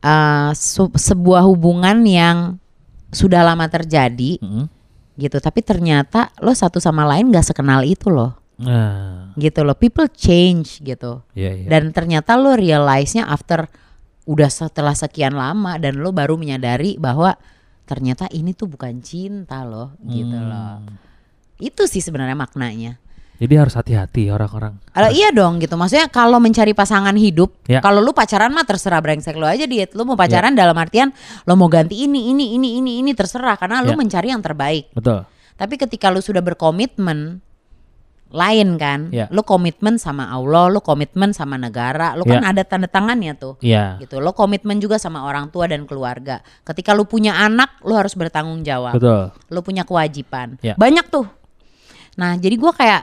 eh, 0.00 0.50
su- 0.52 0.92
sebuah 0.92 1.42
hubungan 1.44 2.04
yang 2.04 2.60
sudah 3.08 3.40
lama 3.40 3.64
terjadi 3.64 4.36
Mm-mm. 4.38 4.66
gitu, 5.14 5.38
tapi 5.38 5.62
ternyata 5.62 6.28
lo 6.38 6.52
satu 6.52 6.76
sama 6.76 7.06
lain 7.06 7.30
gak 7.30 7.46
sekenal 7.46 7.86
itu 7.86 8.10
loh, 8.10 8.34
Nah, 8.54 9.32
gitu 9.34 9.62
loh. 9.62 9.72
People 9.72 10.06
change 10.06 10.78
gitu, 10.78 11.22
iya 11.32 11.56
iya. 11.56 11.66
dan 11.66 11.88
ternyata 11.88 12.34
lo 12.34 12.52
realize-nya 12.52 13.24
after 13.24 13.64
udah 14.24 14.48
setelah 14.48 14.92
sekian 14.92 15.32
lama 15.32 15.76
dan 15.76 15.96
lo 15.96 16.10
baru 16.10 16.36
menyadari 16.36 16.96
bahwa 16.96 17.32
ternyata 17.84 18.28
ini 18.28 18.52
tuh 18.52 18.66
bukan 18.66 19.00
cinta 19.00 19.62
loh, 19.62 19.96
gitu 20.02 20.34
Hmm. 20.34 20.48
loh. 20.48 20.74
Itu 21.58 21.86
sih 21.86 22.02
sebenarnya 22.02 22.34
maknanya. 22.34 22.98
Jadi 23.34 23.54
harus 23.58 23.74
hati-hati 23.74 24.30
orang-orang. 24.30 24.78
Kalau 24.94 25.10
iya 25.10 25.34
dong 25.34 25.58
gitu. 25.58 25.74
Maksudnya 25.74 26.06
kalau 26.06 26.38
mencari 26.38 26.70
pasangan 26.70 27.18
hidup, 27.18 27.50
Ya. 27.66 27.82
kalau 27.82 27.98
lu 27.98 28.14
pacaran 28.14 28.54
mah 28.54 28.62
terserah 28.62 29.02
brengsek 29.02 29.34
lo 29.34 29.44
aja 29.50 29.66
diet. 29.66 29.90
Lu 29.98 30.06
mau 30.06 30.14
pacaran 30.14 30.54
dalam 30.54 30.74
artian 30.78 31.10
lo 31.42 31.58
mau 31.58 31.66
ganti 31.66 32.06
ini 32.06 32.30
ini 32.30 32.54
ini 32.54 32.78
ini 32.78 32.92
ini 33.02 33.10
terserah 33.10 33.58
karena 33.58 33.82
lu 33.82 33.90
Ya. 33.92 33.98
mencari 33.98 34.30
yang 34.30 34.38
terbaik. 34.38 34.94
Betul. 34.94 35.26
Tapi 35.58 35.74
ketika 35.78 36.14
lu 36.14 36.22
sudah 36.22 36.42
berkomitmen 36.46 37.42
lain 38.34 38.78
kan, 38.82 39.14
Ya. 39.14 39.30
lu 39.30 39.42
komitmen 39.46 39.94
sama 39.98 40.26
Allah, 40.30 40.66
lu 40.66 40.82
komitmen 40.82 41.30
sama 41.30 41.54
negara, 41.54 42.18
lu 42.18 42.26
kan 42.26 42.42
Ya. 42.42 42.50
ada 42.50 42.62
tanda 42.66 42.86
tangannya 42.90 43.34
tuh. 43.38 43.54
Iya. 43.62 43.98
Gitu. 44.02 44.18
Lo 44.18 44.34
komitmen 44.34 44.82
juga 44.82 44.98
sama 44.98 45.22
orang 45.22 45.50
tua 45.54 45.70
dan 45.70 45.86
keluarga. 45.86 46.42
Ketika 46.66 46.94
lu 46.98 47.06
punya 47.06 47.34
anak, 47.34 47.78
lu 47.86 47.94
harus 47.94 48.14
bertanggung 48.14 48.62
jawab 48.66 48.94
Betul. 48.98 49.30
lu 49.50 49.60
punya 49.62 49.82
kewajiban. 49.86 50.58
Ya. 50.62 50.74
Banyak 50.74 51.10
tuh. 51.10 51.26
Nah, 52.14 52.36
jadi 52.36 52.54
gua 52.54 52.70
kayak 52.70 53.02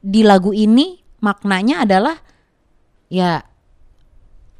di 0.00 0.22
lagu 0.22 0.50
ini 0.50 1.00
maknanya 1.18 1.82
adalah 1.82 2.16
ya 3.06 3.42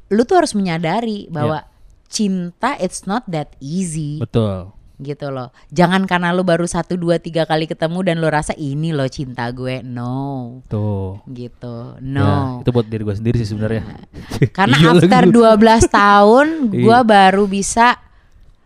lu 0.07 0.23
tuh 0.23 0.39
harus 0.39 0.53
menyadari 0.53 1.27
bahwa 1.27 1.67
cinta 2.07 2.79
it's 2.79 3.03
not 3.03 3.27
that 3.27 3.51
easy 3.59 4.15
Betul. 4.17 4.71
gitu 4.97 5.27
loh. 5.29 5.51
Jangan 5.69 6.07
karena 6.07 6.31
lu 6.31 6.41
baru 6.41 6.63
satu 6.63 6.95
dua 6.95 7.19
tiga 7.19 7.43
kali 7.43 7.67
ketemu 7.67 7.99
dan 8.01 8.15
lu 8.17 8.27
rasa 8.27 8.55
ini 8.55 8.95
loh 8.95 9.05
cinta 9.05 9.45
gue. 9.51 9.83
No, 9.83 10.63
Tuh. 10.65 11.19
gitu. 11.29 11.99
Ya, 11.99 12.01
No. 12.01 12.63
itu 12.63 12.69
buat 12.71 12.87
diri 12.87 13.03
gue 13.03 13.13
sendiri 13.13 13.35
sih 13.37 13.51
sebenarnya. 13.51 13.83
Karena 14.57 14.75
Iya 14.79 14.89
after 14.95 15.23
lagi. 15.27 15.35
12 15.35 15.85
tahun 15.91 16.47
Iya. 16.71 16.81
gua 16.81 16.99
baru 17.03 17.43
bisa 17.45 17.99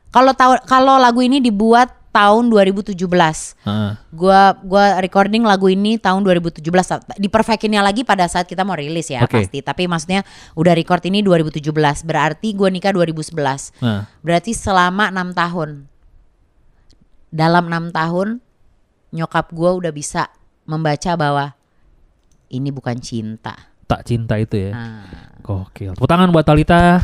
kalau 0.08 0.32
tahu 0.32 0.56
kalau 0.66 0.96
lagu 0.96 1.20
ini 1.20 1.42
dibuat 1.42 1.90
tahun 2.12 2.52
2017. 2.52 2.92
Heeh. 3.64 3.92
Gua 4.12 4.54
gua 4.62 5.00
recording 5.00 5.48
lagu 5.48 5.72
ini 5.72 5.96
tahun 5.96 6.22
2017. 6.28 6.60
Diperfectinnya 7.18 7.80
lagi 7.80 8.04
pada 8.04 8.28
saat 8.28 8.46
kita 8.46 8.68
mau 8.68 8.76
rilis 8.76 9.08
ya 9.08 9.24
Oke. 9.24 9.40
pasti. 9.42 9.64
Tapi 9.64 9.88
maksudnya 9.88 10.28
udah 10.54 10.76
record 10.76 11.02
ini 11.08 11.24
2017. 11.24 12.04
Berarti 12.04 12.52
gua 12.52 12.68
nikah 12.68 12.92
2011. 12.92 13.72
Nah, 13.80 14.12
Berarti 14.20 14.52
selama 14.52 15.08
enam 15.08 15.32
tahun. 15.32 15.88
Dalam 17.32 17.72
enam 17.72 17.96
tahun 17.96 18.44
nyokap 19.12 19.56
gua 19.56 19.72
udah 19.80 19.92
bisa 19.92 20.28
membaca 20.68 21.16
bahwa 21.16 21.56
ini 22.52 22.68
bukan 22.70 23.00
cinta. 23.00 23.56
tak 23.88 24.08
cinta 24.08 24.40
itu 24.40 24.56
ya. 24.56 24.72
Nah, 24.72 25.36
Gokil. 25.44 25.96
Tepuk 26.00 26.08
tangan 26.08 26.32
buat 26.32 26.48
Talita, 26.48 27.04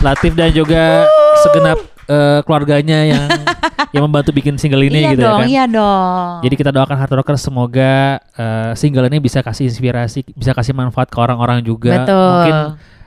Latif 0.00 0.32
dan 0.32 0.48
juga 0.48 1.04
segenap 1.44 1.76
eh, 2.08 2.40
keluarganya 2.44 3.04
yang 3.04 3.28
yang 3.94 4.10
membantu 4.10 4.34
bikin 4.34 4.58
single 4.58 4.82
ini 4.82 5.06
iya 5.06 5.10
gitu 5.14 5.22
dong, 5.22 5.38
ya 5.38 5.42
kan. 5.46 5.46
iya 5.46 5.64
dong. 5.70 6.42
Jadi 6.42 6.54
kita 6.58 6.70
doakan 6.74 6.96
Hard 6.98 7.14
Rockers 7.14 7.46
semoga 7.46 8.18
eh, 8.34 8.72
single 8.74 9.06
ini 9.06 9.22
bisa 9.22 9.38
kasih 9.38 9.70
inspirasi, 9.70 10.26
bisa 10.34 10.50
kasih 10.50 10.74
manfaat 10.74 11.06
ke 11.14 11.18
orang-orang 11.22 11.62
juga. 11.62 12.02
Betul. 12.02 12.18
Mungkin 12.18 12.56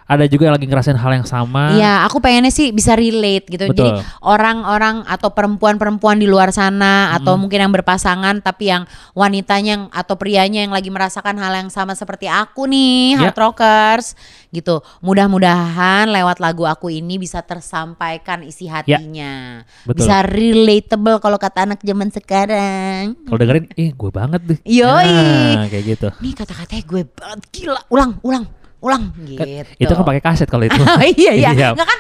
ada 0.08 0.24
juga 0.24 0.48
yang 0.48 0.56
lagi 0.56 0.68
ngerasain 0.72 0.96
hal 0.96 1.12
yang 1.20 1.28
sama. 1.28 1.76
Iya, 1.76 2.08
aku 2.08 2.24
pengennya 2.24 2.48
sih 2.48 2.72
bisa 2.72 2.96
relate 2.96 3.52
gitu. 3.52 3.68
Jadi 3.76 3.92
Betul. 3.92 4.00
orang-orang 4.24 5.04
atau 5.04 5.36
perempuan-perempuan 5.36 6.16
di 6.16 6.32
luar 6.32 6.56
sana 6.56 7.12
atau 7.12 7.36
mungkin 7.36 7.68
yang 7.68 7.74
berpasangan 7.76 8.40
tapi 8.40 8.72
yang 8.72 8.88
wanitanya 9.12 9.66
yang, 9.68 9.84
atau 9.92 10.16
prianya 10.16 10.64
yang 10.64 10.72
lagi 10.72 10.88
merasakan 10.88 11.36
hal 11.44 11.52
yang 11.60 11.68
sama 11.68 11.92
seperti 11.92 12.32
aku 12.32 12.72
nih, 12.72 13.20
hard 13.20 13.36
rockers 13.36 14.16
gitu. 14.56 14.80
Mudah-mudahan 15.04 16.08
lewat 16.08 16.40
lagu 16.40 16.64
aku 16.64 16.88
ini 16.88 17.20
bisa 17.20 17.44
tersampaikan 17.44 18.48
isi 18.48 18.72
hatinya. 18.72 19.60
Ya. 19.62 19.68
Betul. 19.84 20.08
Bisa 20.08 20.24
relatable 20.24 21.20
kalau 21.20 21.36
kata 21.36 21.68
anak 21.68 21.84
zaman 21.84 22.08
sekarang. 22.16 23.20
Kalau 23.28 23.38
dengerin, 23.44 23.68
ih 23.76 23.92
gue 23.92 24.12
banget 24.16 24.42
deh. 24.48 24.60
Yoi. 24.64 25.12
Nah, 25.60 25.68
kayak 25.68 25.84
gitu. 25.84 26.08
Nih 26.24 26.32
kata-katanya 26.32 26.84
gue 26.88 27.04
banget 27.12 27.44
gila. 27.52 27.82
Ulang, 27.92 28.12
ulang, 28.24 28.48
ulang 28.82 29.14
gitu. 29.26 29.42
Kan, 29.42 29.78
itu 29.82 29.92
kan 29.94 30.06
pakai 30.06 30.22
kaset 30.22 30.48
kalau 30.50 30.66
itu. 30.66 30.82
Oh 30.82 31.02
iya 31.22 31.32
iya. 31.34 31.50
Iya. 31.54 31.70
Enggak 31.74 31.88
kan 31.90 32.00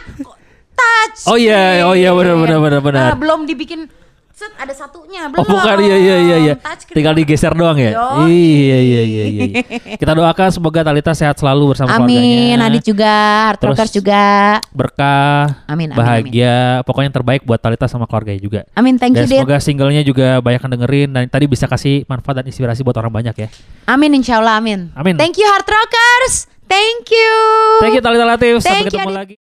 touch. 0.78 1.20
Oh 1.26 1.38
iya, 1.38 1.84
oh 1.90 1.96
iya 1.98 2.14
benar 2.14 2.36
benar 2.38 2.60
benar 2.62 2.82
benar. 2.82 3.04
Ah, 3.14 3.18
belum 3.18 3.50
dibikin 3.50 3.90
Set, 4.38 4.54
ada 4.54 4.70
satunya 4.70 5.26
Oh 5.34 5.42
belum. 5.42 5.50
bukan 5.50 5.78
iya 5.82 5.98
iya 5.98 6.16
iya 6.22 6.38
iya. 6.46 6.54
Tinggal 6.94 7.18
digeser 7.18 7.58
doang 7.58 7.74
ya. 7.74 7.98
Yoi. 7.98 8.30
Iya 8.30 8.78
iya 8.86 9.02
iya 9.02 9.26
iya. 9.26 9.44
iya. 9.50 9.62
Kita 10.02 10.14
doakan 10.14 10.54
semoga 10.54 10.86
Talita 10.86 11.10
sehat 11.18 11.42
selalu 11.42 11.74
bersama 11.74 11.98
Amin, 11.98 12.54
keluarganya. 12.54 12.70
Adit 12.70 12.84
juga, 12.86 13.16
Rockers 13.58 13.90
juga. 13.98 14.26
Berkah, 14.70 15.66
Amin, 15.66 15.90
amin, 15.90 15.98
bahagia, 15.98 16.86
pokoknya 16.86 17.10
yang 17.10 17.18
terbaik 17.18 17.42
buat 17.50 17.58
Talita 17.58 17.90
sama 17.90 18.06
keluarganya 18.06 18.38
juga. 18.38 18.62
Amin, 18.78 19.02
thank 19.02 19.18
dan 19.18 19.26
you, 19.26 19.34
Dit. 19.34 19.42
semoga 19.42 19.58
singlenya 19.58 20.06
juga 20.06 20.38
banyak 20.38 20.62
yang 20.62 20.74
dengerin 20.78 21.10
dan 21.18 21.24
tadi 21.34 21.50
bisa 21.50 21.66
kasih 21.66 22.06
manfaat 22.06 22.38
dan 22.38 22.46
inspirasi 22.46 22.86
buat 22.86 22.94
orang 23.02 23.10
banyak 23.10 23.34
ya. 23.42 23.50
Amin, 23.90 24.14
insya 24.14 24.38
Allah, 24.38 24.62
amin. 24.62 24.94
Amin. 24.94 25.18
Thank 25.18 25.42
you, 25.42 25.50
Hard 25.50 25.66
Rockers. 25.66 26.57
Thank 26.68 27.10
you. 27.16 27.34
Thank 27.80 27.96
you 27.96 28.04
Talita 28.04 28.28
Latif, 28.28 28.60
sampai 28.60 28.84
Thank 28.84 28.92
you, 28.92 28.92
ketemu 28.92 29.10
Adit. 29.10 29.18
lagi. 29.18 29.36